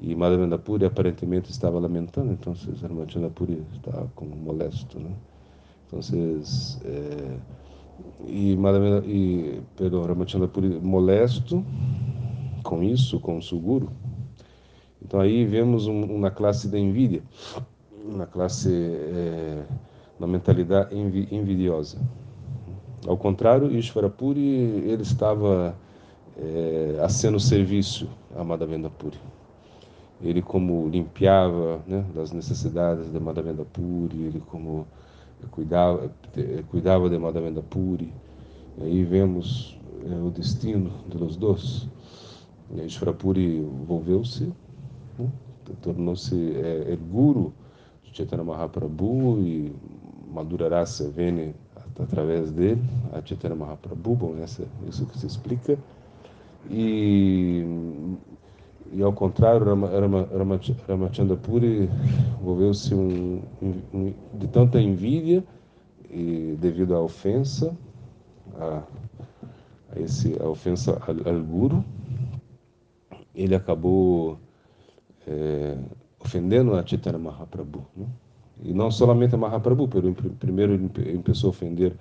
E 0.00 0.14
Madhavendra 0.14 0.58
Puri 0.58 0.84
aparentemente 0.84 1.50
estava 1.50 1.78
lamentando, 1.78 2.32
então 2.32 2.54
Ramachandra 2.82 3.30
Puri 3.30 3.62
estava 3.74 4.10
como 4.14 4.36
molesto. 4.36 5.00
Né? 5.00 5.10
Então, 5.86 6.00
é, 6.84 7.38
e, 8.26 8.56
e 9.06 9.62
perdão, 9.74 10.04
Ramachandra 10.04 10.48
Puri 10.48 10.68
molesto 10.80 11.64
com 12.62 12.82
isso, 12.82 13.18
com 13.20 13.38
o 13.38 13.42
Suguru. 13.42 13.90
Então 15.02 15.20
aí 15.20 15.44
vemos 15.44 15.86
um, 15.86 16.16
classe 16.30 16.68
da 16.68 16.78
envidia, 16.78 17.22
uma 18.04 18.26
classe 18.26 18.70
é, 18.72 19.62
uma 20.18 20.26
mentalidade 20.26 20.96
envi. 20.96 21.28
Ao 23.06 23.16
contrário, 23.16 23.70
Ishvara 23.70 24.10
Puri 24.10 24.40
ele 24.40 25.02
estava 25.02 25.76
é, 26.36 26.98
acendo 27.02 27.38
serviço 27.38 28.08
a 28.34 28.42
Madhavendra 28.42 28.90
Puri. 28.90 29.18
Ele 30.22 30.40
como 30.40 30.88
limpiava 30.88 31.80
né, 31.86 32.04
das 32.14 32.32
necessidades 32.32 33.12
de 33.12 33.20
Madhavendra 33.20 33.64
Puri, 33.64 34.22
ele 34.22 34.42
como 34.46 34.86
cuidava, 35.50 36.10
cuidava 36.70 37.10
de 37.10 37.18
Madhavendra 37.18 37.62
Puri. 37.62 38.12
E 38.78 38.84
aí 38.84 39.04
vemos 39.04 39.78
é, 40.04 40.14
o 40.14 40.30
destino 40.30 40.90
dos 41.06 41.36
dois. 41.36 41.88
E 42.74 42.82
Ishvara 42.82 43.12
Puri 43.12 43.58
envolveu-se, 43.58 44.52
né? 45.18 45.30
tornou-se 45.82 46.34
é, 46.56 46.96
guru 47.10 47.52
de 48.04 48.16
Chaitanya 48.16 48.44
Mahaprabhu 48.44 49.38
e 49.40 49.72
Madhura 50.32 50.68
Rasa 50.68 51.08
vem 51.10 51.54
através 51.98 52.50
dele, 52.50 52.82
a 53.12 53.24
Chaitanya 53.24 53.56
Mahaprabhu, 53.56 54.14
bom, 54.14 54.36
essa, 54.42 54.66
isso 54.88 55.06
que 55.06 55.18
se 55.18 55.26
explica. 55.26 55.78
E 56.70 57.64
e 58.92 59.02
ao 59.02 59.12
contrário, 59.12 59.66
Ramachandra 60.88 61.36
Puri 61.36 61.88
envolveu-se 62.40 62.94
um, 62.94 63.42
um, 63.62 64.14
de 64.34 64.48
tanta 64.48 64.80
envidia 64.80 65.44
e 66.10 66.56
devido 66.58 66.94
à 66.94 67.00
ofensa, 67.00 67.76
a, 68.58 68.82
a, 69.94 70.00
esse, 70.00 70.40
a 70.40 70.48
ofensa 70.48 70.98
ao, 71.24 71.42
Guru, 71.42 71.84
ele 73.34 73.54
acabou 73.54 74.38
é, 75.26 75.76
ofendendo 76.18 76.74
a 76.74 76.86
Chaitanya 76.86 77.18
Mahaprabhu. 77.18 77.84
Né? 77.96 78.06
E 78.62 78.72
não 78.72 78.90
somente 78.90 79.34
a 79.34 79.38
Mahaprabhu, 79.38 79.88
pero 79.88 80.14
primeiro 80.38 80.74
ele 80.74 81.22
começou 81.22 81.48
a 81.48 81.50
ofender 81.50 81.94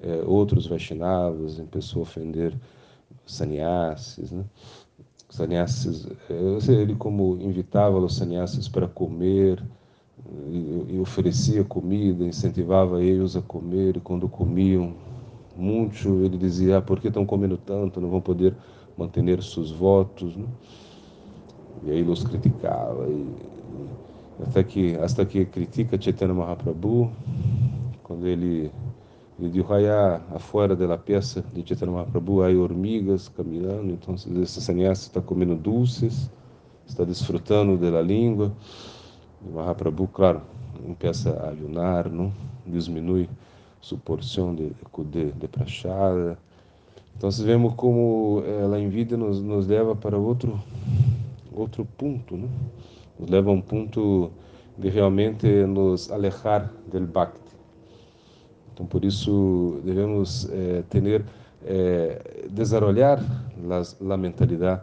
é, 0.00 0.22
outros 0.24 0.66
Vaishnavas, 0.66 1.58
começou 1.70 2.00
a 2.00 2.02
ofender 2.02 2.54
sannyasis, 3.26 4.30
né? 4.30 4.44
Sannyasis, 5.28 6.06
ele 6.68 6.94
como 6.94 7.36
invitava 7.40 7.98
os 7.98 8.16
sannyasis 8.16 8.68
para 8.68 8.86
comer 8.86 9.62
e, 10.48 10.94
e, 10.94 11.00
oferecia 11.00 11.64
comida, 11.64 12.24
incentivava 12.24 13.02
eles 13.02 13.36
a 13.36 13.42
comer, 13.42 13.96
e 13.96 14.00
quando 14.00 14.28
comiam 14.28 14.94
muito, 15.56 16.08
ele 16.24 16.36
dizia, 16.36 16.78
ah, 16.78 16.82
por 16.82 17.00
que 17.00 17.08
estão 17.08 17.24
comendo 17.24 17.56
tanto, 17.56 18.00
não 18.00 18.08
vão 18.08 18.20
poder 18.20 18.54
manter 18.96 19.42
seus 19.42 19.70
votos, 19.70 20.36
né? 20.36 20.46
e 21.84 21.90
aí 21.90 22.02
os 22.02 22.24
criticava, 22.24 23.06
e, 23.08 23.26
até 24.42 24.62
que, 24.62 24.94
até 24.96 25.24
que 25.24 25.44
critica 25.46 26.00
Chaitanya 26.00 26.34
Mahaprabhu, 26.34 27.10
quando 28.02 28.26
ele 28.26 28.70
e 29.38 29.48
de 29.48 29.60
allá 29.60 30.22
afuera 30.34 30.74
da 30.74 30.96
peça 30.96 31.44
de 31.52 31.66
Chaitanya 31.66 31.92
Mahaprabhu 31.92 32.42
há 32.42 32.48
hormigas 32.48 33.28
caminhando, 33.28 33.92
então 33.92 34.14
esse 34.14 34.60
sannyasi 34.62 35.02
está 35.02 35.20
comendo 35.20 35.54
doces, 35.54 36.30
está 36.86 37.04
desfrutando 37.04 37.76
da 37.76 38.00
língua. 38.00 38.52
E 39.46 39.50
Mahaprabhu, 39.50 40.08
claro, 40.08 40.40
começa 40.98 41.30
a 41.30 41.50
ayunar, 41.50 42.10
não? 42.10 42.32
diminui 42.66 43.28
sua 43.80 43.98
porção 43.98 44.54
de, 44.54 44.72
de, 45.10 45.32
de 45.32 45.48
prachada. 45.48 46.38
Então, 47.16 47.30
vemos 47.30 47.74
como 47.74 48.42
a 48.74 48.78
envidia 48.78 49.16
nos, 49.16 49.40
nos 49.40 49.66
leva 49.66 49.94
para 49.94 50.18
outro, 50.18 50.60
outro 51.52 51.86
ponto, 51.96 52.36
né? 52.36 52.48
nos 53.18 53.28
leva 53.30 53.50
a 53.50 53.52
um 53.52 53.60
ponto 53.60 54.30
de 54.76 54.88
realmente 54.88 55.46
nos 55.66 56.10
alejar 56.10 56.70
do 56.90 57.00
Bhakti. 57.00 57.45
Então, 58.76 58.84
por 58.84 59.06
isso, 59.06 59.80
devemos 59.82 60.46
eh, 60.52 60.84
ter, 60.90 61.24
eh, 61.64 62.46
desarrollar 62.50 63.18
a 64.10 64.16
mentalidade 64.18 64.82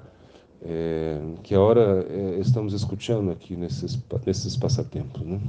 eh, 0.66 1.20
que 1.44 1.54
agora 1.54 2.06
eh, 2.10 2.39
estamos 2.39 2.74
escutando 2.74 3.30
aqui 3.32 3.56
nesses, 3.56 4.02
nesses 4.26 4.56
passatempos. 4.58 5.22
Né? 5.22 5.39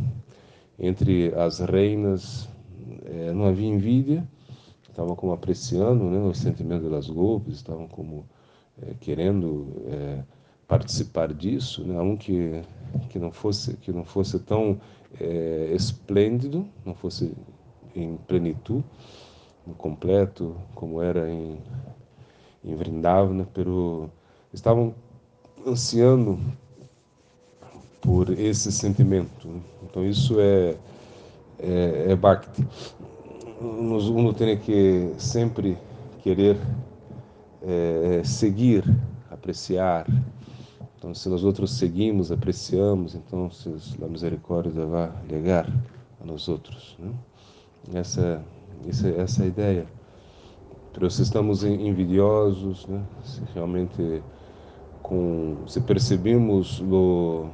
Entre 0.78 1.32
as 1.36 1.60
reinas, 1.60 2.48
eh, 3.04 3.32
não 3.32 3.46
havia 3.46 3.68
envidia, 3.68 4.28
estavam 4.90 5.14
como 5.14 5.32
apreciando 5.32 6.04
né, 6.04 6.18
o 6.18 6.34
sentimento 6.34 6.90
das 6.90 7.08
golpes, 7.08 7.54
estavam 7.54 7.86
como 7.88 8.26
querendo 9.00 9.68
participar 10.66 11.32
disso, 11.32 11.84
né? 11.84 12.00
um 12.00 12.16
que 12.16 12.60
que 13.08 13.20
não 13.20 13.30
fosse 13.30 13.76
que 13.76 13.92
não 13.92 14.04
fosse 14.04 14.38
tão 14.40 14.80
esplêndido, 15.72 16.66
não 16.84 16.92
fosse 16.94 17.32
em 17.94 18.16
plenitude, 18.16 18.84
completo, 19.78 20.56
como 20.74 21.00
era 21.00 21.30
em, 21.30 21.58
em 22.64 22.74
Vrindavana, 22.74 23.48
pero 23.54 24.10
estavam 24.52 24.94
ansiando 25.66 26.38
por 28.00 28.30
esse 28.30 28.70
sentimento. 28.70 29.48
Então 29.82 30.04
isso 30.06 30.38
é, 30.38 30.76
é, 31.58 32.06
é 32.10 32.16
Bhakti. 32.16 32.66
Uno 33.60 34.34
tem 34.34 34.58
que 34.58 35.14
sempre 35.16 35.78
querer 36.22 36.58
é, 37.62 38.22
seguir, 38.24 38.84
apreciar. 39.30 40.06
Então, 40.98 41.14
se 41.14 41.28
nós 41.28 41.44
outros 41.44 41.72
seguimos, 41.76 42.32
apreciamos, 42.32 43.14
então 43.14 43.50
a 44.02 44.06
misericórdia 44.06 44.86
vai 44.86 45.12
chegar 45.28 45.66
a 46.20 46.24
nós 46.24 46.48
outros. 46.48 46.96
Né? 46.98 47.12
Essa, 47.92 48.42
essa, 48.88 49.08
essa 49.08 49.46
ideia. 49.46 49.86
Pero 50.92 51.10
se 51.10 51.22
estamos 51.22 51.64
envidiosos, 51.64 52.86
né? 52.86 53.02
se 53.24 53.42
realmente 53.52 54.22
com, 55.02 55.56
se 55.66 55.80
percebemos 55.80 56.80
o, 56.80 57.48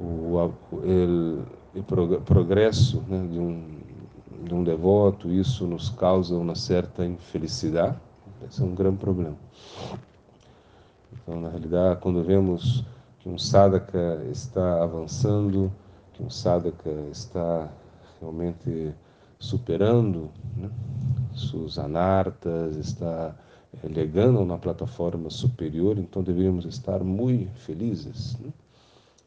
o, 0.00 0.50
o 0.72 2.22
progresso 2.24 3.02
né, 3.06 3.26
de, 3.30 3.38
um, 3.38 3.78
de 4.42 4.54
um 4.54 4.64
devoto, 4.64 5.30
isso 5.30 5.66
nos 5.66 5.90
causa 5.90 6.36
uma 6.36 6.54
certa 6.54 7.04
infelicidade, 7.04 7.96
esse 8.48 8.62
é 8.62 8.64
um 8.64 8.74
grande 8.74 8.96
problema. 8.96 9.36
Então, 11.12 11.40
na 11.40 11.48
realidade, 11.48 12.00
quando 12.00 12.22
vemos 12.22 12.84
que 13.20 13.28
um 13.28 13.38
sadhaka 13.38 14.22
está 14.30 14.82
avançando, 14.82 15.72
que 16.12 16.22
um 16.22 16.30
sadhaka 16.30 16.90
está 17.10 17.68
realmente 18.20 18.92
superando 19.44 20.30
né, 20.56 20.70
suas 21.34 21.78
anartas, 21.78 22.76
está 22.76 23.34
legando 23.82 24.44
na 24.44 24.56
plataforma 24.56 25.30
superior, 25.30 25.98
então 25.98 26.22
deveríamos 26.22 26.64
estar 26.64 27.02
muito 27.02 27.50
felizes, 27.60 28.38
né? 28.38 28.50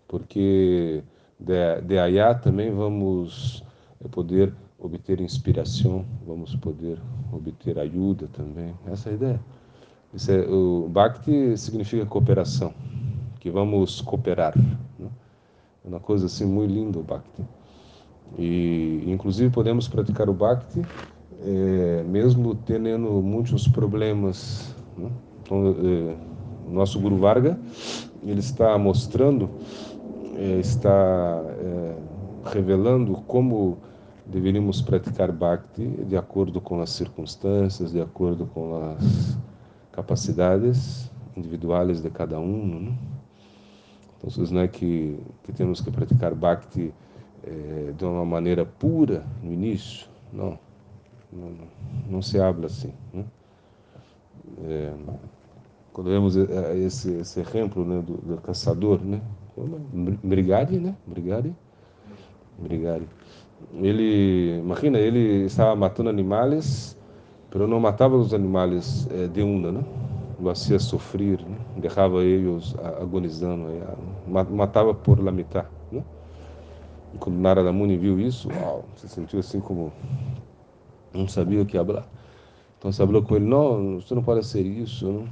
porque 0.08 1.04
de, 1.40 1.82
de 1.82 2.42
também 2.42 2.72
vamos 2.72 3.64
poder 4.12 4.54
obter 4.80 5.20
inspiração, 5.22 6.06
vamos 6.26 6.56
poder 6.56 7.00
obter 7.32 7.78
ajuda 7.78 8.28
também. 8.28 8.74
Essa 8.86 9.10
é 9.10 9.12
a 9.12 9.16
ideia. 9.16 9.40
É, 10.30 10.50
o 10.50 10.88
Bhakti 10.90 11.58
significa 11.58 12.06
cooperação, 12.06 12.74
que 13.40 13.52
vamos 13.52 14.02
cooperar. 14.02 14.58
Né? 14.98 15.10
É 15.86 15.88
uma 15.88 16.00
coisa 16.00 16.28
assim 16.28 16.46
muito 16.46 16.74
linda 16.74 17.00
o 17.00 17.04
Bhakti. 17.04 17.44
E, 18.38 19.04
inclusive, 19.08 19.52
podemos 19.52 19.88
praticar 19.88 20.30
o 20.30 20.34
Bhakti 20.34 20.82
é, 21.44 22.04
mesmo 22.04 22.56
tendo 22.56 23.22
muitos 23.22 23.68
problemas. 23.68 24.74
Né? 24.98 25.10
Então, 25.42 25.76
é, 25.84 26.16
nosso 26.70 27.00
Guru 27.00 27.18
Varga, 27.18 27.60
ele 28.24 28.40
está 28.40 28.78
mostrando, 28.78 29.50
é, 30.36 30.60
está 30.60 31.42
revelando 32.46 33.14
como 33.28 33.78
deveríamos 34.26 34.82
praticar 34.82 35.32
Bhakti 35.32 35.88
de 36.06 36.18
acordo 36.18 36.60
com 36.60 36.82
as 36.82 36.90
circunstâncias, 36.90 37.92
de 37.92 38.02
acordo 38.02 38.46
com 38.48 38.94
as 38.98 39.38
capacidades 39.92 41.10
individuais 41.36 42.02
de 42.02 42.10
cada 42.10 42.40
um. 42.40 42.80
Né? 42.82 42.98
Então, 44.18 44.46
não 44.52 44.62
é 44.62 44.68
que, 44.68 45.18
que 45.44 45.54
temos 45.54 45.80
que 45.80 45.92
praticar 45.92 46.34
Bhakti 46.34 46.94
é, 47.48 47.92
de 47.92 48.06
uma 48.06 48.26
maneira 48.26 48.66
pura 48.66 49.24
no 49.42 49.52
início, 49.52 50.08
não. 50.32 50.60
Não, 51.32 51.52
não 52.10 52.22
se 52.22 52.40
habla 52.40 52.68
assim. 52.68 52.94
Né? 53.14 53.26
É, 54.64 54.94
quando 55.92 56.10
vemos 56.10 56.36
esse, 56.36 57.12
esse 57.16 57.40
exemplo 57.40 57.84
né, 57.84 58.02
do, 58.02 58.18
do 58.18 58.38
caçador, 58.42 59.02
né? 59.04 59.22
Brigade, 60.24 60.80
né? 60.80 60.96
Brigade. 61.06 61.56
Brigade. 62.60 63.08
Ele, 63.74 64.60
imagina, 64.60 65.00
ele 65.00 65.46
estava 65.46 65.76
matando 65.76 66.10
animais, 66.10 66.98
mas 67.54 67.70
não 67.70 67.80
matava 67.80 68.16
os 68.16 68.34
animais 68.34 69.08
é, 69.12 69.28
de 69.28 69.42
uma, 69.42 69.72
né? 69.72 69.84
Lo 70.40 70.52
hacía 70.52 70.78
sofrer, 70.78 71.42
né? 71.42 71.58
deixava 71.78 72.24
eles 72.24 72.76
agonizando, 73.02 73.66
matava 74.28 74.94
por 74.94 75.20
la 75.20 75.32
mitad, 75.32 75.66
né? 75.66 75.70
E 75.72 75.77
quando 77.20 77.38
Narada 77.38 77.72
Muni 77.72 77.98
viu 77.98 78.20
isso, 78.20 78.50
uau, 78.50 78.86
se 78.96 79.08
sentiu 79.08 79.40
assim 79.40 79.60
como 79.60 79.92
não 81.14 81.28
sabia 81.28 81.62
o 81.62 81.66
que 81.66 81.78
falar. 81.78 82.08
Então 82.78 82.92
se 82.92 82.98
falou 82.98 83.22
com 83.24 83.36
ele, 83.36 83.46
não, 83.46 84.00
você 84.00 84.14
não 84.14 84.24
pode 84.24 84.46
ser 84.46 84.66
isso. 84.66 85.06
Não? 85.08 85.28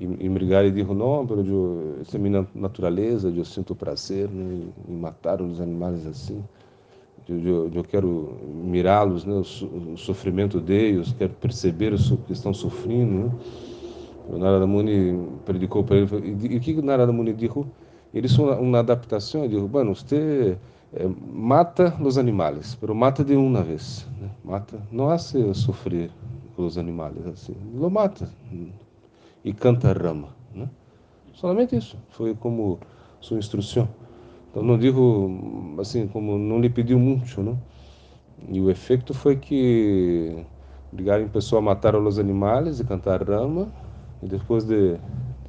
E, 0.00 0.04
e 0.04 0.70
disse, 0.70 0.94
não, 0.94 1.26
pero 1.26 1.44
eu, 1.46 1.98
essa 2.00 2.16
é 2.16 2.20
minha 2.20 2.46
natureza, 2.54 3.28
eu 3.28 3.44
sinto 3.44 3.74
prazer 3.74 4.30
né, 4.30 4.66
em 4.88 4.96
matar 4.96 5.42
os 5.42 5.60
animais 5.60 6.06
assim. 6.06 6.42
Eu, 7.28 7.38
eu, 7.38 7.70
eu 7.72 7.84
quero 7.84 8.34
mirá-los, 8.64 9.26
né, 9.26 9.34
o, 9.34 9.92
o, 9.92 9.98
sofrimento 9.98 10.58
deles, 10.58 11.14
quero 11.18 11.34
perceber 11.34 11.92
o 11.92 12.16
que 12.16 12.32
estão 12.32 12.54
sofrendo. 12.54 13.26
Né? 13.26 13.30
O 14.30 14.38
Narada 14.38 14.66
Muni 14.66 15.28
predicou 15.44 15.84
para 15.84 15.96
ele, 15.96 16.08
e 16.50 16.56
o 16.56 16.60
que 16.60 16.72
o 16.72 16.82
Narada 16.82 17.12
Muni 17.12 17.34
disse? 17.34 17.66
Eles 18.12 18.32
são 18.32 18.50
uma 18.60 18.80
adaptação, 18.80 19.46
disse, 19.48 19.66
bueno, 19.66 19.94
você 19.94 20.58
é, 20.92 21.08
mata 21.32 21.96
os 22.00 22.18
animais, 22.18 22.74
pero 22.74 22.94
mata 22.94 23.24
de 23.24 23.36
uma 23.36 23.62
vez. 23.62 24.06
Né? 24.20 24.30
Mata, 24.44 24.80
não 24.90 25.10
hace 25.10 25.54
sofrer 25.54 26.10
os 26.56 26.76
animais 26.76 27.26
assim. 27.26 27.54
Lo 27.74 27.90
mata 27.90 28.28
e 29.44 29.52
canta 29.52 29.92
rama. 29.92 30.28
Né? 30.54 30.68
Somente 31.34 31.76
isso. 31.76 31.96
Foi 32.10 32.34
como 32.34 32.78
sua 33.20 33.38
instrução. 33.38 33.88
Então 34.50 34.62
não 34.62 34.76
digo 34.76 35.76
assim, 35.78 36.08
como 36.08 36.36
não 36.36 36.60
lhe 36.60 36.68
pediu 36.68 36.98
muito, 36.98 37.40
né? 37.40 37.56
E 38.48 38.60
o 38.60 38.70
efeito 38.70 39.14
foi 39.14 39.36
que 39.36 40.44
Brigari 40.92 41.26
começou 41.26 41.58
a 41.58 41.62
matar 41.62 41.94
os 41.94 42.18
animais 42.18 42.80
e 42.80 42.84
cantar 42.84 43.22
rama. 43.22 43.68
E 44.22 44.26
depois 44.26 44.64
de, 44.64 44.98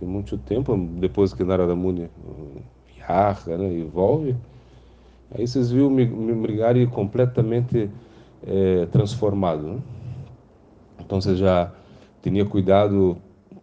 de 0.02 0.06
muito 0.06 0.38
tempo, 0.38 0.76
depois 1.00 1.34
que 1.34 1.44
Narada 1.44 1.76
Muni 1.76 2.10
viaja 2.98 3.58
né, 3.58 3.72
e 3.72 3.84
volve, 3.84 4.36
Aí 5.34 5.48
vocês 5.48 5.72
viram 5.72 5.88
o 5.88 6.42
Brigari 6.42 6.86
completamente 6.88 7.90
é, 8.46 8.86
transformado. 8.88 9.64
Né? 9.64 9.80
Então 11.00 11.22
você 11.22 11.36
já 11.36 11.72
tinha 12.22 12.46
cuidado 12.46 13.18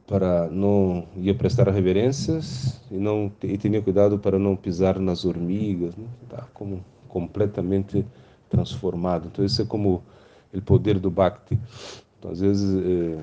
para 0.07 0.49
não 0.49 1.07
ia 1.17 1.35
prestar 1.35 1.69
reverências 1.69 2.81
e 2.91 2.97
não 2.97 3.31
e 3.43 3.59
tinha 3.59 3.83
cuidado 3.83 4.19
para 4.19 4.39
não 4.39 4.57
pisar 4.57 4.99
nas 4.99 5.27
hormigas, 5.27 5.95
né? 5.95 6.07
tá 6.31 6.47
como 6.55 6.83
completamente 7.07 8.05
transformado. 8.49 9.29
Então 9.31 9.45
isso 9.45 9.61
é 9.61 9.67
como 9.67 10.03
o 10.55 10.63
poder 10.63 10.99
do 10.99 11.11
Bhakti. 11.11 11.59
Então 12.19 12.31
às 12.31 12.41
vezes 12.41 12.83
eh, 12.83 13.23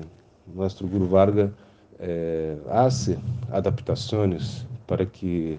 nosso 0.54 0.86
Guru 0.86 1.06
Varga 1.06 1.52
eh, 1.98 2.56
hace 2.68 3.18
adaptações 3.50 4.66
para 4.86 5.06
que 5.06 5.58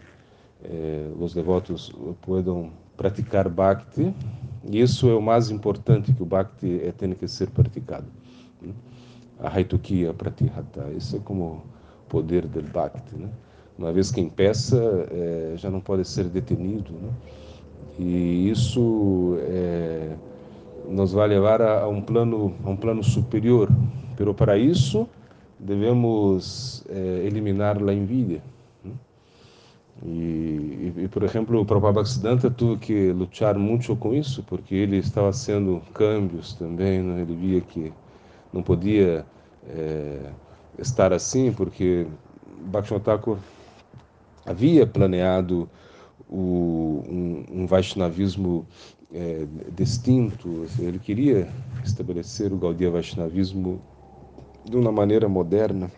eh, 0.64 1.10
os 1.20 1.34
devotos 1.34 1.92
possam 2.22 2.72
praticar 2.98 3.48
Bhakti. 3.48 4.14
Isso 4.70 5.10
é 5.10 5.16
o 5.16 5.22
mais 5.22 5.50
importante 5.50 6.12
que 6.12 6.22
o 6.22 6.26
Bhakti 6.26 6.82
é, 6.84 6.92
tem 6.92 7.14
que 7.14 7.28
ser 7.28 7.50
praticado. 7.52 8.08
A 9.40 9.50
Haitukia 9.50 10.14
Pratihata. 10.14 10.92
Isso 10.98 11.16
é 11.16 11.20
como 11.20 11.44
o 11.44 11.62
poder 12.10 12.48
do 12.48 12.62
Bhakti. 12.62 13.16
Né? 13.16 13.30
Uma 13.78 13.94
vez 13.94 14.12
que 14.12 14.20
empeça, 14.20 14.78
é, 15.12 15.54
já 15.56 15.70
não 15.70 15.80
pode 15.80 16.04
ser 16.06 16.26
detenido. 16.26 16.92
Né? 16.92 17.10
E 18.00 18.50
isso 18.50 19.38
é, 19.42 20.16
nos 20.90 21.14
vai 21.14 21.28
levar 21.28 21.62
a, 21.62 21.82
a, 21.82 21.88
um 21.88 22.02
plano 22.02 22.56
a 22.66 22.70
um 22.70 22.76
plano 22.76 23.04
superior. 23.04 23.70
Pero 24.18 24.34
para 24.34 24.58
isso 24.58 25.08
devemos 25.60 26.84
é, 26.90 27.26
eliminar 27.26 27.78
a 27.78 27.94
envidia. 27.94 28.42
E, 30.04 30.08
e, 30.08 30.94
e, 30.98 31.08
por 31.08 31.24
exemplo, 31.24 31.60
o 31.60 31.66
Prabhupada 31.66 31.96
Bhaktisiddhanta 31.96 32.52
teve 32.52 32.78
que 32.78 33.12
lutar 33.12 33.58
muito 33.58 33.96
com 33.96 34.14
isso, 34.14 34.44
porque 34.44 34.76
ele 34.76 34.98
estava 34.98 35.34
sendo 35.34 35.82
câmbios 35.94 36.54
também, 36.54 37.02
né? 37.02 37.22
ele 37.22 37.36
via 37.36 37.62
que 37.62 37.92
não 38.54 38.62
podia 38.62 39.26
é, 39.68 40.32
estar 40.78 41.12
assim, 41.12 41.52
porque 41.52 42.06
Bhaktivinoda 42.66 43.40
havia 44.46 44.86
planeado 44.86 45.68
o, 46.30 47.04
um, 47.08 47.62
um 47.62 47.66
Vaishnavismo 47.66 48.68
é, 49.12 49.48
distinto, 49.76 50.66
ele 50.80 51.00
queria 51.00 51.50
estabelecer 51.84 52.54
o 52.54 52.58
Gaudiya 52.58 52.92
Vaishnavismo 52.92 53.82
de 54.70 54.76
uma 54.76 54.92
maneira 54.92 55.28
moderna. 55.30 55.92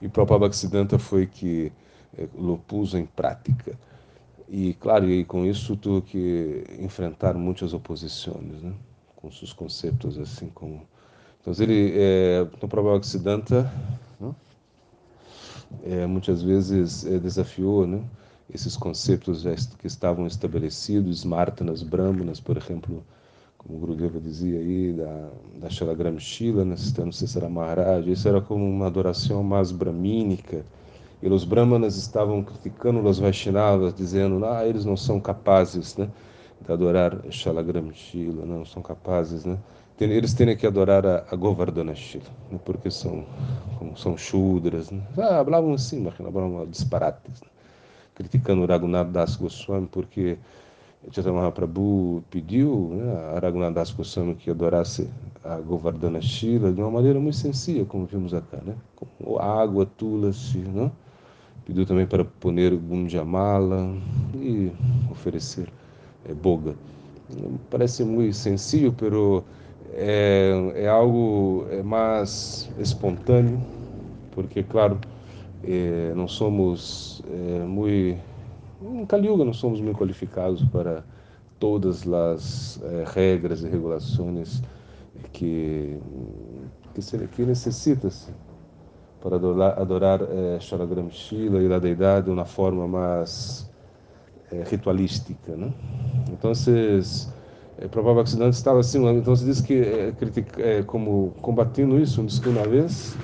E 0.00 0.06
o 0.06 0.10
Prabhupada 0.10 0.98
foi 0.98 1.26
que 1.26 1.72
lo 2.34 2.58
pus 2.58 2.94
em 2.94 3.06
prática. 3.06 3.78
E, 4.48 4.74
claro, 4.74 5.08
e 5.08 5.24
com 5.24 5.46
isso 5.46 5.76
tuve 5.76 6.02
que 6.02 6.64
enfrentar 6.78 7.34
muitas 7.34 7.72
oposições, 7.72 8.62
né? 8.62 8.72
com 9.16 9.30
seus 9.30 9.52
conceitos 9.52 10.18
assim 10.18 10.48
como... 10.48 10.82
Então, 11.40 11.52
ele, 11.58 11.92
é, 11.94 12.46
no 12.60 12.68
próprio 12.68 12.94
Occidenta, 12.94 13.72
né? 14.20 14.34
é, 15.84 16.06
muitas 16.06 16.42
vezes 16.42 17.06
é, 17.06 17.18
desafiou 17.18 17.86
né? 17.86 18.02
esses 18.52 18.76
conceitos 18.76 19.44
que 19.78 19.86
estavam 19.86 20.26
estabelecidos, 20.26 21.24
Martanas, 21.24 21.82
Brahmanas, 21.82 22.40
por 22.40 22.56
exemplo, 22.56 23.02
como 23.66 23.78
Gurudeva 23.78 24.20
dizia 24.20 24.58
aí, 24.58 24.92
da, 24.92 25.30
da 25.60 25.70
Shalagram 25.70 26.18
Shila, 26.18 26.64
né? 26.64 26.76
citando 26.76 27.12
Cesara 27.12 27.48
Maharaj, 27.48 28.10
isso 28.10 28.28
era 28.28 28.40
como 28.40 28.68
uma 28.68 28.86
adoração 28.86 29.42
mais 29.42 29.70
bramínica, 29.70 30.64
e 31.22 31.28
os 31.28 31.44
brahmanas 31.44 31.96
estavam 31.96 32.42
criticando 32.42 33.00
os 33.08 33.18
Vaishnavas, 33.18 33.94
dizendo, 33.94 34.44
ah, 34.44 34.66
eles 34.66 34.84
não 34.84 34.96
são 34.96 35.20
capazes 35.20 35.96
né, 35.96 36.08
de 36.60 36.72
adorar 36.72 37.16
Shalagram 37.30 37.92
Shila, 37.92 38.44
não 38.44 38.64
são 38.64 38.82
capazes, 38.82 39.44
né? 39.44 39.56
Eles 40.00 40.34
têm 40.34 40.56
que 40.56 40.66
adorar 40.66 41.06
a, 41.06 41.24
a 41.30 41.36
Govardhana 41.36 41.94
Shila, 41.94 42.24
né? 42.50 42.58
porque 42.64 42.90
são 42.90 43.24
como 43.78 43.96
são 43.96 44.16
chudras, 44.16 44.90
né? 44.90 45.00
ah, 45.16 45.44
falavam 45.44 45.74
assim, 45.74 46.00
mas 46.00 46.14
falavam 46.14 46.66
disparates, 46.66 47.40
né? 47.40 47.48
criticando 48.12 48.62
o 48.62 48.66
Raghunath 48.66 49.12
Das 49.12 49.36
Goswami 49.36 49.86
porque 49.90 50.38
Chaitanya 51.10 51.38
Mahaprabhu 51.40 52.22
pediu 52.30 52.90
né, 52.94 53.36
a 53.36 53.40
Raghunath 53.40 53.74
Das 53.74 53.90
Goswami 53.90 54.34
que 54.34 54.50
adorasse 54.50 55.10
a 55.42 55.56
Govardhana 55.56 56.20
Shila 56.20 56.72
de 56.72 56.80
uma 56.80 56.90
maneira 56.90 57.18
muito 57.18 57.36
sensível, 57.36 57.84
como 57.84 58.06
vimos 58.06 58.32
acá, 58.32 58.58
né? 58.64 58.76
Com 58.94 59.38
água, 59.38 59.84
tulasi, 59.84 60.58
né? 60.58 60.90
Pediu 61.64 61.84
também 61.84 62.06
para 62.06 62.24
poner 62.24 62.74
Gunjamala 62.76 63.94
e 64.34 64.70
oferecer 65.10 65.68
é, 66.28 66.32
boga. 66.32 66.74
Parece 67.70 68.04
muito 68.04 68.36
sensível, 68.36 68.94
pero 68.96 69.44
é, 69.92 70.72
é 70.76 70.88
algo 70.88 71.66
é 71.70 71.82
mais 71.82 72.70
espontâneo, 72.78 73.60
porque, 74.30 74.62
claro, 74.62 74.98
é, 75.64 76.12
não 76.14 76.28
somos 76.28 77.22
é, 77.30 77.64
muito. 77.64 78.31
Em 78.82 79.06
Kaliuga 79.06 79.44
não 79.44 79.52
somos 79.52 79.80
muito 79.80 79.98
qualificados 79.98 80.62
para 80.64 81.04
todas 81.58 82.06
as 82.06 82.82
é, 82.82 83.04
regras 83.06 83.62
e 83.62 83.68
regulações 83.68 84.62
que, 85.32 85.98
que, 86.94 87.02
se, 87.02 87.18
que 87.28 87.42
necessita-se 87.44 88.32
para 89.20 89.36
adorar, 89.36 89.78
adorar 89.78 90.20
Shalagram 90.60 91.08
Shila 91.10 91.62
e 91.62 91.72
a 91.72 91.78
deidade 91.78 92.26
de 92.26 92.32
uma 92.32 92.44
forma 92.44 92.88
mais 92.88 93.70
é, 94.50 94.64
ritualística. 94.64 95.56
Né? 95.56 95.72
Então, 96.30 96.52
é, 97.78 97.88
Prabhupada 97.88 98.16
Bhaktisiddhanta 98.16 98.56
estava 98.56 98.80
assim, 98.80 99.04
então 99.08 99.34
se 99.34 99.44
diz 99.44 99.60
que 99.60 99.74
é, 99.74 100.12
critica, 100.12 100.62
é, 100.62 100.82
como 100.82 101.34
combatendo 101.40 101.98
isso, 101.98 102.22
diz 102.22 102.38
que 102.38 102.48
uma 102.48 102.62
vez, 102.62 103.16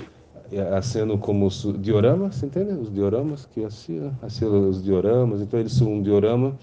sendo 0.83 1.19
como 1.19 1.47
os 1.47 1.67
dioramas, 1.79 2.37
você 2.37 2.47
entende? 2.47 2.73
Os 2.73 2.93
dioramas, 2.93 3.47
que 3.47 3.65
assim, 3.65 4.11
assim 4.23 4.45
os 4.45 4.83
dioramas, 4.83 5.41
então 5.41 5.59
eles 5.59 5.73
são 5.73 5.93
um 5.93 6.03
diorama, 6.03 6.57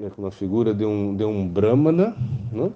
é 0.00 0.10
uma 0.18 0.30
figura 0.30 0.74
de 0.74 0.84
um, 0.84 1.14
de 1.14 1.24
um 1.24 1.46
brahmana, 1.46 2.16
né? 2.50 2.70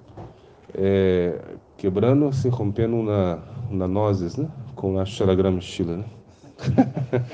É, 0.75 1.41
quebrando, 1.77 2.33
se 2.33 2.49
rompendo 2.49 3.03
na, 3.03 3.39
na 3.71 3.89
nozes, 3.89 4.37
né? 4.37 4.49
com 4.77 4.99
a 4.99 5.05
Shalagram 5.05 5.61
Shila. 5.61 5.97
Né? 5.97 6.05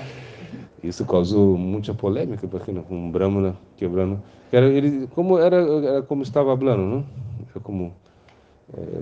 Isso 0.83 1.05
causou 1.05 1.59
muita 1.59 1.93
polêmica, 1.93 2.47
porque 2.49 2.73
né? 2.73 2.83
um 2.91 3.11
brahmana 3.11 3.57
quebrando. 3.77 4.23
Era, 4.51 4.67
ele, 4.67 5.07
como, 5.09 5.39
era, 5.39 5.57
era 5.57 6.03
como 6.03 6.23
estava 6.23 6.57
falando, 6.57 6.83
não? 6.83 7.05
Era 7.51 7.61
como, 7.61 7.93
é, 8.02 8.02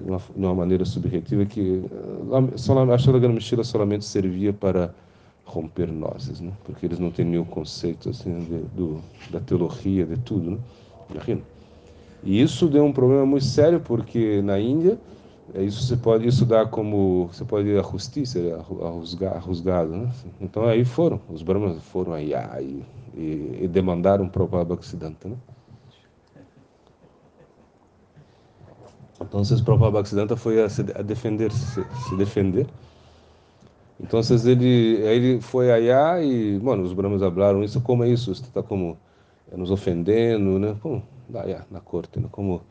uma, 0.07 0.19
de 0.19 0.45
uma 0.45 0.55
maneira 0.55 0.85
subjetiva, 0.85 1.45
que 1.45 1.83
a 2.55 2.99
Shalagram 2.99 3.39
Shila 3.41 3.65
solamente 3.65 4.05
servia 4.05 4.53
para 4.53 4.93
romper 5.45 5.91
nozes, 5.91 6.41
né? 6.41 6.53
porque 6.65 6.87
eles 6.87 6.99
não 6.99 7.11
tinham 7.11 7.43
o 7.43 7.47
conceito 7.47 8.11
assim, 8.11 8.39
de, 8.41 8.59
do, 8.77 9.01
da 9.31 9.41
teologia, 9.41 10.07
de 10.07 10.17
tudo. 10.19 10.53
Né? 10.53 10.61
E 12.23 12.41
isso 12.41 12.69
deu 12.69 12.85
um 12.85 12.93
problema 12.93 13.27
muito 13.27 13.45
sério, 13.45 13.81
porque 13.81 14.43
na 14.43 14.61
Índia 14.61 14.99
é, 15.55 15.63
isso 15.63 15.83
você 15.83 15.97
pode 15.97 16.29
isso 16.29 16.45
dá 16.45 16.65
como 16.65 17.27
você 17.27 17.45
pode 17.45 17.69
ir 17.69 17.79
à 17.79 17.83
justiça 17.83 18.39
a 18.39 19.39
rusgado 19.39 19.91
né? 19.91 20.09
então 20.41 20.65
aí 20.65 20.85
foram 20.85 21.21
os 21.29 21.43
brahmanas 21.43 21.83
foram 21.83 22.13
aí, 22.13 22.33
aí 22.33 22.85
e, 23.17 23.59
e 23.63 23.69
demandaram 23.69 24.29
para 24.29 24.45
o 24.45 24.49
Prabhupada 24.49 24.81
né? 25.25 25.37
Então 29.21 29.41
o 29.43 29.65
Prabhupada 29.65 30.37
foi 30.37 30.63
a, 30.63 30.67
a 30.67 31.03
defender 31.03 31.53
se, 31.53 31.85
se, 31.85 32.17
defender 32.17 32.67
então 34.01 34.21
ele 34.47 34.95
ele 35.03 35.41
foi 35.41 35.71
aí 35.71 35.91
e 36.25 36.59
mano 36.59 36.83
os 36.83 36.93
brahmanas 36.93 37.23
falaram 37.23 37.63
isso 37.63 37.81
como 37.81 38.05
é 38.05 38.09
isso 38.09 38.35
você 38.35 38.43
está 38.43 38.63
como 38.63 38.99
nos 39.53 39.71
ofendendo 39.71 40.59
né 40.59 40.77
como 40.81 41.03
na 41.71 41.81
corte 41.81 42.19
né? 42.19 42.29
como 42.31 42.63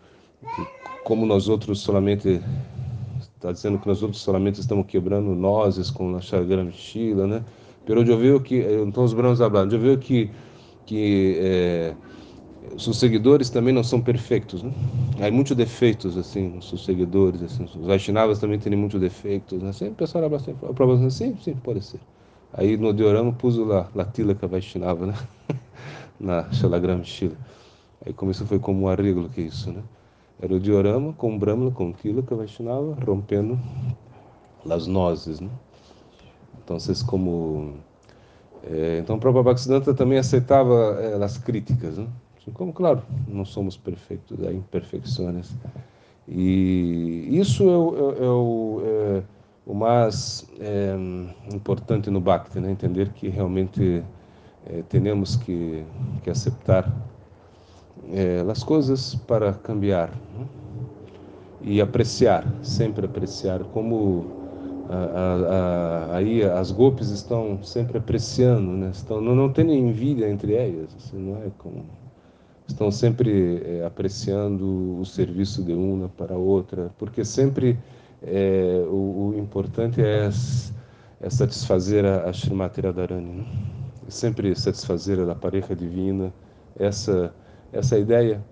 como 1.04 1.26
nós 1.26 1.48
outros 1.48 1.82
solamente 1.82 2.42
está 3.40 3.52
dizendo 3.52 3.80
que 3.80 3.88
nós 3.88 4.04
outros 4.04 4.22
solamente 4.22 4.60
estamos 4.60 4.86
quebrando 4.86 5.34
nozes 5.34 5.90
com 5.90 6.16
a 6.16 6.22
chagra 6.22 6.70
Shila, 6.72 7.26
né? 7.26 7.44
Pero 7.86 8.04
eu 8.04 8.18
vi 8.18 8.40
que 8.42 8.58
então 8.60 9.04
os 9.04 9.14
brancos 9.14 9.40
falando, 9.40 9.74
eu 9.74 9.80
vi 9.80 9.98
que 9.98 10.30
que 10.86 11.38
é, 11.40 11.96
seus 12.78 13.00
seguidores 13.00 13.50
também 13.50 13.74
não 13.74 13.84
são 13.84 14.02
perfeitos, 14.02 14.64
né? 14.64 14.72
Há 15.22 15.32
muitos 15.32 15.56
defeitos 15.56 16.18
assim 16.18 16.50
nos 16.50 16.70
seus 16.70 16.86
seguidores, 16.86 17.42
assim, 17.42 17.64
os 17.64 17.86
Vaishnavas 17.86 18.40
também 18.40 18.60
têm 18.60 18.76
muitos 18.76 19.00
defeitos, 19.00 19.62
né? 19.62 19.72
Sempre 19.72 19.94
o 19.94 19.98
pessoal 19.98 20.24
fala 20.24 20.36
assim, 20.36 20.56
prova 20.74 21.10
sim, 21.10 21.36
sim, 21.42 21.56
pode 21.56 21.84
ser. 21.84 22.00
Aí 22.54 22.78
no 22.78 22.94
diorama 22.94 23.32
pus 23.32 23.58
lá, 23.58 23.90
Tilaka 24.14 24.48
Vaishnava, 24.48 25.08
né? 25.08 25.14
Na 26.20 26.52
Shalagram 26.52 27.04
Shila. 27.04 27.38
Aí 28.06 28.14
começou 28.14 28.48
foi 28.48 28.60
como 28.60 28.86
um 28.86 28.88
arreglo 28.88 29.30
que 29.30 29.42
isso, 29.42 29.72
né? 29.72 29.84
Era 30.42 30.54
o 30.54 30.60
diorama 30.60 31.14
com 31.14 31.38
Brahma, 31.38 31.70
com 31.70 31.92
Tilaka 31.92 32.34
Vaishnava, 32.36 32.98
rompendo 33.06 33.60
as 34.70 34.88
nozes. 34.88 35.40
Né? 35.40 35.50
Então, 36.64 36.80
vocês 36.80 37.04
como... 37.04 37.74
É, 38.64 39.00
então, 39.00 39.18
o 39.18 39.20
próprio 39.20 39.44
Bhaktisiddhanta 39.44 39.94
também 39.94 40.18
aceitava 40.18 40.98
é, 41.02 41.22
as 41.24 41.38
críticas. 41.38 41.98
Né? 41.98 42.08
Assim 42.50 42.52
como, 42.52 42.74
claro, 42.74 43.04
não 43.28 43.46
somos 43.46 43.78
perfeitos, 43.78 44.38
há 44.44 44.52
imperfeições. 44.52 45.56
E 46.28 47.28
isso 47.32 47.64
é 47.64 47.78
o, 47.78 47.96
é, 47.96 48.26
é 48.26 48.30
o, 48.30 48.82
é, 48.84 49.24
o 49.68 49.74
mais 49.74 50.48
é, 50.60 50.96
importante 51.54 52.10
no 52.10 52.20
Bhakti, 52.20 52.60
né? 52.60 52.72
entender 52.72 53.10
que 53.10 53.30
realmente 53.30 54.04
é, 54.66 54.82
temos 54.90 55.36
que, 55.36 55.86
que 56.24 56.30
aceitar 56.30 56.92
é, 58.12 58.44
as 58.50 58.64
coisas 58.64 59.16
para 59.16 59.54
cambiar 59.54 60.10
né? 60.10 60.46
e 61.62 61.82
apreciar, 61.82 62.48
sempre 62.64 63.06
apreciar, 63.06 63.64
como 63.66 64.26
a, 64.90 64.96
a, 64.96 66.14
a, 66.14 66.18
aí 66.18 66.44
as 66.44 66.72
golpes 66.72 67.10
estão 67.10 67.62
sempre 67.64 68.00
apreciando, 68.00 68.72
né? 68.72 68.90
estão, 68.92 69.22
não, 69.22 69.36
não 69.36 69.52
tem 69.52 69.72
envidia 69.72 70.30
entre 70.30 70.54
elas, 70.54 70.96
assim, 70.96 71.18
não 71.18 71.38
é 71.44 71.52
como 71.58 71.99
estão 72.70 72.92
sempre 72.92 73.62
é, 73.66 73.86
apreciando 73.86 75.00
o 75.00 75.06
serviço 75.06 75.64
de 75.64 75.74
uma 75.74 76.08
para 76.10 76.36
outra, 76.36 76.92
porque 76.98 77.26
sempre 77.26 77.78
é, 78.22 78.84
o, 78.88 79.34
o, 79.34 79.36
importante 79.38 80.02
é, 80.02 80.30
é, 81.22 81.30
satisfazer 81.30 82.06
a, 82.06 82.30
a 82.30 82.30
Srimati 82.32 82.82
Radharani, 82.82 83.32
né? 83.32 83.46
sempre 84.08 84.56
satisfazer 84.56 85.20
a 85.30 85.36
pareja 85.36 85.76
divina, 85.76 86.34
essa 86.78 87.34
essa 87.72 88.00
ideia 88.00 88.44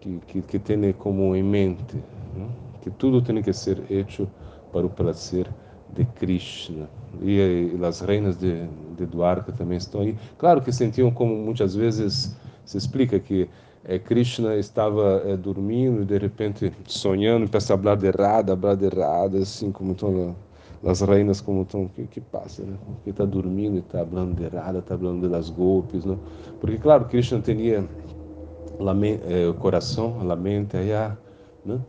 que, 0.00 0.18
que, 0.26 0.42
que 0.42 0.58
tem 0.58 0.92
como 0.92 1.36
em 1.36 1.44
mente 1.44 1.96
né? 2.36 2.48
que 2.82 2.90
tudo 2.90 3.22
tem 3.22 3.40
que 3.40 3.52
ser 3.52 3.80
feito 3.82 4.28
para 4.72 4.84
o 4.84 4.90
prazer 4.90 5.48
de 5.94 6.04
Krishna. 6.04 6.88
E, 7.22 7.72
e 7.74 7.84
as 7.84 8.00
reinas 8.00 8.36
de, 8.36 8.66
de 8.96 9.06
Dwarka 9.06 9.52
também 9.52 9.78
estão 9.78 10.02
aí. 10.02 10.16
Claro 10.36 10.60
que 10.60 10.72
sentiam 10.72 11.10
como 11.10 11.34
muitas 11.34 11.74
vezes 11.74 12.36
se 12.68 12.76
explica 12.76 13.18
que 13.18 13.48
é, 13.82 13.98
Krishna 13.98 14.56
estava 14.56 15.22
é, 15.24 15.38
dormindo 15.38 16.02
e 16.02 16.04
de 16.04 16.18
repente 16.18 16.70
sonhando 16.86 17.48
começa 17.48 17.74
a 17.74 17.78
falar 17.78 18.04
errado, 18.04 18.54
falar 18.54 18.82
errado, 18.82 19.38
assim 19.38 19.72
como 19.72 19.92
estão 19.92 20.36
as 20.84 21.00
reinas 21.00 21.40
como 21.40 21.62
estão, 21.62 21.88
que, 21.88 22.06
que 22.06 22.20
passa, 22.20 22.62
né? 22.62 22.76
Porque 22.84 23.10
está 23.10 23.24
dormindo 23.24 23.76
e 23.76 23.78
está 23.78 24.04
falando 24.04 24.36
de 24.36 24.44
errado, 24.44 24.80
está 24.80 24.98
falando 24.98 25.30
das 25.30 25.48
golpes, 25.48 26.04
né? 26.04 26.18
Porque 26.60 26.76
claro, 26.76 27.06
Krishna 27.06 27.40
tinha 27.40 27.78
eh, 27.78 29.48
o 29.48 29.54
coração, 29.54 30.20
a 30.30 30.36
mente, 30.36 30.76
allá, 30.76 31.16
né? 31.64 31.80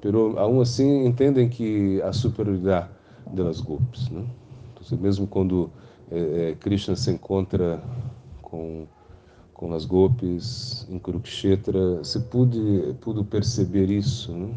Pero 0.00 0.38
aún 0.38 0.60
assim 0.60 1.04
entendem 1.04 1.48
que 1.48 2.00
a 2.02 2.12
superioridade 2.12 2.90
das 3.32 3.60
golpes, 3.60 4.08
né? 4.08 4.24
Então, 4.72 4.98
mesmo 4.98 5.26
quando 5.26 5.68
eh, 6.12 6.52
eh, 6.52 6.56
Krishna 6.60 6.94
se 6.94 7.10
encontra 7.10 7.82
com 8.40 8.86
com 9.56 9.72
as 9.72 9.86
golpes 9.86 10.86
em 10.90 10.98
Kurukshetra, 10.98 12.04
se 12.04 12.20
pude 12.20 12.94
pude 13.00 13.24
perceber 13.24 13.90
isso, 13.90 14.30
né? 14.32 14.54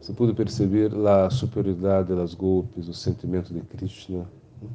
Se 0.00 0.12
pude 0.12 0.32
perceber 0.32 0.92
a 1.08 1.28
superioridade 1.28 2.14
das 2.14 2.34
golpes, 2.34 2.86
o 2.88 2.94
sentimento 2.94 3.52
de 3.52 3.62
Krishna. 3.62 4.26
Né? 4.62 4.68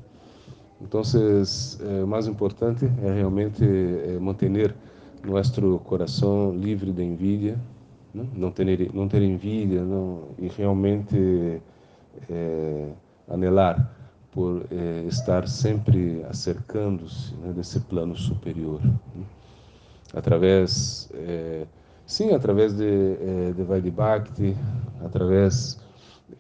Então, 0.82 1.02
eh, 1.02 2.04
o 2.04 2.08
mais 2.08 2.28
importante 2.28 2.86
é 3.02 3.14
realmente 3.14 3.64
eh, 3.64 4.18
manter 4.20 4.76
nosso 5.24 5.80
coração 5.86 6.54
livre 6.58 6.92
de 6.92 7.04
envidia, 7.04 7.58
não, 8.14 8.26
não 8.36 8.52
ter 8.52 8.94
não 8.94 9.08
ter 9.08 9.22
envidia, 9.22 9.82
não 9.82 10.24
e 10.38 10.48
realmente 10.48 11.62
é, 12.30 12.90
anelar 13.30 13.96
por 14.32 14.66
é, 14.72 15.06
estar 15.08 15.48
sempre 15.48 16.24
acercando-se 16.30 17.34
né, 17.36 17.52
desse 17.54 17.80
plano 17.82 18.16
superior, 18.16 18.82
né? 18.84 19.26
através 20.14 21.10
é, 21.14 21.66
Sim, 22.10 22.34
através 22.34 22.76
de, 22.76 22.86
eh, 22.88 23.54
de 23.56 23.62
Vaidhi 23.62 23.92
Bhakti, 23.92 24.56
através 25.06 25.80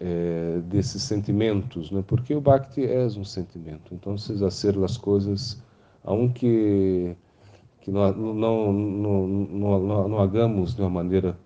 eh, 0.01 0.61
desses 0.65 1.03
sentimentos, 1.03 1.91
né? 1.91 2.03
porque 2.07 2.33
o 2.33 2.41
Bhakti 2.41 2.83
é 2.83 3.05
um 3.05 3.23
sentimento. 3.23 3.93
Então, 3.93 4.17
se 4.17 4.35
fazer 4.35 4.83
as 4.83 4.97
coisas, 4.97 5.61
aunque 6.03 7.15
que 7.81 7.91
não, 7.91 8.11
não, 8.11 8.73
não, 8.73 9.27
não, 9.27 10.09
não 10.09 10.19
hagamos 10.19 10.73
de 10.73 10.81
uma 10.81 10.89
maneira 10.89 11.37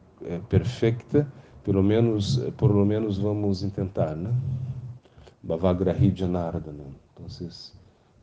perfeita, 0.47 1.27
pelo 1.61 1.83
menos, 1.83 2.37
por 2.55 2.71
lo 2.71 2.85
menos 2.85 3.17
vamos 3.17 3.61
tentar, 3.75 4.15
né? 4.15 4.33
Bhavagrahi 5.43 6.13
Janardana. 6.15 6.85
Então, 7.13 7.27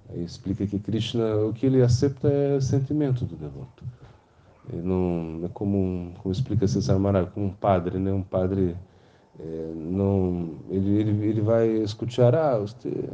aí 0.09 0.25
explica 0.25 0.67
que 0.67 0.79
Krishna, 0.79 1.37
o 1.37 1.53
que 1.53 1.67
ele 1.67 1.83
aceita 1.83 2.29
é 2.29 2.61
sentimento 2.61 3.25
do 3.25 3.37
devoto. 3.37 3.85
Não 4.73 5.41
é 5.45 5.49
como, 5.49 6.13
como 6.23 6.33
explica 6.33 6.67
Cesar 6.67 6.99
Mara, 6.99 7.27
como 7.27 7.47
um 7.47 7.53
padre, 7.53 7.99
né? 7.99 8.13
Um 8.13 8.23
padre 8.23 8.77
é, 9.39 9.73
não, 9.75 10.57
ele, 10.69 11.01
ele, 11.01 11.27
ele 11.27 11.41
vai 11.41 11.69
escutar, 11.69 12.35
ah, 12.35 12.59
você, 12.59 13.09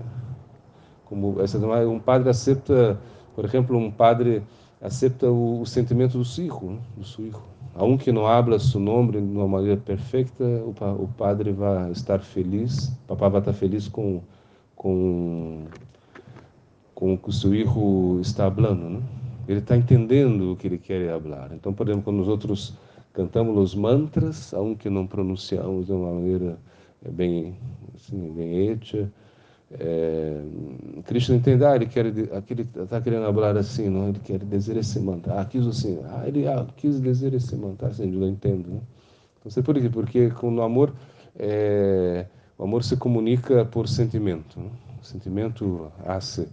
como 1.05 1.41
essa 1.41 1.59
um 1.59 2.01
padre 2.01 2.29
aceita, 2.29 2.99
por 3.35 3.45
exemplo, 3.45 3.77
um 3.77 3.91
padre 3.91 4.43
aceita 4.81 5.31
o, 5.31 5.61
o 5.61 5.67
sentimento 5.67 6.19
do 6.19 6.25
filho, 6.25 6.71
né? 6.71 6.81
do 6.97 7.05
filho. 7.05 7.56
Aunque 7.79 8.11
não 8.11 8.27
habla 8.27 8.59
seu 8.59 8.81
nome 8.81 9.13
de 9.13 9.19
uma 9.19 9.47
maneira 9.47 9.77
perfeita, 9.79 10.45
o, 10.45 10.75
o 11.03 11.09
padre 11.09 11.53
vai 11.53 11.91
estar 11.93 12.21
feliz, 12.21 12.89
o 12.89 13.07
papai 13.09 13.31
vai 13.31 13.41
estar 13.41 13.53
feliz 13.53 13.87
com 13.89 14.23
com 14.75 15.65
com 16.95 17.13
o 17.13 17.19
que 17.19 17.29
o 17.29 17.33
seu 17.33 17.51
filho 17.51 18.21
está 18.21 18.51
falando, 18.51 18.89
né? 18.89 19.03
Ele 19.47 19.61
está 19.61 19.77
entendendo 19.77 20.53
o 20.53 20.57
que 20.57 20.67
ele 20.67 20.79
quer 20.79 21.21
falar. 21.21 21.53
Então, 21.53 21.73
por 21.73 21.87
exemplo, 21.87 22.05
quando 22.05 22.17
nós 22.17 22.29
outros 22.29 22.75
cantamos 23.13 23.57
os 23.59 23.75
mantras, 23.75 24.55
aunque 24.55 24.89
não 24.89 25.07
pronunciamos 25.07 25.87
de 25.87 25.93
uma 25.93 26.13
maneira 26.13 26.59
bem 27.11 27.57
assim, 27.95 28.33
bem 28.33 28.71
ética, 28.71 29.13
é, 29.73 30.43
Krishna 31.05 31.37
entende, 31.37 31.65
ah, 31.65 31.75
ele 31.75 31.87
quer, 31.87 32.07
aquele 32.33 32.63
está 32.63 33.01
querendo 33.01 33.25
falar 33.35 33.57
assim, 33.57 33.89
não, 33.89 34.09
ele 34.09 34.21
quer 34.21 34.39
dizer 34.39 34.77
esse 34.77 35.01
mantra. 35.01 35.41
Ah, 35.41 35.45
quis 35.45 35.67
assim, 35.67 35.99
ah, 36.05 36.23
ele 36.27 36.47
ah, 36.47 36.67
quis 36.77 37.01
dizer 37.01 37.35
esse 37.35 37.57
mantra, 37.57 37.89
assim, 37.89 38.13
eu 38.13 38.21
não 38.21 38.29
entendo, 38.29 38.69
né? 38.69 38.81
Não 39.45 39.51
sei 39.51 39.63
por 39.63 39.75
quê, 39.75 39.89
porque 39.89 40.31
com 40.31 40.55
o 40.55 40.63
amor, 40.63 40.93
é, 41.39 42.27
o 42.59 42.65
amor 42.65 42.83
se 42.83 42.97
comunica 42.97 43.65
por 43.65 43.89
sentimento, 43.89 44.59
né? 44.59 44.71
o 45.01 45.05
sentimento 45.05 45.91
hace, 46.05 46.49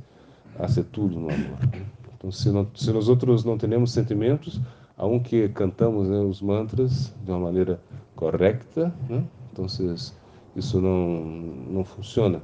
hace 0.59 0.83
tudo 0.83 1.19
no 1.19 1.29
amor. 1.31 1.59
Né? 1.71 1.85
Então, 2.15 2.31
se, 2.31 2.49
não, 2.51 2.67
se 2.75 2.91
nós 2.91 3.09
outros 3.09 3.43
não 3.43 3.57
temos 3.57 3.91
sentimentos, 3.91 4.61
aunque 4.95 5.49
cantamos 5.49 6.07
né, 6.07 6.19
os 6.19 6.41
mantras 6.41 7.13
de 7.23 7.31
uma 7.31 7.39
maneira 7.39 7.79
correta, 8.15 8.93
né? 9.09 9.23
então 9.51 9.65
isso 9.65 10.79
não, 10.79 11.25
não 11.71 11.83
funciona. 11.83 12.41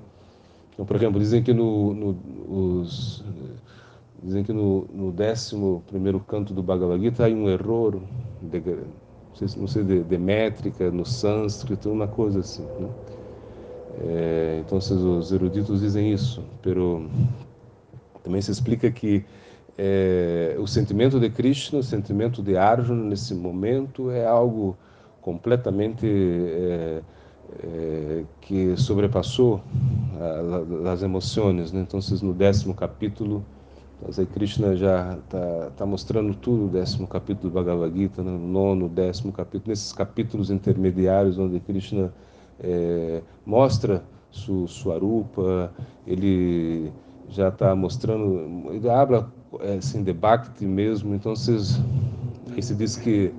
Então, 0.80 0.85
por 0.85 0.95
exemplo, 0.95 1.19
dizem 1.19 1.43
que 1.43 1.53
no, 1.53 1.93
no 1.93 2.80
os, 2.80 3.22
dizem 4.23 4.45
que 4.45 4.53
no, 4.53 4.88
no 4.93 5.11
décimo 5.11 5.84
primeiro 5.85 6.22
canto 6.22 6.53
do 6.53 6.64
Bhagavad 6.64 7.03
Gita 7.03 7.26
há 7.26 7.30
um 7.30 7.49
erro, 7.49 8.01
não 8.41 9.35
sei, 9.35 9.60
não 9.60 9.68
sei 9.68 9.84
de, 9.84 10.03
de, 10.06 10.18
métrica, 10.18 10.89
no 10.89 11.06
sânscrito, 11.06 11.91
uma 11.91 12.07
coisa 12.07 12.39
assim. 12.39 12.64
Né? 12.80 12.89
É, 14.07 14.64
então, 14.65 14.77
os 14.77 15.31
eruditos 15.34 15.81
dizem 15.81 16.14
isso, 16.14 16.45
pero 16.61 17.10
também 18.23 18.41
se 18.41 18.49
explica 18.49 18.89
que 18.89 19.26
é, 19.77 20.56
o 20.57 20.65
sentimento 20.65 21.19
de 21.19 21.30
Krishna, 21.30 21.80
o 21.80 21.84
sentimento 21.84 22.41
de 22.41 22.56
Arjuna 22.56 23.03
nesse 23.03 23.35
momento 23.35 24.10
é 24.11 24.26
algo 24.26 24.77
completamente 25.19 26.07
é, 26.07 27.01
é, 27.64 28.24
que 28.42 28.76
sobrepassou 28.78 29.62
as 30.92 31.02
emoções. 31.02 31.72
Né? 31.72 31.82
Então, 31.82 32.00
no 32.22 32.34
décimo 32.34 32.74
capítulo, 32.74 33.44
então, 34.02 34.12
aí 34.18 34.26
Krishna 34.26 34.76
já 34.76 35.18
está 35.18 35.72
tá 35.76 35.86
mostrando 35.86 36.34
tudo, 36.34 36.70
décimo 36.70 37.06
capítulo 37.06 37.50
do 37.50 37.54
Bhagavad 37.54 37.98
Gita, 37.98 38.24
né? 38.24 38.32
nono, 38.32 38.88
décimo 38.88 39.32
capítulo, 39.32 39.70
nesses 39.70 39.92
capítulos 39.92 40.50
intermediários 40.50 41.38
onde 41.38 41.60
Krishna 41.60 42.14
é, 42.62 43.22
mostra 43.46 44.04
su, 44.32 44.68
sua 44.68 44.98
rupa, 44.98 45.72
ele 46.08 46.92
já 47.28 47.50
está 47.50 47.76
mostrando, 47.76 48.72
ele 48.72 48.88
é, 49.60 49.76
assim, 49.76 50.02
de 50.02 50.14
Bhakti 50.14 50.66
mesmo, 50.66 51.14
então 51.14 51.36
vocês, 51.36 51.80
aí 52.54 52.62
se 52.62 52.74
diz 52.76 52.96
que 52.96 53.34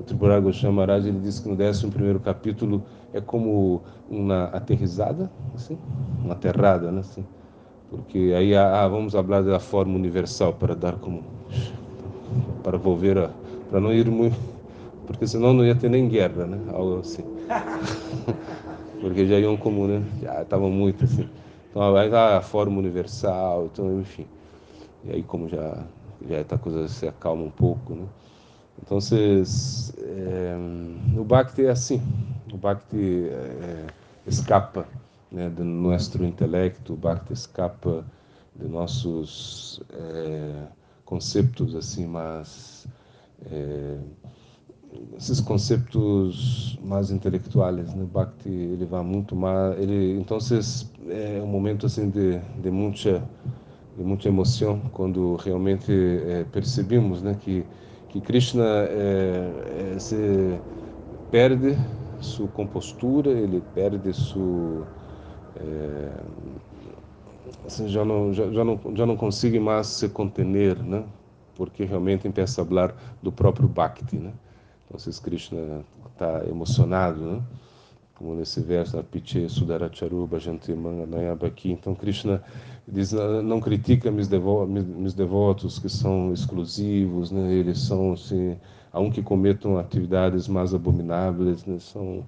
o 0.00 0.02
Tribunal 0.04 0.40
Goswami 0.40 0.76
Maharaj, 0.76 1.06
ele 1.06 1.20
diz 1.20 1.38
que 1.38 1.48
no 1.48 1.54
décimo 1.54 1.92
primeiro 1.92 2.18
capítulo 2.18 2.82
é 3.12 3.20
como 3.20 3.82
uma 4.08 4.44
aterrizada, 4.44 5.30
assim, 5.54 5.78
uma 6.24 6.32
aterrada, 6.34 6.90
né, 6.90 7.00
assim, 7.00 7.24
porque 7.90 8.32
aí 8.36 8.54
ah, 8.56 8.86
vamos 8.88 9.12
falar 9.12 9.42
da 9.42 9.60
forma 9.60 9.94
universal 9.94 10.54
para 10.54 10.74
dar 10.74 10.96
como 10.96 11.22
para 12.62 12.78
volver 12.78 13.18
a 13.18 13.30
para 13.68 13.80
não 13.80 13.92
ir 13.92 14.10
muito 14.10 14.36
porque 15.06 15.26
senão 15.26 15.52
não 15.52 15.64
ia 15.64 15.74
ter 15.74 15.90
nem 15.90 16.08
guerra, 16.08 16.46
né, 16.46 16.60
algo 16.72 17.00
assim, 17.00 17.24
porque 19.00 19.26
já 19.26 19.38
iam 19.38 19.56
como, 19.56 19.86
né, 19.86 20.02
já 20.22 20.42
estavam 20.42 20.70
muito 20.70 21.04
assim, 21.04 21.28
então 21.70 21.96
aí 21.96 22.14
a 22.14 22.40
forma 22.40 22.78
universal, 22.78 23.68
então 23.72 24.00
enfim, 24.00 24.26
e 25.04 25.10
aí 25.12 25.22
como 25.22 25.48
já 25.48 25.84
já 26.28 26.40
a 26.40 26.58
coisa 26.58 26.86
se 26.88 27.06
acalma 27.06 27.42
um 27.42 27.50
pouco, 27.50 27.94
né. 27.94 28.06
Então, 28.82 28.98
é, 29.98 30.56
o 31.16 31.24
Bhakti 31.24 31.64
é 31.64 31.70
assim. 31.70 32.02
O 32.52 32.56
Bhakti 32.56 33.28
é, 33.28 33.86
escapa 34.26 34.86
né, 35.30 35.48
do 35.48 35.64
nosso 35.64 36.22
intelecto, 36.24 36.92
o 36.92 36.96
Bhakti 36.96 37.32
escapa 37.32 38.04
de 38.54 38.68
nossos 38.68 39.80
é, 39.92 40.66
conceitos, 41.04 41.74
assim, 41.74 42.06
mas 42.06 42.86
esses 45.16 45.40
conceitos 45.40 46.78
mais 46.82 47.10
intelectuais, 47.10 47.94
né? 47.94 48.02
O 48.02 48.06
Bhakti 48.06 48.48
ele 48.48 48.84
vai 48.84 49.02
muito 49.02 49.34
mais, 49.34 49.78
ele 49.78 50.18
então 50.20 50.38
é 51.08 51.40
um 51.42 51.46
momento 51.46 51.86
assim 51.86 52.10
de, 52.10 52.38
de 52.60 52.70
muita 52.70 53.22
de 53.96 54.02
muita 54.02 54.28
emoção 54.28 54.80
quando 54.92 55.36
realmente 55.36 55.92
é, 55.92 56.44
percebemos, 56.50 57.22
né, 57.22 57.36
que 57.38 57.64
que 58.12 58.20
Krishna 58.20 58.62
é, 58.90 59.94
é, 59.94 59.98
se 59.98 60.60
perde 61.30 61.76
sua 62.20 62.46
compostura, 62.48 63.30
ele 63.30 63.62
perde 63.74 64.12
sua 64.12 64.86
é, 65.56 66.10
assim, 67.66 67.88
já 67.88 68.04
não 68.04 68.32
já, 68.32 68.50
já 68.52 68.62
não 68.62 68.78
já 68.94 69.06
não 69.06 69.16
consegue 69.16 69.58
mais 69.58 69.86
se 69.86 70.08
contener, 70.10 70.76
né? 70.82 71.04
Porque 71.56 71.84
realmente 71.84 72.30
começa 72.30 72.62
a 72.62 72.64
falar 72.66 72.94
do 73.22 73.32
próprio 73.32 73.66
Bhakti, 73.66 74.16
né? 74.16 74.32
Então, 74.86 75.12
Krishna 75.22 75.82
está 76.14 76.44
emocionado, 76.46 77.20
né? 77.20 77.42
como 78.22 78.36
nesse 78.36 78.60
verso, 78.60 79.02
Piche 79.02 79.48
Sudaracharuba 79.48 80.38
Jantimanga 80.38 81.06
Nayabaki. 81.06 81.72
Então, 81.72 81.92
Krishna 81.94 82.40
diz, 82.86 83.12
não 83.12 83.60
critica 83.60 84.10
meus, 84.10 84.28
devo, 84.28 84.66
meus 84.66 85.14
devotos 85.14 85.78
que 85.78 85.88
são 85.88 86.32
exclusivos, 86.32 87.30
né? 87.30 87.52
eles 87.52 87.80
são, 87.80 88.12
assim, 88.12 88.56
aunque 88.92 89.22
cometam 89.22 89.78
atividades 89.78 90.48
mais 90.48 90.74
abomináveis, 90.74 91.64
né? 91.64 91.78
são, 91.78 92.26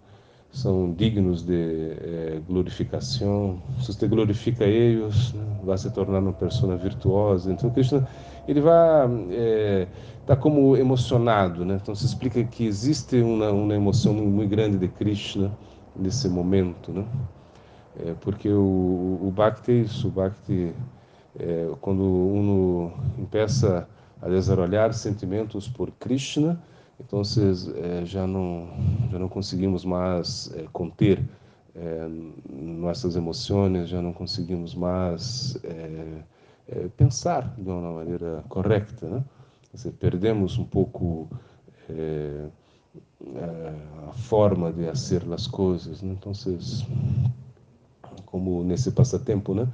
são 0.50 0.92
dignos 0.92 1.42
de 1.42 1.54
é, 1.54 2.40
glorificação. 2.46 3.62
Se 3.80 3.92
você 3.92 4.06
glorifica 4.06 4.64
eles, 4.64 5.32
né? 5.32 5.44
vai 5.64 5.78
se 5.78 5.90
tornar 5.90 6.20
uma 6.20 6.32
pessoa 6.32 6.76
virtuosa. 6.76 7.52
Então, 7.52 7.70
Krishna, 7.70 8.06
ele 8.46 8.60
vai... 8.60 9.08
É, 9.30 9.88
está 10.24 10.34
como 10.34 10.74
emocionado, 10.74 11.66
né? 11.66 11.78
Então 11.80 11.94
se 11.94 12.06
explica 12.06 12.42
que 12.42 12.64
existe 12.66 13.20
uma, 13.20 13.50
uma 13.50 13.74
emoção 13.74 14.14
muito 14.14 14.48
grande 14.48 14.78
de 14.78 14.88
Krishna 14.88 15.52
nesse 15.94 16.28
momento, 16.30 16.90
né? 16.92 17.04
É, 18.00 18.14
porque 18.20 18.48
o, 18.48 19.18
o 19.22 19.34
é 19.68 19.72
isso, 19.72 20.08
o 20.08 20.10
Bhakti, 20.10 20.74
é, 21.38 21.70
quando 21.80 22.02
uno 22.02 22.92
empeça 23.18 23.88
a 24.20 24.28
desenvolver 24.28 24.92
sentimentos 24.94 25.68
por 25.68 25.90
Krishna, 25.92 26.60
então 26.98 27.22
é, 27.76 28.04
já 28.04 28.26
não 28.26 28.68
já 29.10 29.18
não 29.18 29.28
conseguimos 29.28 29.84
mais 29.84 30.52
é, 30.56 30.64
conter 30.72 31.22
é, 31.74 32.08
nossas 32.50 33.16
emoções, 33.16 33.88
já 33.88 34.00
não 34.00 34.12
conseguimos 34.12 34.74
mais 34.74 35.58
é, 35.64 36.22
é, 36.68 36.88
pensar 36.96 37.54
de 37.56 37.68
uma 37.68 37.92
maneira 37.92 38.44
correta, 38.48 39.08
né? 39.08 39.24
Perdemos 39.98 40.56
um 40.56 40.64
pouco 40.64 41.28
a 44.08 44.12
forma 44.12 44.72
de 44.72 44.86
fazer 44.86 45.24
as 45.32 45.48
coisas. 45.48 46.00
Né? 46.00 46.12
Então, 46.12 46.32
como 48.26 48.62
nesse 48.64 48.90
passatempo, 48.90 49.54
né? 49.54 49.68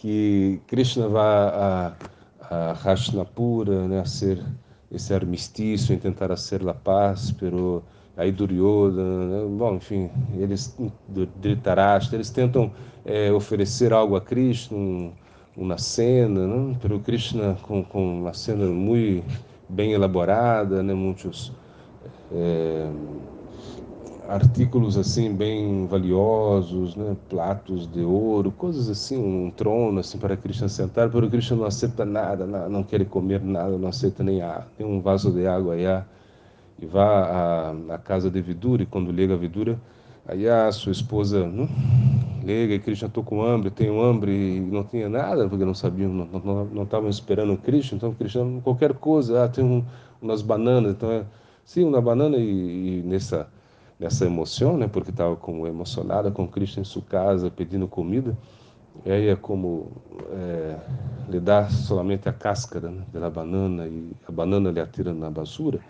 que 0.00 0.60
Krishna 0.66 1.08
vai 1.08 1.24
a, 1.24 1.92
a 2.40 2.72
Hashnapura, 2.72 3.88
né? 3.88 4.00
a 4.00 4.04
ser 4.04 4.44
esse 4.90 5.12
armistício, 5.12 5.94
em 5.94 5.98
tentar 5.98 6.28
fazer 6.28 6.66
a 6.68 6.74
paz, 6.74 7.32
pero 7.32 7.82
aí 8.16 8.32
Duryodhana, 8.32 9.26
né? 9.26 9.56
bom, 9.58 9.74
enfim, 9.74 10.08
eles 10.36 10.76
Dhritarashtra, 11.08 12.16
eles 12.16 12.30
tentam 12.30 12.70
é, 13.04 13.32
oferecer 13.32 13.92
algo 13.92 14.16
a 14.16 14.20
Krishna, 14.20 14.76
um, 14.76 15.12
uma 15.56 15.78
cena, 15.78 16.46
né? 16.46 16.76
pero 16.80 17.00
Krishna 17.00 17.56
com, 17.62 17.82
com 17.82 18.20
uma 18.20 18.32
cena 18.32 18.66
muito 18.66 19.24
bem 19.68 19.92
elaborada, 19.92 20.82
né? 20.82 20.94
muitos 20.94 21.52
é, 22.32 22.88
artículos 24.28 24.98
assim 24.98 25.34
bem 25.34 25.86
valiosos, 25.86 26.94
né? 26.94 27.16
platos 27.30 27.90
de 27.90 28.02
ouro, 28.02 28.52
coisas 28.52 28.90
assim, 28.90 29.16
um 29.16 29.50
trono 29.50 30.00
assim 30.00 30.18
para 30.18 30.36
Krishna 30.36 30.68
sentar, 30.68 31.08
pero 31.10 31.30
Krishna 31.30 31.56
não 31.56 31.64
aceita 31.64 32.04
nada, 32.04 32.46
não 32.46 32.82
quer 32.82 33.04
comer 33.06 33.40
nada, 33.40 33.78
não 33.78 33.88
aceita 33.88 34.22
nem, 34.22 34.42
a, 34.42 34.66
nem 34.78 34.86
um 34.86 35.00
vaso 35.00 35.32
de 35.32 35.46
água 35.46 35.74
aí 35.74 35.84
e 36.80 36.86
vá 36.86 37.72
à, 37.88 37.98
casa 37.98 38.30
de 38.30 38.40
Vidura, 38.42 38.82
e 38.82 38.86
quando 38.86 39.10
liga 39.10 39.32
a 39.32 39.36
Vidura, 39.36 39.80
aí 40.26 40.46
a 40.46 40.70
sua 40.72 40.92
esposa 40.92 41.42
hum, 41.44 41.66
liga 42.44 42.74
e 42.74 42.78
Krishna, 42.78 43.08
estou 43.08 43.24
com 43.24 43.42
hambre, 43.42 43.70
tenho 43.70 43.98
hambre, 43.98 44.30
e 44.30 44.60
não 44.60 44.84
tinha 44.84 45.08
nada, 45.08 45.48
porque 45.48 45.64
não 45.64 45.74
sabiam, 45.74 46.12
não 46.12 46.26
estavam 46.26 46.68
não, 46.70 47.02
não 47.02 47.08
esperando 47.08 47.56
Krishna, 47.56 47.96
então 47.96 48.12
Krishna, 48.12 48.60
qualquer 48.62 48.92
coisa, 48.92 49.44
ah, 49.44 49.48
tem 49.48 49.64
um, 49.64 49.82
umas 50.20 50.42
bananas, 50.42 50.92
então 50.92 51.10
é, 51.10 51.24
sim, 51.64 51.82
uma 51.84 52.00
banana 52.00 52.36
e, 52.36 52.98
e 52.98 53.02
nessa 53.06 53.48
nessa 53.98 54.24
emoção, 54.24 54.76
né, 54.76 54.86
porque 54.86 55.10
estava 55.10 55.34
como 55.36 55.66
emocionada 55.66 56.30
com 56.30 56.46
Krishna 56.46 56.82
em 56.82 56.84
sua 56.84 57.02
casa 57.02 57.50
pedindo 57.50 57.88
comida, 57.88 58.36
e 59.04 59.10
aí 59.10 59.28
é 59.28 59.36
como 59.36 59.90
é, 60.30 60.76
lhe 61.28 61.40
dá 61.40 61.68
somente 61.68 62.28
a 62.28 62.32
cáscara 62.32 62.90
né, 62.90 63.04
da 63.12 63.30
banana 63.30 63.86
e 63.86 64.12
a 64.26 64.32
banana 64.32 64.70
lhe 64.70 64.80
atira 64.80 65.12
na 65.12 65.30
basura. 65.30 65.80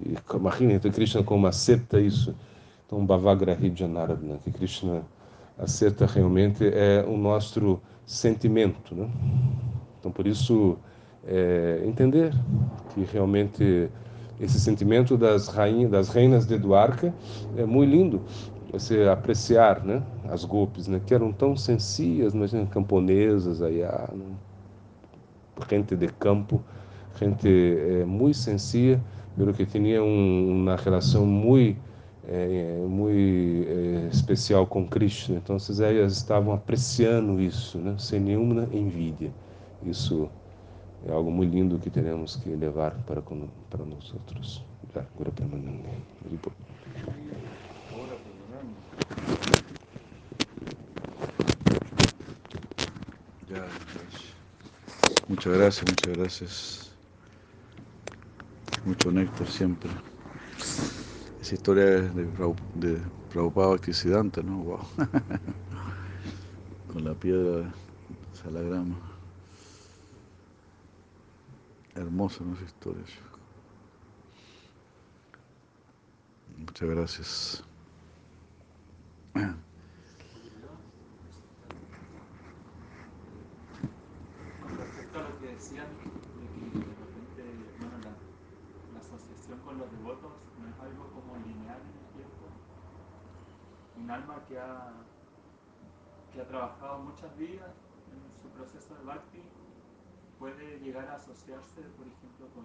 E 0.00 0.14
imagina, 0.34 0.74
então 0.74 0.90
Krishna 0.90 1.22
como 1.22 1.46
acepta 1.46 2.00
isso. 2.00 2.34
Então, 2.86 3.04
Bhavagrahi 3.04 3.72
Janarada, 3.74 4.20
né, 4.22 4.38
que 4.42 4.50
Krishna 4.50 5.02
acerta 5.58 6.06
realmente 6.06 6.66
é 6.66 7.04
o 7.06 7.16
nosso 7.16 7.80
sentimento. 8.06 8.94
Né? 8.94 9.10
Então, 9.98 10.10
por 10.10 10.26
isso, 10.26 10.78
é, 11.26 11.82
entender 11.84 12.32
que 12.94 13.02
realmente 13.04 13.90
esse 14.40 14.60
sentimento 14.60 15.16
das 15.16 15.48
rainhas, 15.48 15.90
das 15.90 16.08
reinas 16.08 16.46
de 16.46 16.58
Duarca 16.58 17.12
é 17.56 17.64
muito 17.64 17.90
lindo. 17.90 18.22
Você 18.72 19.04
apreciar, 19.04 19.82
né, 19.84 20.02
as 20.28 20.44
golpes, 20.44 20.86
né, 20.86 21.00
que 21.04 21.14
eram 21.14 21.32
tão 21.32 21.56
sencias, 21.56 22.34
imagina 22.34 22.66
camponesas 22.66 23.62
aí, 23.62 23.82
ah, 23.82 24.10
né, 24.12 24.26
gente 25.70 25.96
de 25.96 26.08
campo, 26.08 26.62
gente 27.18 27.48
é, 27.48 28.04
muito 28.04 28.36
sencia, 28.36 29.02
pero 29.36 29.54
que 29.54 29.64
tinha 29.64 30.02
um, 30.02 30.62
uma 30.62 30.76
relação 30.76 31.24
muito 31.24 31.78
é, 32.28 32.84
muito 32.86 33.66
é, 33.68 34.08
especial 34.12 34.66
com 34.66 34.86
Cristo. 34.86 35.32
Então, 35.32 35.56
elas 35.80 36.12
estavam 36.12 36.52
apreciando 36.52 37.40
isso, 37.40 37.78
né, 37.78 37.94
sem 37.98 38.20
nenhuma 38.20 38.68
envidia. 38.70 39.32
Isso 39.82 40.28
é 41.06 41.12
algo 41.12 41.30
muito 41.30 41.54
lindo 41.54 41.78
que 41.78 41.90
teremos 41.90 42.36
que 42.36 42.50
levar 42.50 42.92
para, 43.04 43.22
para 43.22 43.84
nós 43.84 44.12
outros. 44.12 44.64
Agora 44.94 45.30
permanente. 45.30 45.88
Muchas 55.28 55.52
gracias, 55.52 55.84
muchas 55.88 56.16
gracias. 56.16 56.90
Mucho 58.84 59.12
néctar 59.12 59.46
siempre. 59.46 59.90
Esa 61.40 61.54
historia 61.54 61.84
de, 61.84 62.26
de 62.74 63.00
Prabhupada 63.30 63.68
Bhaktisiddhanta, 63.68 64.42
¿no? 64.42 64.58
Wow. 64.58 64.80
Con 66.92 67.04
la 67.04 67.14
piedra 67.14 67.72
salagrama. 68.32 69.07
Hermosa 71.98 72.44
¿no? 72.44 72.54
esa 72.54 72.64
historia. 72.64 73.02
Muchas 76.56 76.88
gracias. 76.88 77.64
Con 79.32 79.58
respecto 84.78 85.18
a 85.18 85.22
lo 85.22 85.40
que 85.40 85.46
decían, 85.48 85.86
de 85.88 86.46
que 86.54 86.78
de 86.78 86.84
repente, 86.84 87.42
bueno, 87.80 87.98
la, 87.98 88.12
la 88.94 89.00
asociación 89.00 89.58
con 89.60 89.78
los 89.78 89.90
devotos 89.90 90.32
no 90.60 90.68
es 90.68 90.78
algo 90.78 91.10
como 91.10 91.36
lineal 91.44 91.80
en 91.82 91.98
el 91.98 92.12
tiempo. 92.14 92.46
Un 93.96 94.08
alma 94.08 94.44
que 94.46 94.56
ha, 94.56 94.92
que 96.32 96.42
ha 96.42 96.46
trabajado 96.46 96.98
muchas 97.00 97.36
vidas 97.36 97.74
en 98.12 98.40
su 98.40 98.48
proceso 98.50 98.94
de 98.94 99.04
bhakti 99.04 99.42
puede 100.38 100.78
llegar 100.80 101.08
a 101.08 101.16
asociarse, 101.16 101.82
por 101.96 102.06
ejemplo, 102.06 102.46
con, 102.54 102.64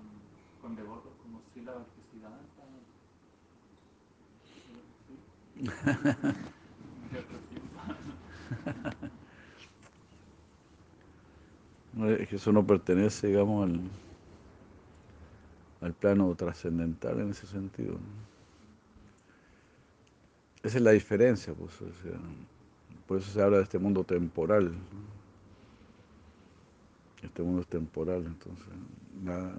con 0.61 0.75
devotos 0.75 1.13
como 1.21 1.41
Sila 1.53 1.73
Bhaktisiddhanta. 1.73 2.63
Eso 12.31 12.51
no 12.51 12.65
pertenece, 12.65 13.27
digamos, 13.27 13.69
al, 13.69 13.79
al 15.81 15.93
plano 15.93 16.33
trascendental 16.35 17.19
en 17.19 17.31
ese 17.31 17.45
sentido. 17.45 17.97
Esa 20.63 20.77
es 20.77 20.83
la 20.83 20.91
diferencia, 20.91 21.53
pues, 21.53 21.73
o 21.81 21.93
sea, 22.01 22.19
por 23.05 23.17
eso 23.19 23.31
se 23.31 23.41
habla 23.41 23.57
de 23.57 23.63
este 23.63 23.79
mundo 23.79 24.03
temporal. 24.03 24.73
Este 27.23 27.41
mundo 27.41 27.61
es 27.61 27.67
temporal, 27.67 28.25
entonces 28.25 28.67
nada, 29.23 29.55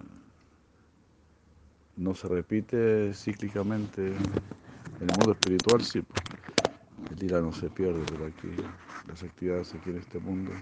no 1.97 2.15
se 2.15 2.29
repite 2.29 3.13
cíclicamente. 3.15 4.09
En 5.01 5.11
el 5.11 5.17
mundo 5.17 5.33
espiritual 5.33 5.83
sí, 5.83 6.03
pues, 6.03 6.23
el 7.11 7.19
lila 7.19 7.41
no 7.41 7.53
se 7.53 7.69
pierde, 7.71 8.05
pero 8.11 8.27
aquí 8.27 8.49
las 9.09 9.23
actividades 9.23 9.75
aquí 9.75 9.91
en 9.91 9.99
este 9.99 10.19
mundo 10.19 10.53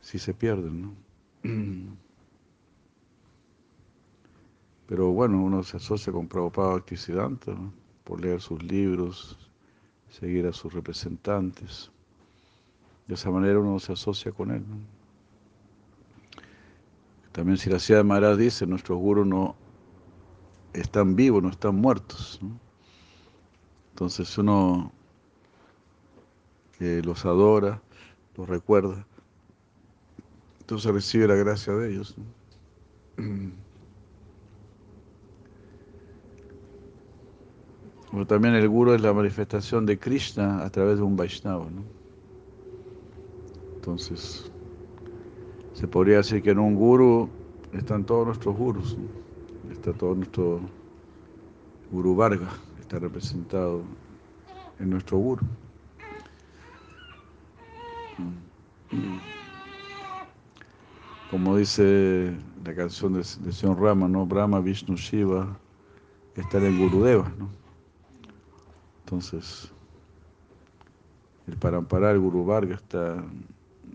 sí 0.00 0.18
se 0.18 0.34
pierden, 0.34 0.82
¿no? 0.82 0.94
Pero 4.86 5.10
bueno, 5.10 5.42
uno 5.42 5.62
se 5.62 5.78
asocia 5.78 6.12
con 6.12 6.28
Prabhupada 6.28 6.72
Bhaktisiddhanta 6.72 7.52
¿no? 7.54 7.72
por 8.04 8.20
leer 8.20 8.42
sus 8.42 8.62
libros, 8.62 9.38
seguir 10.10 10.46
a 10.46 10.52
sus 10.52 10.74
representantes. 10.74 11.90
De 13.06 13.14
esa 13.14 13.30
manera 13.30 13.58
uno 13.58 13.78
se 13.78 13.94
asocia 13.94 14.32
con 14.32 14.50
él. 14.50 14.62
¿no? 14.68 15.01
También 17.32 17.58
si 17.58 17.70
la 17.70 17.78
ciudad 17.78 18.00
de 18.00 18.04
Maharaj 18.04 18.36
dice, 18.36 18.66
nuestros 18.66 18.98
gurus 18.98 19.26
no 19.26 19.56
están 20.72 21.16
vivos, 21.16 21.42
no 21.42 21.50
están 21.50 21.76
muertos. 21.76 22.40
Entonces 23.92 24.36
uno 24.38 24.92
que 26.72 27.02
los 27.02 27.24
adora, 27.24 27.82
los 28.36 28.48
recuerda, 28.48 29.06
entonces 30.60 30.92
recibe 30.92 31.28
la 31.28 31.34
gracia 31.34 31.72
de 31.74 31.90
ellos. 31.90 32.14
Pero 38.10 38.26
también 38.26 38.54
el 38.54 38.68
guru 38.68 38.92
es 38.92 39.00
la 39.00 39.12
manifestación 39.12 39.86
de 39.86 39.98
Krishna 39.98 40.64
a 40.64 40.70
través 40.70 40.98
de 40.98 41.02
un 41.02 41.16
Vaishnava. 41.16 41.68
Entonces, 43.76 44.51
se 45.82 45.88
podría 45.88 46.18
decir 46.18 46.40
que 46.44 46.50
en 46.50 46.60
un 46.60 46.76
guru 46.76 47.28
están 47.72 48.04
todos 48.04 48.24
nuestros 48.24 48.56
gurus. 48.56 48.96
Está 49.72 49.92
todo 49.92 50.14
nuestro 50.14 50.60
guru 51.90 52.14
Varga, 52.14 52.50
está 52.78 53.00
representado 53.00 53.82
en 54.78 54.90
nuestro 54.90 55.18
guru. 55.18 55.44
Como 61.32 61.56
dice 61.56 62.32
la 62.64 62.76
canción 62.76 63.14
de, 63.14 63.18
de 63.40 63.52
Señor 63.52 63.80
Rama, 63.80 64.06
¿no? 64.06 64.24
Brahma, 64.24 64.60
Vishnu, 64.60 64.94
Shiva, 64.94 65.58
están 66.36 66.64
en 66.64 66.78
Gurudeva, 66.78 67.28
¿no? 67.40 67.48
Entonces, 69.00 69.72
el 71.48 71.56
Parampara, 71.56 72.12
el 72.12 72.20
Guru 72.20 72.44
Varga 72.44 72.76
está, 72.76 73.24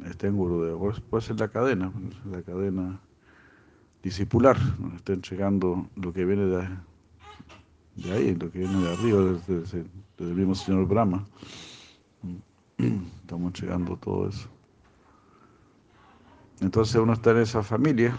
está 0.05 0.27
en 0.27 0.37
Gurudeva. 0.37 0.93
Puede 1.09 1.23
ser 1.23 1.39
la 1.39 1.47
cadena, 1.47 1.91
la 2.29 2.41
cadena 2.41 2.99
discipular, 4.03 4.57
¿no? 4.79 4.95
está 4.95 5.13
entregando 5.13 5.89
lo 5.95 6.13
que 6.13 6.25
viene 6.25 6.45
de, 6.45 6.67
de 7.95 8.11
ahí, 8.11 8.35
lo 8.35 8.51
que 8.51 8.59
viene 8.59 8.81
de 8.81 8.93
arriba, 8.93 9.21
desde, 9.21 9.59
desde, 9.61 9.85
desde 10.17 10.31
el 10.31 10.37
mismo 10.37 10.55
señor 10.55 10.87
Brahma. 10.87 11.25
Estamos 12.77 13.47
entregando 13.47 13.97
todo 13.97 14.29
eso. 14.29 14.47
Entonces 16.61 16.95
uno 16.95 17.13
está 17.13 17.31
en 17.31 17.37
esa 17.37 17.61
familia 17.61 18.15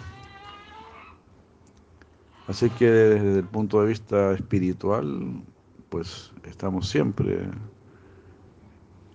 Así 2.49 2.71
que 2.71 2.91
desde 2.91 3.41
el 3.41 3.45
punto 3.45 3.83
de 3.83 3.89
vista 3.89 4.33
espiritual, 4.33 5.43
pues 5.91 6.33
estamos 6.45 6.89
siempre 6.89 7.47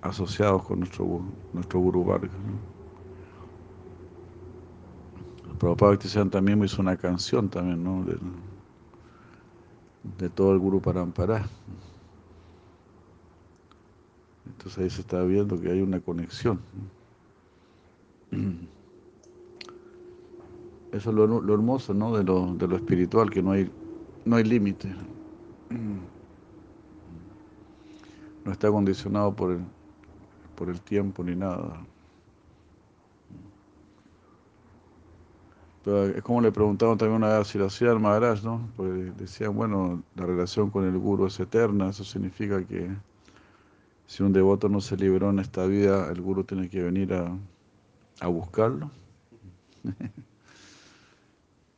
asociados 0.04 0.64
con 0.64 0.80
nuestro, 0.80 1.22
nuestro 1.54 1.80
Guru 1.80 2.04
Varga. 2.04 2.30
El 5.50 5.56
Prabhupada 5.58 5.98
también 6.30 6.64
hizo 6.64 6.82
una 6.82 6.98
canción 6.98 7.50
también, 7.50 7.84
¿no? 7.84 8.06
De, 10.18 10.30
todo 10.30 10.52
el 10.52 10.60
Guru 10.60 10.82
Parampara. 10.82 11.46
Entonces 14.46 14.84
ahí 14.84 14.90
se 14.90 15.00
está 15.02 15.24
viendo 15.24 15.60
que 15.60 15.72
hay 15.72 15.82
una 15.82 16.02
conexión. 16.02 16.60
Eso 20.92 21.10
es 21.10 21.16
lo, 21.16 21.54
hermoso 21.54 21.94
¿no? 21.94 22.16
de, 22.16 22.24
lo, 22.24 22.54
de 22.56 22.68
lo 22.68 22.76
espiritual, 22.76 23.30
que 23.30 23.42
no 23.42 23.52
hay, 23.52 23.72
no 24.26 24.36
hay 24.36 24.44
límite. 24.44 24.94
No 28.46 28.52
está 28.52 28.70
condicionado 28.70 29.34
por 29.34 29.52
el, 29.52 29.62
por 30.56 30.70
el 30.70 30.82
tiempo 30.82 31.24
ni 31.24 31.36
nada. 31.36 31.86
es 35.86 36.22
como 36.24 36.40
le 36.42 36.52
preguntaban 36.52 36.98
también 36.98 37.18
una 37.18 37.28
vez 37.28 37.40
a 37.40 37.44
Siracía 37.44 37.92
al 37.92 38.00
Maharaj, 38.00 38.44
¿no? 38.44 38.70
Pues 38.78 39.16
decían, 39.18 39.54
bueno, 39.56 40.02
la 40.16 40.26
relación 40.26 40.70
con 40.70 40.86
el 40.86 40.98
Guru 40.98 41.28
es 41.28 41.40
eterna, 41.40 41.90
eso 41.90 42.04
significa 42.06 42.64
que 42.66 42.90
si 44.08 44.24
un 44.24 44.32
devoto 44.32 44.70
no 44.70 44.80
se 44.80 44.96
liberó 44.96 45.30
en 45.30 45.40
esta 45.40 45.66
vida, 45.66 46.10
el 46.10 46.22
Guru 46.22 46.44
tiene 46.46 46.70
que 46.70 46.82
venir 46.84 47.14
a, 47.14 47.38
a 48.22 48.28
buscarlo. 48.28 48.92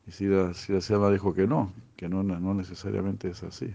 Y 0.08 0.12
si 0.12 0.28
la, 0.28 0.54
si 0.54 0.72
la 0.72 1.10
dijo 1.10 1.34
que 1.34 1.48
no, 1.48 1.74
que 1.96 2.08
no, 2.08 2.22
no 2.22 2.54
necesariamente 2.54 3.30
es 3.30 3.44
así. 3.44 3.74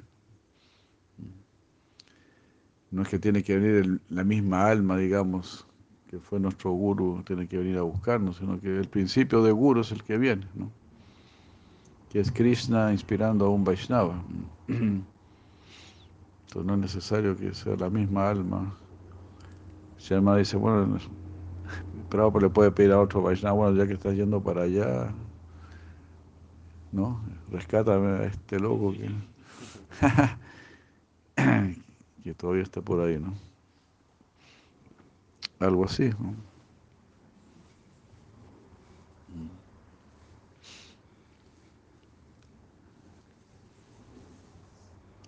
No 2.91 3.03
es 3.03 3.09
que 3.09 3.19
tiene 3.19 3.43
que 3.43 3.59
venir 3.59 4.01
la 4.09 4.25
misma 4.25 4.67
alma, 4.67 4.97
digamos, 4.97 5.67
que 6.09 6.19
fue 6.19 6.41
nuestro 6.41 6.73
guru, 6.73 7.23
tiene 7.25 7.47
que 7.47 7.59
venir 7.59 7.79
a 7.79 7.83
buscarnos, 7.83 8.39
sino 8.39 8.61
que 8.61 8.79
el 8.79 8.89
principio 8.89 9.43
de 9.43 9.53
guru 9.53 9.81
es 9.81 9.93
el 9.93 10.03
que 10.03 10.19
viene, 10.19 10.47
¿no? 10.55 10.71
que 12.11 12.21
es 12.21 12.31
Krishna 12.31 12.93
inspirando 12.93 13.47
a 13.47 13.49
un 13.49 13.65
Vaishnava. 13.65 14.21
Entonces 14.67 15.07
no 16.65 16.75
es 16.75 16.81
necesario 16.81 17.37
que 17.37 17.55
sea 17.55 17.77
la 17.77 17.89
misma 17.89 18.29
alma. 18.29 18.75
Sherma 19.97 20.37
dice, 20.37 20.57
bueno, 20.57 20.99
pero 22.09 22.33
le 22.41 22.49
puede 22.49 22.73
pedir 22.73 22.91
a 22.93 23.01
otro 23.01 23.23
Vaishnava, 23.23 23.55
bueno, 23.57 23.77
ya 23.77 23.87
que 23.87 23.95
estás 23.95 24.17
yendo 24.17 24.43
para 24.43 24.63
allá, 24.63 25.13
¿no? 26.91 27.21
Rescátame 27.49 28.09
a 28.09 28.25
este 28.25 28.59
loco 28.59 28.93
que, 28.93 29.09
que 32.23 32.35
todavía 32.35 32.63
está 32.63 32.81
por 32.83 33.01
ahí, 33.01 33.19
¿no? 33.19 33.35
Algo 35.59 35.85
así, 35.85 36.11
¿no? 36.11 36.35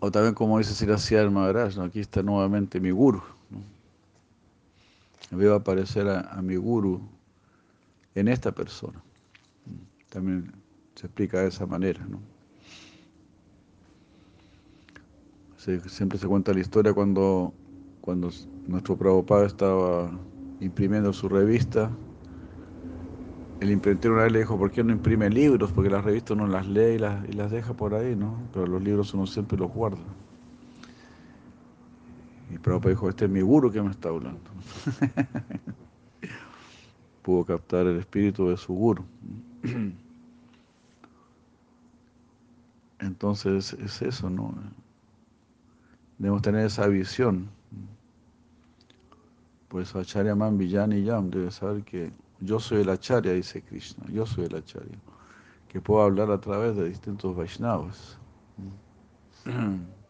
O 0.05 0.11
también 0.11 0.35
como 0.35 0.59
dice 0.59 0.75
Siracía 0.75 1.23
el 1.23 1.31
Maharaj, 1.31 1.77
¿no? 1.77 1.85
aquí 1.85 2.01
está 2.01 2.25
nuevamente 2.25 2.81
mi 2.81 2.91
guru. 2.91 3.23
¿no? 3.51 3.63
Veo 5.39 5.55
aparecer 5.55 6.09
a, 6.09 6.23
a 6.23 6.43
mi 6.43 6.57
guru 6.57 7.01
en 8.17 8.27
esta 8.27 8.51
persona. 8.51 9.01
También 10.09 10.53
se 10.97 11.07
explica 11.07 11.43
de 11.43 11.49
esa 11.49 11.67
manera. 11.67 12.05
¿no? 12.05 12.32
Siempre 15.87 16.19
se 16.19 16.27
cuenta 16.27 16.53
la 16.53 16.61
historia 16.61 16.93
cuando, 16.93 17.53
cuando 18.01 18.31
nuestro 18.67 18.97
Prabhupada 18.97 19.47
estaba 19.47 20.11
imprimiendo 20.61 21.13
su 21.13 21.29
revista. 21.29 21.91
El 23.61 23.71
imprentero 23.71 24.15
una 24.15 24.25
vez 24.25 24.33
le 24.33 24.41
dijo, 24.41 24.59
¿por 24.59 24.73
qué 24.73 24.83
no 24.83 24.93
imprime 24.93 25.31
libros? 25.31 25.71
Porque 25.71 25.89
las 25.89 26.05
revistas 26.05 26.33
uno 26.33 26.49
las 26.49 26.67
lee 26.67 26.97
y 26.97 26.99
las, 26.99 27.29
y 27.29 27.33
las 27.33 27.53
deja 27.53 27.75
por 27.75 27.95
ahí, 27.95 28.17
¿no? 28.17 28.37
Pero 28.53 28.67
los 28.67 28.83
libros 28.83 29.15
uno 29.15 29.27
siempre 29.27 29.57
los 29.57 29.73
guarda. 29.73 30.03
Y 32.53 32.59
Prabhupada 32.59 32.91
dijo, 32.91 33.09
este 33.09 33.27
es 33.27 33.31
mi 33.31 33.41
guru 33.41 33.71
que 33.71 33.83
me 33.83 33.93
está 33.93 34.09
hablando. 34.09 34.51
Pudo 37.23 37.45
captar 37.45 37.87
el 37.87 38.01
espíritu 38.01 38.49
de 38.49 38.57
su 38.57 38.75
guru. 38.75 39.05
Entonces 42.99 43.75
es 43.75 44.03
eso, 44.03 44.29
¿no? 44.29 44.55
Debemos 46.19 46.43
tener 46.43 46.67
esa 46.67 46.87
visión. 46.87 47.49
Pues 49.69 49.95
Acharya 49.97 50.35
Man 50.35 50.59
Villani 50.59 51.03
Yam 51.03 51.31
debe 51.31 51.51
saber 51.51 51.83
que 51.83 52.13
yo 52.41 52.61
soy 52.61 52.83
el 52.83 52.91
Acharya, 52.91 53.33
dice 53.33 53.63
Krishna, 53.63 54.05
yo 54.13 54.27
soy 54.27 54.45
el 54.45 54.55
Acharya, 54.55 54.99
que 55.69 55.81
puedo 55.81 56.03
hablar 56.03 56.31
a 56.31 56.41
través 56.41 56.77
de 56.77 56.89
distintos 56.89 57.35
Vaishnavas. 57.35 58.19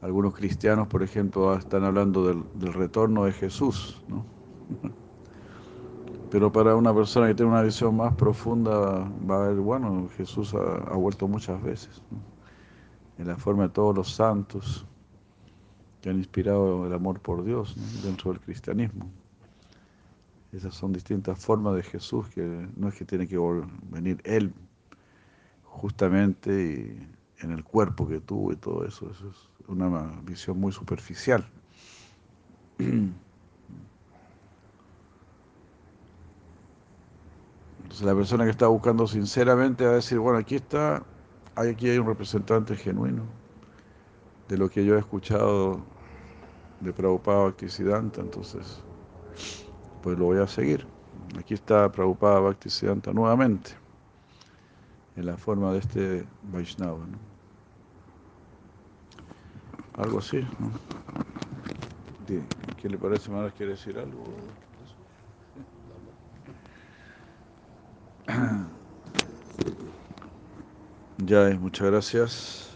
algunos 0.00 0.34
cristianos, 0.34 0.86
por 0.86 1.02
ejemplo, 1.02 1.54
están 1.54 1.84
hablando 1.84 2.26
del, 2.26 2.44
del 2.54 2.72
retorno 2.72 3.24
de 3.24 3.32
Jesús, 3.32 4.00
¿no? 4.08 4.24
Pero 6.36 6.52
para 6.52 6.76
una 6.76 6.94
persona 6.94 7.28
que 7.28 7.34
tiene 7.34 7.50
una 7.50 7.62
visión 7.62 7.96
más 7.96 8.14
profunda, 8.14 9.10
va 9.26 9.36
a 9.36 9.48
ver, 9.48 9.56
bueno, 9.56 10.10
Jesús 10.18 10.52
ha, 10.52 10.94
vuelto 10.94 11.26
muchas 11.26 11.62
veces, 11.62 12.02
en 13.16 13.26
la 13.26 13.38
forma 13.38 13.62
de 13.62 13.68
todos 13.70 13.96
los 13.96 14.12
santos 14.12 14.84
que 16.02 16.10
han 16.10 16.18
inspirado 16.18 16.86
el 16.86 16.92
amor 16.92 17.20
por 17.20 17.42
Dios 17.42 17.74
dentro 18.02 18.32
del 18.32 18.40
cristianismo. 18.42 19.08
Esas 20.52 20.74
son 20.74 20.92
distintas 20.92 21.42
formas 21.42 21.74
de 21.74 21.82
Jesús, 21.84 22.28
que 22.28 22.68
no 22.76 22.88
es 22.88 22.94
que 22.96 23.06
tiene 23.06 23.26
que 23.26 23.38
venir 23.88 24.20
Él 24.22 24.52
justamente 25.62 27.08
en 27.38 27.50
el 27.50 27.64
cuerpo 27.64 28.06
que 28.06 28.20
tuvo 28.20 28.52
y 28.52 28.56
todo 28.56 28.84
eso, 28.84 29.10
eso 29.10 29.30
es 29.30 29.68
una 29.68 30.20
visión 30.22 30.60
muy 30.60 30.72
superficial. 30.72 31.48
Entonces 37.86 38.04
la 38.04 38.16
persona 38.16 38.42
que 38.42 38.50
está 38.50 38.66
buscando 38.66 39.06
sinceramente 39.06 39.84
va 39.84 39.92
a 39.92 39.94
decir, 39.94 40.18
bueno, 40.18 40.40
aquí 40.40 40.56
está, 40.56 41.04
aquí 41.54 41.88
hay 41.88 41.98
un 41.98 42.08
representante 42.08 42.74
genuino 42.74 43.22
de 44.48 44.58
lo 44.58 44.68
que 44.68 44.84
yo 44.84 44.96
he 44.96 44.98
escuchado 44.98 45.80
de 46.80 46.92
Prabhupada 46.92 47.44
Bhaktisiddhanta, 47.44 48.22
entonces 48.22 48.82
pues 50.02 50.18
lo 50.18 50.24
voy 50.24 50.38
a 50.38 50.48
seguir. 50.48 50.84
Aquí 51.38 51.54
está 51.54 51.92
Prabhupada 51.92 52.40
Bhaktisiddhanta 52.40 53.12
nuevamente, 53.12 53.70
en 55.14 55.26
la 55.26 55.36
forma 55.36 55.70
de 55.70 55.78
este 55.78 56.26
Vaishnava. 56.42 57.06
Algo 59.94 60.18
así, 60.18 60.40
¿no? 60.58 60.72
¿Qué 62.82 62.88
le 62.88 62.98
parece, 62.98 63.30
más? 63.30 63.52
¿Quiere 63.52 63.72
decir 63.72 63.96
algo? 63.96 64.24
Ya, 71.24 71.48
muchas 71.58 71.86
gracias. 71.90 72.70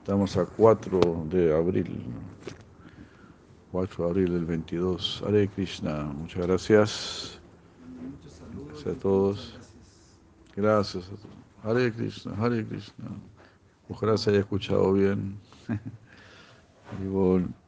Estamos 0.00 0.36
a 0.36 0.44
4 0.44 1.26
de 1.30 1.56
abril. 1.56 2.04
4 3.70 4.04
de 4.04 4.10
abril 4.10 4.32
del 4.32 4.44
22. 4.44 5.22
Hare 5.26 5.48
Krishna, 5.48 6.04
muchas 6.04 6.46
gracias. 6.46 7.40
Gracias 8.66 8.86
a 8.86 8.98
todos. 8.98 9.58
Gracias 10.56 11.06
a 11.06 11.16
todos. 11.16 11.38
Hare 11.62 11.92
Krishna, 11.92 12.34
Hare 12.38 12.66
Krishna. 12.66 13.06
Ojalá 13.88 14.18
se 14.18 14.30
haya 14.30 14.40
escuchado 14.40 14.92
bien. 14.92 15.38
Y. 17.00 17.67